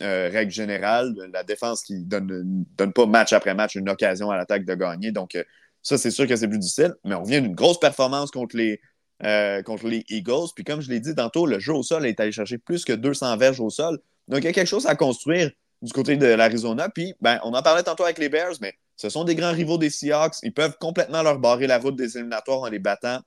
Euh, 0.02 0.30
règle 0.32 0.52
générale, 0.52 1.14
la 1.34 1.44
défense 1.44 1.84
qui 1.84 2.06
donne, 2.06 2.66
donne 2.78 2.94
pas 2.94 3.06
match 3.06 3.34
après 3.34 3.54
match 3.54 3.76
une 3.76 3.90
occasion 3.90 4.30
à 4.30 4.38
l'attaque 4.38 4.64
de 4.64 4.76
gagner. 4.76 5.12
Donc, 5.12 5.36
euh, 5.36 5.44
ça, 5.82 5.98
c'est 5.98 6.12
sûr 6.12 6.28
que 6.28 6.36
c'est 6.36 6.48
plus 6.48 6.60
difficile. 6.60 6.94
Mais 7.04 7.16
on 7.16 7.24
revient 7.24 7.42
d'une 7.42 7.56
grosse 7.56 7.80
performance 7.80 8.32
contre 8.32 8.56
les, 8.56 8.80
euh, 9.24 9.62
contre 9.64 9.88
les 9.88 10.06
Eagles. 10.10 10.48
Puis, 10.56 10.64
comme 10.64 10.80
je 10.80 10.90
l'ai 10.90 11.00
dit 11.00 11.16
tantôt, 11.16 11.46
le 11.46 11.60
jeu 11.60 11.74
au 11.74 11.84
sol 11.84 12.06
est 12.06 12.20
allé 12.20 12.32
chercher 12.32 12.60
plus 12.60 12.86
que 12.86 12.94
200 12.94 13.36
verges 13.38 13.60
au 13.60 13.70
sol. 13.70 14.00
Donc, 14.28 14.40
il 14.42 14.46
y 14.46 14.48
a 14.48 14.54
quelque 14.54 14.68
chose 14.68 14.86
à 14.86 14.96
construire 14.96 15.52
du 15.82 15.92
côté 15.92 16.18
de 16.18 16.28
l'Arizona. 16.28 16.88
Puis, 16.90 17.14
ben, 17.20 17.40
on 17.44 17.54
en 17.54 17.62
parlait 17.62 17.84
tantôt 17.84 18.04
avec 18.04 18.20
les 18.20 18.30
Bears, 18.30 18.56
mais 18.62 18.76
ce 18.96 19.10
sont 19.10 19.24
des 19.24 19.36
grands 19.36 19.54
rivaux 19.54 19.78
des 19.78 19.90
Seahawks. 19.90 20.36
Ils 20.44 20.54
peuvent 20.54 20.78
complètement 20.80 21.24
leur 21.24 21.40
barrer 21.40 21.68
la 21.68 21.80
route 21.80 21.96
des 21.96 22.16
éliminatoires 22.16 22.60
en 22.60 22.70
les 22.70 22.80
battant 22.80 23.20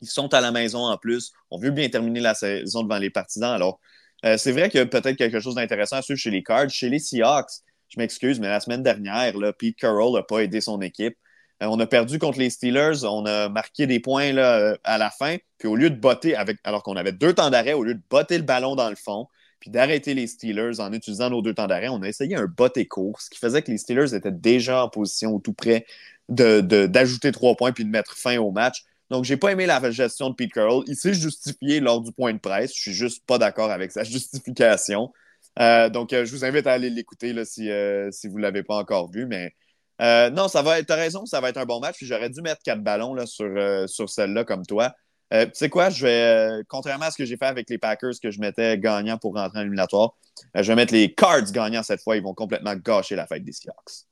Ils 0.00 0.08
sont 0.08 0.34
à 0.34 0.40
la 0.40 0.50
maison 0.50 0.80
en 0.80 0.98
plus. 0.98 1.32
On 1.50 1.58
veut 1.58 1.70
bien 1.70 1.88
terminer 1.88 2.20
la 2.20 2.34
saison 2.34 2.82
devant 2.82 2.98
les 2.98 3.10
partisans. 3.10 3.52
Alors, 3.52 3.80
euh, 4.24 4.36
c'est 4.36 4.52
vrai 4.52 4.68
qu'il 4.68 4.78
y 4.78 4.82
a 4.82 4.86
peut-être 4.86 5.16
quelque 5.16 5.40
chose 5.40 5.54
d'intéressant 5.54 5.96
à 5.96 6.02
suivre 6.02 6.18
chez 6.18 6.30
les 6.30 6.42
Cards. 6.42 6.70
Chez 6.70 6.88
les 6.88 6.98
Seahawks, 6.98 7.50
je 7.88 7.98
m'excuse, 7.98 8.40
mais 8.40 8.48
la 8.48 8.60
semaine 8.60 8.82
dernière, 8.82 9.36
là, 9.38 9.52
Pete 9.52 9.76
Carroll 9.76 10.14
n'a 10.14 10.22
pas 10.22 10.40
aidé 10.40 10.60
son 10.60 10.80
équipe. 10.80 11.16
Euh, 11.62 11.66
on 11.66 11.78
a 11.80 11.86
perdu 11.86 12.18
contre 12.18 12.38
les 12.38 12.50
Steelers. 12.50 13.04
On 13.04 13.26
a 13.26 13.48
marqué 13.48 13.86
des 13.86 14.00
points 14.00 14.36
euh, 14.36 14.76
à 14.84 14.98
la 14.98 15.10
fin. 15.10 15.36
Puis 15.58 15.68
au 15.68 15.76
lieu 15.76 15.90
de 15.90 15.96
botter, 15.96 16.34
avec, 16.36 16.58
alors 16.64 16.82
qu'on 16.82 16.96
avait 16.96 17.12
deux 17.12 17.34
temps 17.34 17.50
d'arrêt, 17.50 17.72
au 17.72 17.82
lieu 17.82 17.94
de 17.94 18.02
botter 18.10 18.38
le 18.38 18.44
ballon 18.44 18.76
dans 18.76 18.90
le 18.90 18.96
fond, 18.96 19.26
puis 19.60 19.70
d'arrêter 19.70 20.14
les 20.14 20.26
Steelers 20.26 20.80
en 20.80 20.92
utilisant 20.92 21.30
nos 21.30 21.42
deux 21.42 21.54
temps 21.54 21.66
d'arrêt, 21.66 21.88
on 21.88 22.02
a 22.02 22.08
essayé 22.08 22.34
un 22.34 22.46
botté 22.46 22.86
court, 22.86 23.20
ce 23.20 23.28
qui 23.28 23.38
faisait 23.38 23.60
que 23.62 23.70
les 23.70 23.76
Steelers 23.78 24.14
étaient 24.14 24.32
déjà 24.32 24.84
en 24.84 24.88
position 24.88 25.38
tout 25.38 25.52
près 25.52 25.84
d'ajouter 26.30 27.28
de, 27.28 27.32
trois 27.32 27.56
points 27.56 27.72
puis 27.72 27.84
de 27.84 27.90
mettre 27.90 28.16
fin 28.16 28.38
au 28.38 28.52
match. 28.52 28.84
Donc, 29.10 29.24
j'ai 29.24 29.36
pas 29.36 29.52
aimé 29.52 29.66
la 29.66 29.90
gestion 29.90 30.30
de 30.30 30.34
Pete 30.34 30.52
Carroll. 30.52 30.84
Il 30.86 30.96
s'est 30.96 31.14
justifié 31.14 31.80
lors 31.80 32.00
du 32.00 32.12
point 32.12 32.32
de 32.32 32.38
presse. 32.38 32.72
Je 32.74 32.80
suis 32.80 32.92
juste 32.92 33.24
pas 33.26 33.38
d'accord 33.38 33.70
avec 33.70 33.92
sa 33.92 34.04
justification. 34.04 35.12
Euh, 35.58 35.88
donc, 35.88 36.10
je 36.12 36.30
vous 36.30 36.44
invite 36.44 36.66
à 36.66 36.72
aller 36.72 36.90
l'écouter 36.90 37.34
si, 37.44 37.68
si 38.12 38.28
vous 38.28 38.36
ne 38.36 38.42
l'avez 38.42 38.62
pas 38.62 38.76
encore 38.76 39.10
vu. 39.10 39.26
Mais 39.26 39.52
euh, 40.00 40.30
non, 40.30 40.48
ça 40.48 40.62
va 40.62 40.78
être, 40.78 40.86
t'as 40.86 40.96
raison, 40.96 41.26
ça 41.26 41.40
va 41.40 41.50
être 41.50 41.58
un 41.58 41.66
bon 41.66 41.80
match. 41.80 41.98
J'aurais 42.00 42.30
dû 42.30 42.40
mettre 42.40 42.62
quatre 42.62 42.82
ballons 42.82 43.14
là, 43.14 43.26
sur, 43.26 43.44
euh, 43.44 43.86
sur 43.86 44.08
celle-là 44.08 44.44
comme 44.44 44.64
toi. 44.64 44.94
Euh, 45.32 45.44
tu 45.44 45.52
sais 45.54 45.68
quoi, 45.68 45.90
je 45.90 46.06
vais, 46.06 46.62
contrairement 46.68 47.04
à 47.04 47.10
ce 47.10 47.18
que 47.18 47.24
j'ai 47.24 47.36
fait 47.36 47.46
avec 47.46 47.68
les 47.70 47.78
Packers 47.78 48.14
que 48.20 48.30
je 48.30 48.40
mettais 48.40 48.78
gagnant 48.78 49.16
pour 49.18 49.34
rentrer 49.34 49.58
en 49.58 49.62
éliminatoire, 49.62 50.16
je 50.54 50.62
vais 50.62 50.74
mettre 50.74 50.92
les 50.92 51.14
Cards 51.14 51.52
gagnants 51.52 51.82
cette 51.82 52.02
fois. 52.02 52.16
Ils 52.16 52.22
vont 52.22 52.34
complètement 52.34 52.74
gâcher 52.74 53.14
la 53.14 53.26
fête 53.26 53.44
des 53.44 53.52
Seahawks. 53.52 54.09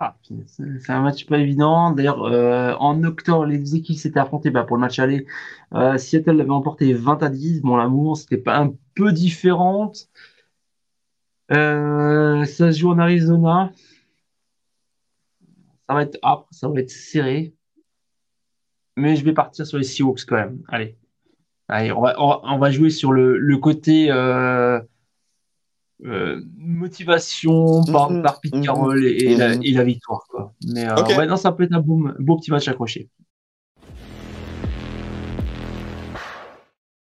Ah, 0.00 0.16
c'est 0.46 0.90
un 0.90 1.02
match 1.02 1.26
pas 1.26 1.38
évident. 1.38 1.90
D'ailleurs, 1.90 2.20
en 2.80 3.02
octobre, 3.02 3.46
les 3.46 3.74
équipes 3.74 3.96
s'étaient 3.96 4.20
affrontées 4.20 4.50
bah, 4.50 4.62
pour 4.64 4.76
le 4.76 4.80
match 4.82 4.98
aller. 5.00 5.26
Seattle 5.96 6.36
l'avait 6.36 6.50
emporté 6.50 6.92
20 6.92 7.22
à 7.22 7.28
10. 7.28 7.62
Bon, 7.62 7.76
la 7.76 7.88
mouvance 7.88 8.22
n'était 8.22 8.42
pas 8.42 8.58
un 8.58 8.72
peu 8.94 9.12
différente. 9.12 10.08
ça 11.50 12.44
se 12.46 12.78
joue 12.78 12.90
en 12.90 12.98
Arizona 12.98 13.72
ça 15.88 15.94
va 15.94 16.02
être 16.02 16.18
âpre, 16.22 16.46
ça 16.50 16.68
va 16.68 16.80
être 16.80 16.90
serré. 16.90 17.54
Mais 18.96 19.16
je 19.16 19.24
vais 19.24 19.32
partir 19.32 19.66
sur 19.66 19.78
les 19.78 19.84
Seahawks 19.84 20.24
quand 20.26 20.36
même. 20.36 20.62
Allez. 20.68 20.96
Allez, 21.68 21.92
on 21.92 22.00
va, 22.00 22.14
on 22.18 22.58
va 22.58 22.70
jouer 22.70 22.90
sur 22.90 23.12
le, 23.12 23.38
le 23.38 23.58
côté 23.58 24.10
euh, 26.04 26.40
motivation 26.56 27.82
par, 27.84 28.10
mhm. 28.10 28.22
par 28.22 28.40
Pete 28.40 28.54
mhm. 28.54 28.64
Carroll 28.64 29.04
et, 29.04 29.34
la, 29.34 29.56
mhm. 29.56 29.62
et, 29.64 29.72
la, 29.72 29.84
victoire. 29.84 30.24
Quoi. 30.28 30.54
Mais 30.72 30.86
euh, 30.86 30.94
ouais, 31.16 31.26
non, 31.26 31.36
ça 31.36 31.52
peut 31.52 31.64
être 31.64 31.74
un 31.74 31.80
beau, 31.80 32.08
beau 32.18 32.36
petit 32.36 32.50
match 32.50 32.68
accroché. 32.68 33.08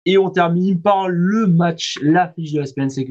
Et 0.04 0.16
on 0.16 0.30
termine 0.30 0.80
par 0.80 1.08
le 1.08 1.46
match, 1.46 1.98
la 2.00 2.32
fiche 2.32 2.52
de 2.52 2.60
la 2.60 2.66
semaine, 2.66 2.88
c'est 2.88 3.06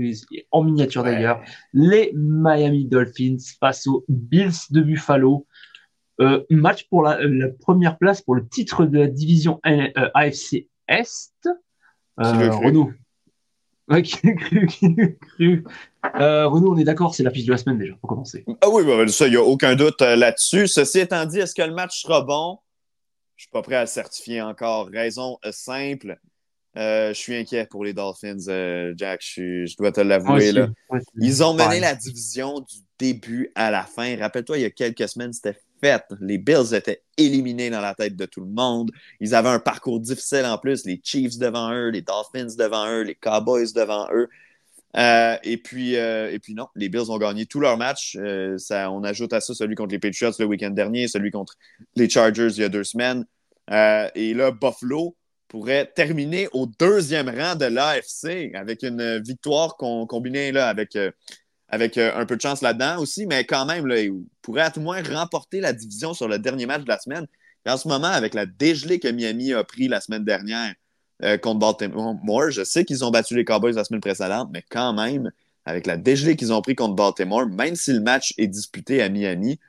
en 0.49 0.63
miniature 0.63 1.03
d'ailleurs, 1.03 1.41
les 1.72 2.11
Miami 2.15 2.86
Dolphins 2.86 3.38
face 3.59 3.86
aux 3.86 4.03
Bills 4.07 4.72
de 4.72 4.82
Buffalo. 4.82 5.45
Euh, 6.20 6.43
match 6.49 6.88
pour 6.89 7.03
la, 7.03 7.20
première 7.59 7.99
place 7.99 8.22
pour 8.22 8.34
le 8.34 8.47
titre 8.47 8.86
de 8.86 8.97
la 8.97 9.07
division 9.07 9.59
AFC 9.63 10.70
Est. 10.88 11.47
Euh, 12.20 12.49
Renaud. 12.49 12.91
Qui 14.04 14.18
cru, 14.36 15.64
euh, 16.20 16.48
Renaud, 16.48 16.74
on 16.74 16.78
est 16.78 16.84
d'accord, 16.84 17.16
c'est 17.16 17.24
la 17.24 17.32
fiche 17.32 17.46
de 17.46 17.52
la 17.52 17.58
semaine 17.58 17.78
déjà, 17.78 17.94
pour 17.96 18.10
commencer. 18.10 18.46
Ah 18.62 18.70
oui, 18.70 18.84
bah, 18.86 19.08
ça, 19.08 19.28
il 19.28 19.32
n'y 19.32 19.38
a 19.38 19.44
aucun 19.44 19.76
doute 19.76 20.02
là-dessus. 20.02 20.68
Ceci 20.68 21.00
étant 21.00 21.26
dit, 21.26 21.40
est-ce 21.40 21.56
que 21.56 21.62
le 21.62 21.74
match 21.74 22.02
sera 22.02 22.22
bon? 22.22 22.60
Je 23.36 23.42
ne 23.42 23.46
suis 23.46 23.52
pas 23.52 23.62
prêt 23.62 23.76
à 23.76 23.82
le 23.82 23.88
certifier 23.88 24.42
encore. 24.42 24.90
Raison 24.92 25.38
simple. 25.52 26.18
je 26.76 27.14
suis 27.14 27.36
inquiet 27.36 27.68
pour 27.68 27.86
les 27.86 27.94
Dolphins, 27.94 28.94
Jack. 28.96 29.22
Je, 29.22 29.76
dois 29.78 29.92
te 29.92 30.02
l'avouer. 30.02 30.54
Ils 31.20 31.44
ont 31.44 31.54
mené 31.54 31.80
la 31.80 31.94
division 31.94 32.60
du 32.60 32.78
début 32.98 33.52
à 33.56 33.70
la 33.70 33.84
fin. 33.84 34.18
Rappelle-toi, 34.18 34.58
il 34.58 34.62
y 34.62 34.66
a 34.66 34.72
quelques 34.72 35.08
semaines, 35.08 35.34
c'était 35.34 35.58
Les 36.22 36.38
Bills 36.38 36.74
étaient 36.74 37.02
éliminés 37.18 37.70
dans 37.70 37.82
la 37.82 37.94
tête 37.94 38.16
de 38.16 38.26
tout 38.26 38.42
le 38.42 38.50
monde. 38.50 38.92
Ils 39.20 39.36
avaient 39.36 39.50
un 39.50 39.60
parcours 39.60 40.00
difficile 40.00 40.46
en 40.46 40.58
plus. 40.58 40.86
Les 40.86 41.00
Chiefs 41.04 41.38
devant 41.38 41.72
eux, 41.74 41.90
les 41.90 42.02
Dolphins 42.02 42.56
devant 42.58 42.88
eux, 42.90 43.02
les 43.02 43.16
Cowboys 43.16 43.74
devant 43.74 44.08
eux. 44.14 44.28
Euh, 44.96 45.38
et, 45.44 45.58
puis, 45.58 45.96
euh, 45.96 46.32
et 46.32 46.40
puis 46.40 46.54
non, 46.54 46.68
les 46.76 46.90
Bills 46.90 47.12
ont 47.12 47.18
gagné 47.18 47.46
tous 47.46 47.60
leurs 47.60 47.78
matchs. 47.78 48.18
Euh, 48.20 48.58
on 48.90 49.04
ajoute 49.04 49.34
à 49.34 49.42
ça 49.42 49.54
celui 49.54 49.76
contre 49.76 49.92
les 49.92 50.00
Patriots 50.00 50.32
le 50.40 50.46
week-end 50.46 50.72
dernier, 50.72 51.08
celui 51.08 51.30
contre 51.32 51.56
les 51.96 52.10
Chargers 52.10 52.50
il 52.52 52.62
y 52.62 52.64
a 52.64 52.70
deux 52.70 52.84
semaines. 52.84 53.26
et 53.70 54.34
là, 54.34 54.52
Buffalo 54.52 55.16
pourrait 55.48 55.92
terminer 55.96 56.50
au 56.52 56.68
deuxième 56.80 57.30
rang 57.30 57.56
de 57.56 57.66
l'AFC 57.66 58.52
avec 58.54 58.84
une 58.84 59.20
victoire 59.20 59.78
combinée 59.78 60.56
avec 60.58 60.98
avec 61.70 61.97
euh, 61.97 62.11
un 62.15 62.26
peu 62.26 62.36
de 62.36 62.41
chance 62.41 62.61
là-dedans 62.61 62.99
aussi, 62.99 63.26
mais 63.26 63.43
quand 63.45 63.65
même, 63.65 63.89
il 63.91 64.24
pourrait 64.41 64.61
à 64.61 64.72
tout 64.72 64.82
moins 64.82 65.01
remporter 65.03 65.59
la 65.59 65.74
division 65.74 66.13
sur 66.13 66.28
le 66.28 66.39
dernier 66.39 66.65
match 66.65 66.84
de 66.84 66.88
la 66.88 66.99
semaine. 66.99 67.28
En 67.68 67.78
ce 67.78 67.88
moment, 67.88 68.07
avec 68.07 68.34
la 68.34 68.45
dégelée 68.45 68.99
que 68.99 69.09
Miami 69.09 69.53
a 69.53 69.63
pris 69.63 69.89
la 69.89 69.99
semaine 69.99 70.24
dernière 70.24 70.74
euh, 71.24 71.38
contre 71.38 71.59
Baltimore, 71.59 72.49
je 72.49 72.63
sais 72.63 72.86
qu'ils 72.86 73.03
ont 73.03 73.11
battu 73.11 73.36
les 73.36 73.43
Cowboys 73.43 73.74
la 73.74 73.84
semaine 73.84 73.99
précédente, 73.99 74.49
mais 74.53 74.63
quand 74.70 74.93
même, 74.93 75.32
avec 75.65 75.86
la 75.86 75.97
dégelée 75.97 76.38
qu'ils 76.38 76.53
ont 76.53 76.61
pris 76.61 76.76
contre 76.76 76.95
Baltimore, 76.95 77.45
même 77.47 77.76
si 77.76 77.91
le 77.91 77.99
match 77.99 78.34
est 78.38 78.47
disputé 78.47 79.01
à 79.01 79.09
Miami, 79.09 79.59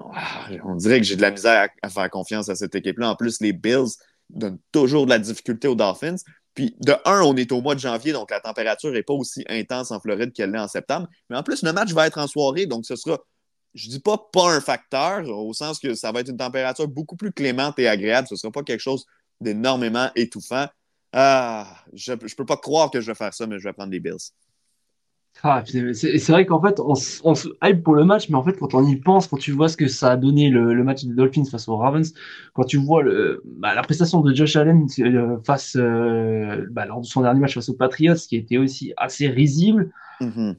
ah, 0.00 0.48
on 0.64 0.74
dirait 0.74 1.00
que 1.00 1.06
j'ai 1.06 1.16
de 1.16 1.22
la 1.22 1.30
misère 1.30 1.68
à 1.82 1.88
faire 1.88 2.10
confiance 2.10 2.48
à 2.48 2.54
cette 2.54 2.74
équipe-là. 2.74 3.10
En 3.10 3.16
plus, 3.16 3.40
les 3.40 3.52
Bills 3.52 3.96
donnent 4.30 4.58
toujours 4.72 5.04
de 5.04 5.10
la 5.10 5.18
difficulté 5.18 5.68
aux 5.68 5.74
Dolphins. 5.74 6.16
Puis 6.54 6.76
de 6.80 6.94
un, 7.04 7.22
on 7.22 7.36
est 7.36 7.50
au 7.52 7.60
mois 7.60 7.74
de 7.74 7.80
janvier, 7.80 8.12
donc 8.12 8.30
la 8.30 8.40
température 8.40 8.92
n'est 8.92 9.02
pas 9.02 9.14
aussi 9.14 9.44
intense 9.48 9.90
en 9.90 10.00
Floride 10.00 10.32
qu'elle 10.32 10.52
l'est 10.52 10.58
en 10.58 10.68
septembre. 10.68 11.08
Mais 11.28 11.36
en 11.36 11.42
plus, 11.42 11.62
le 11.62 11.72
match 11.72 11.92
va 11.92 12.06
être 12.06 12.18
en 12.18 12.26
soirée, 12.26 12.66
donc 12.66 12.86
ce 12.86 12.96
sera, 12.96 13.18
je 13.74 13.88
dis 13.88 14.00
pas 14.00 14.18
pas 14.32 14.52
un 14.52 14.60
facteur, 14.60 15.28
au 15.28 15.52
sens 15.52 15.80
que 15.80 15.94
ça 15.94 16.12
va 16.12 16.20
être 16.20 16.28
une 16.28 16.36
température 16.36 16.86
beaucoup 16.86 17.16
plus 17.16 17.32
clémente 17.32 17.78
et 17.78 17.88
agréable. 17.88 18.28
Ce 18.28 18.34
ne 18.34 18.38
sera 18.38 18.52
pas 18.52 18.62
quelque 18.62 18.80
chose 18.80 19.04
d'énormément 19.40 20.10
étouffant. 20.14 20.66
Ah, 21.12 21.84
je 21.92 22.12
ne 22.12 22.16
peux 22.16 22.46
pas 22.46 22.56
croire 22.56 22.90
que 22.90 23.00
je 23.00 23.06
vais 23.06 23.14
faire 23.14 23.34
ça, 23.34 23.46
mais 23.46 23.58
je 23.58 23.64
vais 23.64 23.72
prendre 23.72 23.92
les 23.92 24.00
Bills. 24.00 24.30
Ah, 25.42 25.62
c'est 25.66 26.28
vrai 26.30 26.46
qu'en 26.46 26.62
fait, 26.62 26.80
on, 26.80 26.94
se 26.94 27.48
hype 27.62 27.82
pour 27.82 27.94
le 27.94 28.04
match, 28.04 28.30
mais 28.30 28.36
en 28.36 28.42
fait, 28.42 28.54
quand 28.54 28.72
on 28.72 28.86
y 28.86 28.96
pense, 28.96 29.26
quand 29.26 29.36
tu 29.36 29.52
vois 29.52 29.68
ce 29.68 29.76
que 29.76 29.88
ça 29.88 30.12
a 30.12 30.16
donné 30.16 30.48
le, 30.48 30.82
match 30.84 31.04
des 31.04 31.12
Dolphins 31.12 31.44
face 31.44 31.68
aux 31.68 31.76
Ravens, 31.76 32.14
quand 32.54 32.64
tu 32.64 32.78
vois 32.78 33.02
le, 33.02 33.42
bah, 33.44 33.74
la 33.74 33.82
prestation 33.82 34.22
de 34.22 34.34
Josh 34.34 34.56
Allen 34.56 34.86
euh, 35.00 35.36
face, 35.44 35.76
euh, 35.76 36.64
bah, 36.70 36.86
lors 36.86 37.02
de 37.02 37.06
son 37.06 37.20
dernier 37.20 37.40
match 37.40 37.54
face 37.54 37.68
aux 37.68 37.74
Patriots, 37.74 38.14
qui 38.14 38.36
était 38.36 38.56
aussi 38.56 38.94
assez 38.96 39.28
risible. 39.28 39.90
Mm-hmm. 40.22 40.56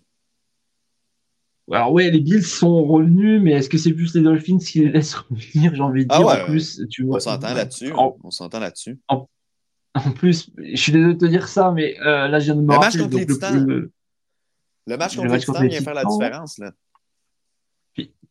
Alors 1.71 1.91
ouais, 1.91 2.11
les 2.11 2.19
Bills 2.19 2.43
sont 2.43 2.83
revenus, 2.83 3.41
mais 3.41 3.53
est-ce 3.53 3.69
que 3.69 3.79
c'est 3.79 3.93
plus 3.93 4.13
les 4.13 4.21
Dolphins 4.21 4.59
qui 4.59 4.81
les 4.81 4.91
laissent 4.91 5.15
revenir 5.15 5.73
J'ai 5.73 5.81
envie 5.81 6.05
de 6.05 6.13
ah 6.13 6.19
dire. 6.19 6.27
en 6.27 6.45
plus, 6.45 6.83
tu 6.91 7.03
vois, 7.05 7.17
on 7.17 7.19
s'entend 7.19 7.53
là-dessus. 7.55 7.91
On 7.95 8.29
s'entend 8.29 8.59
là-dessus. 8.59 8.99
En, 9.07 9.27
plus, 10.13 10.51
je 10.57 10.75
suis 10.75 10.91
désolé 10.91 11.13
de 11.13 11.19
te 11.19 11.25
dire 11.25 11.47
ça, 11.47 11.71
mais 11.71 11.97
euh, 12.01 12.27
là, 12.27 12.39
je 12.39 12.45
viens 12.45 12.55
de 12.55 12.61
me 12.61 12.71
rappeler. 12.71 12.99
Le 12.99 13.07
match 13.07 13.39
contre, 13.39 13.55
le 13.55 13.91
match 14.87 15.17
vient 15.17 15.81
faire 15.81 15.93
la 15.93 16.05
différence. 16.05 16.57
Là. 16.57 16.71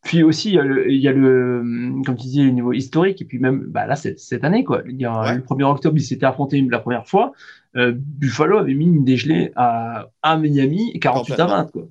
Puis, 0.05 0.23
aussi, 0.23 0.51
il 0.51 0.55
y, 0.57 0.59
a 0.59 0.63
le, 0.63 0.93
il 0.93 1.01
y, 1.01 1.09
a 1.09 1.13
le, 1.13 1.63
comme 2.05 2.15
tu 2.17 2.25
disais, 2.25 2.43
le 2.43 2.51
niveau 2.51 2.75
historique. 2.75 3.23
Et 3.23 3.25
puis 3.25 3.39
même, 3.39 3.65
bah 3.69 3.87
là, 3.87 3.97
cette 3.97 4.45
année, 4.45 4.63
quoi. 4.63 4.83
Il 4.87 5.01
y 5.01 5.07
a, 5.07 5.35
Le 5.35 5.41
1er 5.41 5.65
octobre, 5.65 5.97
ils 5.97 6.05
s'étaient 6.05 6.27
affrontés 6.27 6.61
la 6.61 6.79
première 6.79 7.09
fois. 7.09 7.33
Euh, 7.77 7.93
Buffalo 7.97 8.59
avait 8.59 8.75
mis 8.75 8.85
une 8.85 9.05
dégelée 9.05 9.51
à, 9.57 10.11
à 10.23 10.37
Miami, 10.37 10.99
48 11.01 11.41
à 11.41 11.47
20. 11.47 11.73
Quoi. 11.73 11.83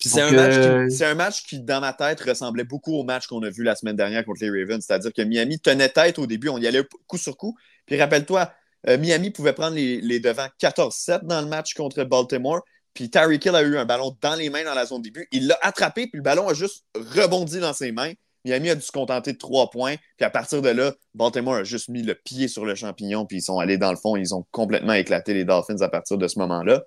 c'est 0.00 0.20
un, 0.20 0.34
euh... 0.34 0.88
un, 1.00 1.14
match 1.14 1.44
qui, 1.44 1.60
dans 1.60 1.80
ma 1.80 1.92
tête, 1.92 2.20
ressemblait 2.20 2.64
beaucoup 2.64 2.94
au 2.94 3.04
match 3.04 3.28
qu'on 3.28 3.42
a 3.44 3.50
vu 3.50 3.62
la 3.62 3.76
semaine 3.76 3.96
dernière 3.96 4.24
contre 4.24 4.42
les 4.42 4.50
Ravens. 4.50 4.84
C'est-à-dire 4.84 5.12
que 5.12 5.22
Miami 5.22 5.60
tenait 5.60 5.90
tête 5.90 6.18
au 6.18 6.26
début, 6.26 6.48
on 6.48 6.58
y 6.58 6.66
allait 6.66 6.82
coup 7.06 7.18
sur 7.18 7.36
coup. 7.36 7.56
Puis 7.86 8.00
rappelle-toi, 8.00 8.52
euh, 8.88 8.98
Miami 8.98 9.30
pouvait 9.30 9.52
prendre 9.52 9.76
les, 9.76 10.00
les 10.00 10.18
devants 10.18 10.48
14-7 10.60 11.24
dans 11.24 11.40
le 11.40 11.46
match 11.46 11.74
contre 11.74 12.02
Baltimore. 12.02 12.62
Puis 12.94 13.10
Tyreek 13.10 13.44
Hill 13.44 13.54
a 13.54 13.62
eu 13.62 13.76
un 13.76 13.84
ballon 13.84 14.16
dans 14.20 14.34
les 14.34 14.50
mains 14.50 14.64
dans 14.64 14.74
la 14.74 14.86
zone 14.86 15.02
début. 15.02 15.26
Il 15.32 15.46
l'a 15.46 15.58
attrapé, 15.62 16.06
puis 16.06 16.18
le 16.18 16.22
ballon 16.22 16.48
a 16.48 16.54
juste 16.54 16.84
rebondi 16.94 17.58
dans 17.60 17.72
ses 17.72 17.92
mains. 17.92 18.12
Miami 18.44 18.70
a 18.70 18.74
dû 18.74 18.82
se 18.82 18.92
contenter 18.92 19.32
de 19.32 19.38
trois 19.38 19.70
points. 19.70 19.96
Puis 20.16 20.24
à 20.24 20.30
partir 20.30 20.62
de 20.62 20.68
là, 20.68 20.92
Baltimore 21.14 21.56
a 21.56 21.64
juste 21.64 21.88
mis 21.88 22.02
le 22.02 22.14
pied 22.14 22.48
sur 22.48 22.64
le 22.64 22.74
champignon, 22.74 23.24
puis 23.24 23.38
ils 23.38 23.42
sont 23.42 23.58
allés 23.58 23.78
dans 23.78 23.90
le 23.90 23.96
fond. 23.96 24.16
Ils 24.16 24.34
ont 24.34 24.44
complètement 24.50 24.94
éclaté 24.94 25.32
les 25.32 25.44
Dolphins 25.44 25.80
à 25.80 25.88
partir 25.88 26.18
de 26.18 26.26
ce 26.28 26.38
moment-là. 26.40 26.82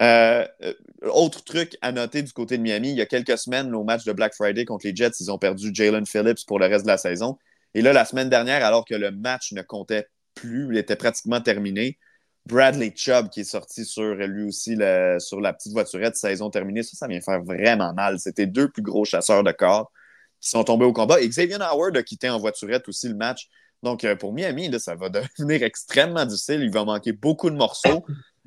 Euh, 0.00 0.46
euh, 0.62 0.72
autre 1.12 1.44
truc 1.44 1.76
à 1.82 1.92
noter 1.92 2.22
du 2.22 2.32
côté 2.32 2.56
de 2.56 2.62
Miami, 2.62 2.90
il 2.90 2.96
y 2.96 3.02
a 3.02 3.06
quelques 3.06 3.36
semaines, 3.36 3.74
au 3.74 3.84
match 3.84 4.04
de 4.04 4.12
Black 4.12 4.34
Friday 4.34 4.64
contre 4.64 4.86
les 4.86 4.96
Jets, 4.96 5.10
ils 5.20 5.30
ont 5.30 5.36
perdu 5.36 5.70
Jalen 5.74 6.06
Phillips 6.06 6.46
pour 6.46 6.58
le 6.58 6.66
reste 6.66 6.84
de 6.84 6.90
la 6.90 6.96
saison. 6.96 7.36
Et 7.74 7.82
là, 7.82 7.92
la 7.92 8.06
semaine 8.06 8.30
dernière, 8.30 8.64
alors 8.64 8.86
que 8.86 8.94
le 8.94 9.10
match 9.10 9.52
ne 9.52 9.60
comptait 9.60 10.06
plus, 10.34 10.68
il 10.72 10.78
était 10.78 10.96
pratiquement 10.96 11.40
terminé, 11.42 11.98
Bradley 12.46 12.92
Chubb 12.94 13.28
qui 13.28 13.40
est 13.40 13.44
sorti 13.44 13.84
sur 13.84 14.14
lui 14.14 14.44
aussi 14.44 14.76
sur 15.18 15.40
la 15.40 15.52
petite 15.52 15.72
voiturette 15.72 16.16
saison 16.16 16.50
terminée. 16.50 16.82
Ça, 16.82 16.96
ça 16.96 17.06
vient 17.06 17.20
faire 17.20 17.42
vraiment 17.42 17.92
mal. 17.94 18.18
C'était 18.18 18.46
deux 18.46 18.68
plus 18.68 18.82
gros 18.82 19.04
chasseurs 19.04 19.44
de 19.44 19.52
corps 19.52 19.92
qui 20.40 20.48
sont 20.48 20.64
tombés 20.64 20.86
au 20.86 20.92
combat. 20.92 21.20
Et 21.20 21.28
Xavier 21.28 21.58
Howard 21.60 21.96
a 21.96 22.02
quitté 22.02 22.28
en 22.30 22.38
voiturette 22.38 22.88
aussi 22.88 23.08
le 23.08 23.14
match. 23.14 23.48
Donc, 23.82 24.04
euh, 24.04 24.16
pour 24.16 24.32
Miami, 24.32 24.70
ça 24.78 24.94
va 24.94 25.08
devenir 25.38 25.62
extrêmement 25.62 26.24
difficile. 26.24 26.62
Il 26.62 26.72
va 26.72 26.84
manquer 26.84 27.12
beaucoup 27.12 27.50
de 27.50 27.56
morceaux. 27.56 28.04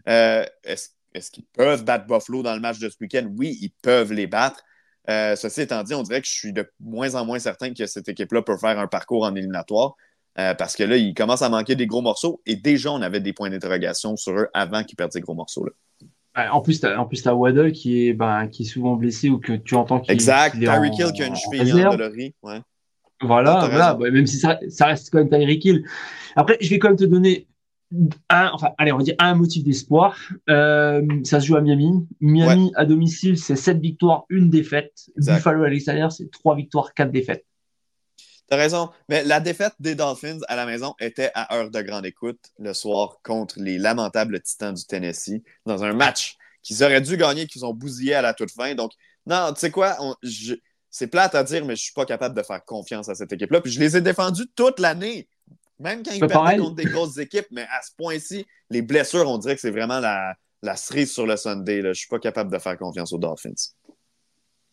Euh, 0.08 0.46
est-ce 0.64 1.32
qu'ils 1.32 1.46
peuvent 1.46 1.84
battre 1.84 2.06
Buffalo 2.08 2.44
dans 2.44 2.54
le 2.56 2.60
match 2.60 2.80
de 2.80 2.90
ce 2.90 2.98
week-end? 3.00 3.28
Oui, 3.38 3.58
ils 3.62 3.72
peuvent 3.82 4.14
les 4.14 4.28
battre. 4.28 4.64
Euh, 5.10 5.36
ceci 5.36 5.62
étant 5.62 5.84
dit, 5.84 5.94
on 5.94 6.04
dirait 6.04 6.22
que 6.22 6.28
je 6.28 6.34
suis 6.34 6.54
de 6.54 6.70
moins 6.80 7.16
en 7.16 7.26
moins 7.26 7.40
certain 7.40 7.74
que 7.74 7.86
cette 7.86 8.08
équipe-là 8.08 8.42
peut 8.42 8.58
faire 8.58 8.80
un 8.80 8.88
parcours 8.88 9.24
en 9.24 9.36
éliminatoire. 9.36 9.96
Parce 10.36 10.76
que 10.76 10.84
là, 10.84 10.98
ils 10.98 11.14
commencent 11.14 11.42
à 11.42 11.50
manquer 11.50 11.76
des 11.76 11.88
gros 11.88 12.02
morceaux 12.02 12.42
et 12.46 12.56
déjà, 12.56 12.92
on 12.92 13.02
avait 13.02 13.20
des 13.20 13.34
points 13.34 13.50
d'interrogation 13.50 14.16
sur 14.16 14.34
eux 14.34 14.48
avant 14.54 14.84
qu'ils 14.84 14.96
perdent 14.96 15.12
ces 15.12 15.22
gros 15.22 15.36
morceaux-là. 15.36 15.72
En 16.52 16.62
plus, 16.62 16.80
tu 16.80 16.88
en 16.88 17.06
plus, 17.06 17.24
Waddle 17.26 17.72
qui 17.72 18.08
est, 18.08 18.14
ben, 18.14 18.48
qui 18.48 18.64
est 18.64 18.66
souvent 18.66 18.96
blessé 18.96 19.30
ou 19.30 19.38
que 19.38 19.54
tu 19.54 19.76
entends 19.76 20.00
qu'il 20.00 20.14
Exact. 20.14 20.58
Tyreek 20.58 20.98
Hill 20.98 21.12
qui 21.14 21.22
a 21.22 21.28
une 21.28 21.36
cheville 21.36 21.86
en 21.86 21.92
dolorie. 21.92 22.34
Ouais. 22.42 22.60
Voilà, 23.22 23.68
voilà. 23.70 23.94
Bah, 23.94 24.10
même 24.10 24.26
si 24.26 24.38
ça, 24.38 24.60
ça, 24.68 24.88
reste 24.88 25.12
quand 25.12 25.20
même 25.20 25.30
Tyreek 25.30 25.64
Hill. 25.64 25.86
Après, 26.36 26.58
je 26.60 26.70
vais 26.70 26.80
quand 26.80 26.90
même 26.90 26.98
te 26.98 27.04
donner 27.04 27.48
un, 28.30 28.50
enfin, 28.54 28.70
allez, 28.78 28.92
on 28.92 28.98
va 28.98 29.04
dire 29.04 29.16
un 29.20 29.36
motif 29.36 29.64
d'espoir. 29.64 30.18
Euh, 30.50 31.06
ça 31.24 31.40
se 31.40 31.46
joue 31.46 31.56
à 31.56 31.62
Miami. 31.62 32.08
Miami 32.20 32.72
à 32.76 32.86
domicile, 32.86 33.38
c'est 33.38 33.56
7 33.56 33.80
victoires, 33.80 34.26
une 34.30 34.50
défaite. 34.50 35.10
Buffalo 35.16 35.64
à 35.64 35.70
l'extérieur, 35.70 36.12
c'est 36.12 36.32
3 36.32 36.56
victoires, 36.56 36.94
4 36.94 37.12
défaites. 37.12 37.46
T'as 38.50 38.58
raison. 38.58 38.90
Mais 39.10 39.24
la 39.24 39.40
défaite 39.40 39.74
des 39.80 39.96
Dolphins 39.96 40.40
à 40.48 40.56
la 40.56 40.66
maison 40.66 40.94
était 41.00 41.32
à 41.34 41.56
heure 41.56 41.72
de 41.72 41.82
grande 41.82 42.06
écoute 42.06 42.40
le 42.60 42.74
soir 42.74 43.20
contre 43.24 43.60
les 43.60 43.78
lamentables 43.78 44.42
Titans 44.42 44.74
du 44.74 44.86
Tennessee 44.86 45.42
dans 45.66 45.84
un 45.84 45.94
match 45.94 46.38
qu'ils 46.62 46.84
auraient 46.84 47.02
dû 47.02 47.18
gagner, 47.18 47.48
qu'ils 47.48 47.66
ont 47.66 47.74
bousillé 47.74 48.16
à 48.16 48.22
la 48.22 48.34
toute 48.34 48.52
fin. 48.52 48.74
Donc, 48.76 48.92
non, 49.26 49.52
tu 49.54 49.60
sais 49.60 49.72
quoi, 49.72 49.98
c'est 50.90 51.08
plate 51.08 51.36
à 51.36 51.44
dire, 51.44 51.66
mais 51.66 51.76
je 51.76 51.84
suis 51.84 51.94
pas 51.94 52.06
capable 52.06 52.36
de 52.36 52.44
faire 52.44 52.64
confiance 52.64 53.10
à 53.10 53.16
cette 53.16 53.34
équipe-là. 53.34 53.62
Puis 53.62 53.72
je 53.72 53.80
les 53.80 53.98
ai 53.98 54.02
défendus 54.02 54.48
toute 54.56 54.80
l'année. 54.80 55.28
Même 55.80 56.04
quand 56.04 56.12
ils 56.12 56.26
perdaient 56.26 56.58
contre 56.58 56.76
des 56.76 56.86
grosses 56.86 57.18
équipes, 57.18 57.48
mais 57.52 57.64
à 57.64 57.82
ce 57.82 57.92
point-ci, 57.98 58.46
les 58.70 58.82
blessures, 58.82 59.28
on 59.28 59.38
dirait 59.38 59.56
que 59.56 59.62
c'est 59.62 59.72
vraiment 59.72 60.00
la, 60.00 60.36
la 60.62 60.76
cerise 60.76 61.12
sur 61.12 61.26
le 61.26 61.36
Sunday. 61.36 61.82
Là. 61.82 61.94
Je 61.94 62.00
suis 62.00 62.08
pas 62.08 62.20
capable 62.20 62.52
de 62.52 62.60
faire 62.60 62.78
confiance 62.78 63.12
aux 63.12 63.18
Dolphins. 63.18 63.54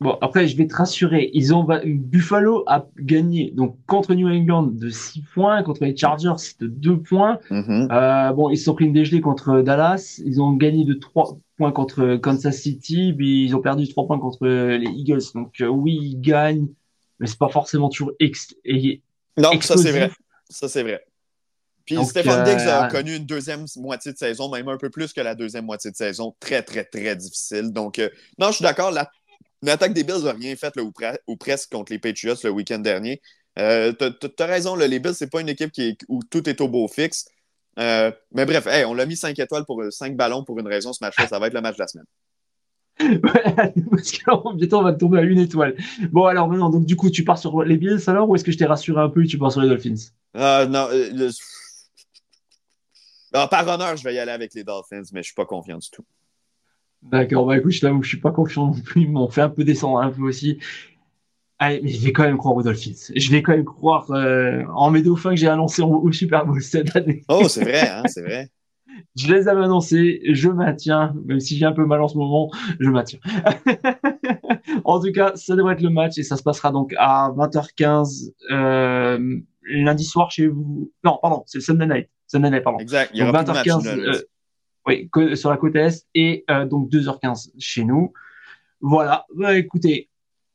Bon, 0.01 0.17
après, 0.23 0.49
je 0.49 0.57
vais 0.57 0.67
te 0.67 0.75
rassurer. 0.75 1.31
Ils 1.35 1.55
ont 1.55 1.67
Buffalo 1.85 2.65
a 2.67 2.87
gagné 2.99 3.51
donc 3.51 3.77
contre 3.87 4.15
New 4.15 4.29
England 4.29 4.69
de 4.73 4.89
6 4.89 5.23
points, 5.35 5.63
contre 5.63 5.85
les 5.85 5.95
Chargers 5.95 6.55
de 6.59 6.69
2 6.69 7.01
points. 7.01 7.39
Mm-hmm. 7.51 7.93
euh, 7.93 8.33
bon, 8.33 8.49
ils 8.49 8.57
se 8.57 8.65
sont 8.65 8.75
pris 8.75 8.87
une 8.87 8.95
dégelée 8.95 9.21
contre 9.21 9.61
Dallas. 9.61 10.19
Ils 10.25 10.41
ont 10.41 10.53
gagné 10.53 10.87
de 10.87 10.95
3 10.95 11.37
points 11.59 11.73
contre 11.73 12.17
Kansas 12.17 12.57
City, 12.57 13.13
puis 13.15 13.45
ils 13.45 13.55
ont 13.55 13.61
perdu 13.61 13.87
3 13.87 14.07
points 14.07 14.19
contre 14.19 14.47
les 14.47 14.91
Eagles. 14.91 15.21
Donc 15.35 15.61
euh, 15.61 15.67
oui, 15.67 15.99
ils 16.01 16.21
gagnent, 16.21 16.69
mais 17.19 17.27
c'est 17.27 17.39
pas 17.39 17.51
forcément 17.51 17.91
toujours 17.91 18.13
ex 18.21 18.55
Non, 19.37 19.61
ça 19.61 19.77
c'est 19.77 19.93
vrai. 19.93 20.11
Ça 20.49 20.69
c'est 20.69 20.83
vrai. 20.83 21.05
Puis 21.85 22.05
Stéphane 22.05 22.45
Diggs 22.45 22.69
a 22.69 22.87
euh, 22.87 22.89
connu 22.89 23.17
une 23.17 23.27
deuxième 23.27 23.65
moitié 23.77 24.13
de 24.13 24.17
saison, 24.17 24.49
même 24.49 24.69
un 24.69 24.77
peu 24.77 24.91
plus 24.91 25.13
que 25.13 25.21
la 25.21 25.35
deuxième 25.35 25.65
moitié 25.65 25.91
de 25.91 25.97
saison, 25.97 26.35
très, 26.39 26.63
très, 26.63 26.85
très 26.85 27.17
difficile. 27.17 27.73
Donc, 27.73 27.99
euh, 27.99 28.09
non, 28.39 28.49
je 28.49 28.57
suis 28.57 28.63
d'accord, 28.63 28.91
la 28.93 29.11
L'attaque 29.63 29.93
des 29.93 30.05
Bills 30.05 30.25
n'a 30.25 30.33
rien 30.33 30.57
fait 30.57 30.73
ou, 31.27 31.37
presque 31.37 31.71
contre 31.71 31.93
les 31.93 31.99
Patriots 31.99 32.37
le 32.45 32.51
week-end 32.51 32.79
dernier. 32.79 33.21
Euh, 33.59 33.93
tu 33.93 34.43
as, 34.43 34.47
raison, 34.47 34.77
les 34.77 34.99
Bills, 34.99 35.15
c'est 35.15 35.31
pas 35.31 35.41
une 35.41 35.49
équipe 35.49 35.73
qui 35.73 35.99
où 36.09 36.23
tout 36.23 36.49
est 36.49 36.61
au 36.61 36.69
beau 36.69 36.89
fixe. 36.89 37.27
Euh, 37.79 38.11
mais 38.33 38.47
bref, 38.47 38.67
on 38.87 38.95
l'a 38.95 39.07
mis 39.07 39.17
5 39.17 39.39
étoiles 39.39 39.65
pour 39.65 39.83
5 39.91 40.17
ballons 40.17 40.45
pour 40.45 40.59
une 40.59 40.69
raison 40.69 40.93
ce 40.93 41.05
match-là. 41.05 41.27
Ça 41.27 41.39
va 41.39 41.49
être 41.49 41.55
le 41.55 41.61
match 41.61 41.77
de 41.77 41.83
la 41.83 41.89
semaine. 41.89 42.07
parce 43.01 44.13
que 44.13 44.57
bientôt 44.57 44.79
on 44.79 44.83
va 44.83 44.93
tomber 44.93 45.21
à 45.21 45.23
une 45.23 45.39
étoile. 45.39 45.77
Bon, 46.11 46.27
alors 46.27 46.49
maintenant, 46.49 46.71
donc 46.71 46.85
du 46.85 46.97
coup, 46.97 47.11
tu 47.11 47.25
pars 47.25 47.39
sur 47.39 47.63
les 47.63 47.77
Bills 47.77 48.03
alors 48.09 48.29
ou 48.29 48.35
est-ce 48.35 48.45
que 48.45 48.53
je 48.53 48.59
t'ai 48.59 48.67
rassuré 48.67 49.01
un 49.01 49.09
peu 49.09 49.25
et 49.25 49.27
tu 49.27 49.39
pars 49.39 49.53
sur 49.53 49.63
les 49.63 49.69
Dolphins? 49.69 50.11
Euh, 50.37 50.67
Non, 50.67 50.89
ah, 53.43 53.49
par 53.49 53.67
honneur, 53.69 53.97
je 53.97 54.03
vais 54.03 54.15
y 54.15 54.19
aller 54.19 54.33
avec 54.33 54.53
les 54.55 54.65
Dolphins, 54.65 55.05
mais 55.13 55.23
je 55.23 55.29
suis 55.29 55.35
pas 55.35 55.47
confiant 55.47 55.79
du 55.79 55.89
tout. 55.89 56.05
D'accord, 57.03 57.47
bah 57.47 57.57
écoute, 57.57 57.73
je 57.73 57.81
t'avoue, 57.81 58.03
je 58.03 58.09
suis 58.09 58.21
pas 58.21 58.31
confiant 58.31 58.67
non 58.67 58.73
plus. 58.73 59.03
Ils 59.03 59.11
m'ont 59.11 59.29
fait 59.29 59.41
un 59.41 59.49
peu 59.49 59.65
descendre 59.65 59.99
un 59.99 60.11
peu 60.11 60.23
aussi. 60.23 60.59
Allez, 61.59 61.81
mais 61.83 61.91
je 61.91 62.05
vais 62.05 62.13
quand 62.13 62.23
même 62.23 62.39
croire 62.39 62.57
aux 62.57 62.63
Dolphins. 62.63 63.13
Je 63.15 63.31
vais 63.31 63.43
quand 63.43 63.53
même 63.53 63.65
croire 63.65 64.11
euh, 64.11 64.65
en 64.75 64.91
mes 64.91 65.03
dauphins 65.03 65.31
que 65.31 65.37
j'ai 65.37 65.49
annoncé 65.49 65.83
au, 65.83 66.11
Super 66.13 66.47
Bowl 66.47 66.63
cette 66.63 66.97
année. 66.97 67.23
Oh, 67.29 67.49
c'est 67.49 67.65
vrai, 67.65 67.89
hein, 67.89 68.03
c'est 68.07 68.23
vrai. 68.23 68.51
je 69.17 69.33
les 69.33 69.49
avais 69.49 69.65
annoncés, 69.65 70.21
je 70.31 70.49
maintiens, 70.49 71.15
même 71.27 71.41
si 71.41 71.57
j'ai 71.57 71.67
un 71.67 71.73
peu 71.73 71.85
mal 71.85 72.01
en 72.03 72.09
ce 72.09 72.17
moment, 72.17 72.51
je 72.79 72.89
maintiens. 72.89 73.19
en 74.85 75.01
tout 75.01 75.13
cas, 75.13 75.33
ça 75.37 75.57
devrait 75.57 75.75
être 75.75 75.83
le 75.83 75.91
match 75.91 76.19
et 76.19 76.23
ça 76.23 76.37
se 76.37 76.43
passera 76.43 76.71
donc 76.71 76.95
à 76.99 77.31
20h15 77.37 78.33
euh, 78.51 79.39
lundi 79.65 80.05
soir 80.05 80.31
chez 80.31 80.49
vous. 80.49 80.91
Non, 81.05 81.19
pardon, 81.21 81.43
c'est 81.47 81.61
Sunday 81.61 81.87
night. 81.87 82.09
Sunday 82.27 82.51
night, 82.51 82.65
pardon. 82.65 82.79
Exact. 82.79 83.11
Il 83.15 83.21
y 83.21 83.23
aura 83.23 83.43
20h15 83.43 84.25
oui, 84.87 85.09
sur 85.35 85.51
la 85.51 85.57
côte 85.57 85.77
Est 85.77 86.07
et 86.15 86.45
euh, 86.51 86.67
donc 86.67 86.91
2h15 86.91 87.51
chez 87.59 87.85
nous. 87.85 88.13
Voilà, 88.81 89.27
bah, 89.35 89.57
écoutez, 89.57 90.09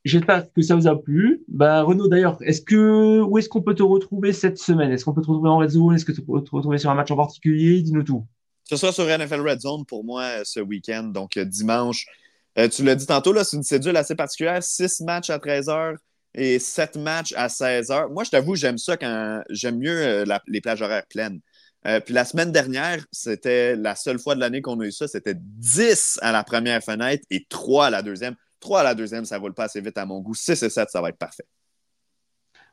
j'espère 0.04 0.52
que 0.52 0.62
ça 0.62 0.76
vous 0.76 0.88
a 0.88 1.02
plu. 1.02 1.44
Bah, 1.48 1.84
Renaud, 1.84 2.08
d'ailleurs, 2.08 2.38
est-ce 2.42 2.62
que 2.62 3.22
où 3.22 3.38
est-ce 3.38 3.50
qu'on 3.50 3.62
peut 3.62 3.76
te 3.76 3.84
retrouver 3.84 4.34
cette 4.34 4.58
semaine? 4.58 4.92
Est-ce 4.92 5.06
qu'on 5.06 5.14
peut 5.14 5.22
te 5.22 5.28
retrouver 5.28 5.50
en 5.50 5.58
Red 5.58 5.70
Zone? 5.70 5.96
Est-ce 5.96 6.06
que 6.06 6.12
tu 6.12 6.22
peux 6.22 6.42
te 6.42 6.52
retrouver 6.52 6.78
sur 6.78 6.90
un 6.90 6.96
match 6.96 7.12
en 7.12 7.16
particulier? 7.16 7.82
Dis-nous 7.82 8.04
tout. 8.04 8.26
Ce 8.64 8.78
sera 8.78 8.92
sur 8.92 9.06
NFL 9.06 9.48
Red 9.48 9.62
Zone 9.62 9.86
pour 9.86 10.04
moi 10.04 10.24
euh, 10.24 10.42
ce 10.44 10.60
week-end, 10.60 11.04
donc 11.04 11.38
euh, 11.38 11.46
dimanche. 11.46 12.08
tu 12.56 12.84
l'as 12.84 12.96
dit 12.96 13.06
tantôt, 13.06 13.32
c'est 13.44 13.58
une 13.58 13.64
cédule 13.64 13.96
assez 13.96 14.16
particulière. 14.16 14.64
6 14.64 15.02
matchs 15.02 15.30
à 15.30 15.38
13h 15.38 15.98
et 16.34 16.58
7 16.58 16.98
matchs 16.98 17.34
à 17.38 17.48
16h. 17.48 18.12
Moi, 18.12 18.24
je 18.24 18.32
t'avoue, 18.32 18.56
j'aime 18.56 18.80
ça 18.80 18.98
quand 18.98 19.44
j'aime 19.52 19.78
mieux 19.78 20.26
les 20.48 20.62
plages 20.62 20.82
horaires 20.82 21.06
pleines. 21.08 21.42
Euh, 21.86 22.00
puis 22.00 22.14
la 22.14 22.26
semaine 22.26 22.52
dernière, 22.52 23.06
c'était 23.12 23.76
la 23.76 23.96
seule 23.96 24.18
fois 24.18 24.36
de 24.36 24.40
l'année 24.40 24.62
qu'on 24.62 24.80
a 24.80 24.86
eu 24.86 24.92
ça. 24.92 25.08
C'était 25.08 25.36
10 25.36 26.20
à 26.22 26.32
la 26.32 26.44
première 26.44 26.84
fenêtre 26.84 27.24
et 27.30 27.46
3 27.48 27.88
à 27.88 27.90
la 27.90 28.02
deuxième. 28.02 28.36
3 28.60 28.80
à 28.80 28.84
la 28.84 28.96
deuxième, 28.96 29.26
ça 29.26 29.36
ne 29.36 29.42
roule 29.42 29.54
pas 29.54 29.66
assez 29.66 29.82
vite 29.82 29.98
à 29.98 30.06
mon 30.06 30.20
goût. 30.20 30.34
6 30.34 30.64
et 30.64 30.70
7, 30.70 30.90
ça 30.90 31.02
va 31.02 31.10
être 31.10 31.18
parfait. 31.18 31.46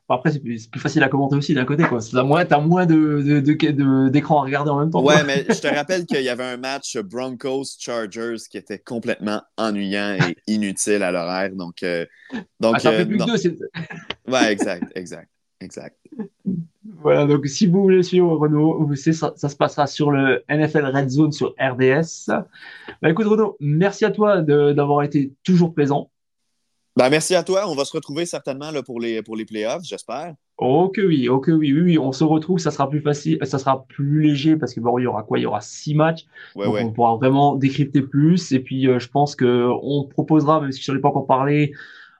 après, 0.09 0.31
c'est 0.31 0.39
plus, 0.39 0.67
facile 0.77 1.03
à 1.03 1.09
commenter 1.09 1.35
aussi 1.35 1.53
d'un 1.53 1.65
côté. 1.65 1.83
Tu 1.83 2.17
as 2.17 2.23
moins, 2.23 2.43
as 2.49 2.59
moins 2.59 2.87
d'écran 2.87 4.41
à 4.41 4.45
regarder 4.45 4.71
en 4.71 4.79
même 4.79 4.89
temps. 4.89 5.03
Ouais, 5.03 5.23
mais 5.23 5.45
je 5.47 5.61
te 5.61 5.67
rappelle 5.67 6.07
qu'il 6.07 6.21
y 6.21 6.29
avait 6.29 6.43
un 6.43 6.57
match 6.57 6.97
Broncos-Chargers 6.97 8.37
qui 8.49 8.57
était 8.57 8.79
complètement 8.79 9.43
ennuyant 9.57 10.17
et 10.27 10.35
inutile 10.47 11.03
à 11.03 11.11
l'horaire. 11.11 11.51
Donc, 11.51 11.83
euh, 11.83 12.07
donc 12.59 12.75
ah, 12.77 12.79
ça 12.79 12.91
fait 12.93 13.05
plus 13.05 13.19
que 13.19 13.47
deux. 13.49 13.69
Ouais, 14.27 14.51
exact, 14.51 14.91
exact, 14.95 15.29
exact. 15.63 15.97
Voilà, 17.01 17.25
donc 17.25 17.45
si 17.47 17.65
vous 17.65 17.81
voulez 17.81 18.03
suivre 18.03 18.35
Renaud, 18.37 18.85
vous 18.85 18.95
savez, 18.95 19.15
ça, 19.15 19.33
se 19.35 19.55
passera 19.55 19.87
sur 19.87 20.11
le 20.11 20.43
NFL 20.49 20.85
Red 20.85 21.09
Zone 21.09 21.31
sur 21.31 21.53
RDS. 21.59 22.27
Bah, 23.01 23.09
écoute 23.09 23.25
Renaud, 23.25 23.57
merci 23.59 24.05
à 24.05 24.11
toi 24.11 24.41
d'avoir 24.41 25.03
été 25.03 25.33
toujours 25.43 25.73
présent. 25.73 26.11
Bah, 26.95 27.09
merci 27.09 27.35
à 27.35 27.43
toi. 27.43 27.67
On 27.67 27.75
va 27.75 27.85
se 27.85 27.93
retrouver 27.93 28.25
certainement 28.25 28.69
là, 28.71 28.83
pour, 28.83 28.99
les, 28.99 29.21
pour 29.21 29.35
les 29.35 29.45
playoffs, 29.45 29.83
j'espère. 29.83 30.35
Oh 30.57 30.89
que 30.93 31.01
oui, 31.01 31.27
oh 31.29 31.41
oui, 31.47 31.73
oui, 31.73 31.81
oui, 31.81 31.97
on 31.97 32.11
se 32.11 32.23
retrouve, 32.23 32.59
ça 32.59 32.69
sera 32.69 32.87
plus 32.87 33.01
facile, 33.01 33.39
ça 33.41 33.57
sera 33.57 33.85
plus 33.87 34.21
léger 34.21 34.55
parce 34.55 34.73
que 34.73 34.79
bon, 34.79 34.99
il 34.99 35.03
y 35.03 35.07
aura 35.07 35.23
quoi? 35.23 35.39
Il 35.39 35.41
y 35.41 35.45
aura 35.47 35.61
six 35.61 35.95
matchs, 35.95 36.25
donc 36.55 36.75
on 36.79 36.91
pourra 36.91 37.15
vraiment 37.15 37.55
décrypter 37.55 38.03
plus. 38.03 38.51
Et 38.51 38.59
puis 38.59 38.87
euh, 38.87 38.99
je 38.99 39.09
pense 39.09 39.35
que 39.35 39.67
on 39.81 40.03
proposera, 40.05 40.61
même 40.61 40.71
si 40.71 40.83
je 40.83 40.91
n'en 40.91 40.99
ai 40.99 41.01
pas 41.01 41.09
encore 41.09 41.25
parlé, 41.25 41.73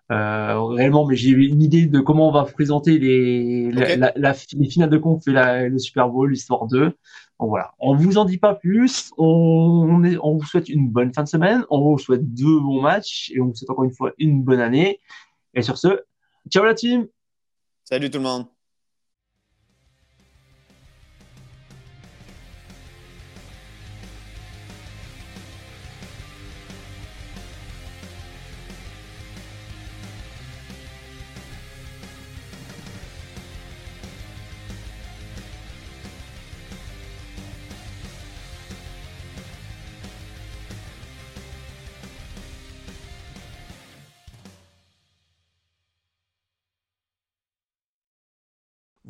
réellement, 0.10 1.06
mais 1.06 1.16
j'ai 1.16 1.30
une 1.30 1.62
idée 1.62 1.86
de 1.86 2.00
comment 2.00 2.30
on 2.30 2.32
va 2.32 2.44
présenter 2.44 3.00
les, 3.00 3.72
les 3.72 4.70
finales 4.70 4.90
de 4.90 4.98
conf 4.98 5.28
et 5.28 5.70
le 5.70 5.78
Super 5.80 6.10
Bowl, 6.10 6.32
l'histoire 6.32 6.68
2. 6.68 6.94
Donc 7.40 7.50
voilà, 7.50 7.74
on 7.80 7.96
vous 7.96 8.18
en 8.18 8.26
dit 8.26 8.38
pas 8.38 8.54
plus. 8.54 9.12
On, 9.18 10.04
est, 10.04 10.18
on 10.22 10.38
vous 10.38 10.46
souhaite 10.46 10.70
une 10.70 10.90
bonne 10.90 11.14
fin 11.14 11.24
de 11.24 11.28
semaine. 11.28 11.66
On 11.70 11.82
vous 11.82 11.98
souhaite 11.98 12.34
deux 12.34 12.60
bons 12.60 12.82
matchs 12.82 13.32
et 13.34 13.42
on 13.42 13.48
vous 13.48 13.56
souhaite 13.56 13.70
encore 13.70 13.84
une 13.84 13.94
fois 13.94 14.12
une 14.18 14.44
bonne 14.44 14.62
année. 14.62 15.00
Et 15.54 15.62
sur 15.62 15.78
ce, 15.78 16.00
ciao 16.50 16.64
la 16.64 16.74
team. 16.74 17.08
Salut 17.84 18.10
tout 18.10 18.20
le 18.20 18.24
monde. 18.24 18.53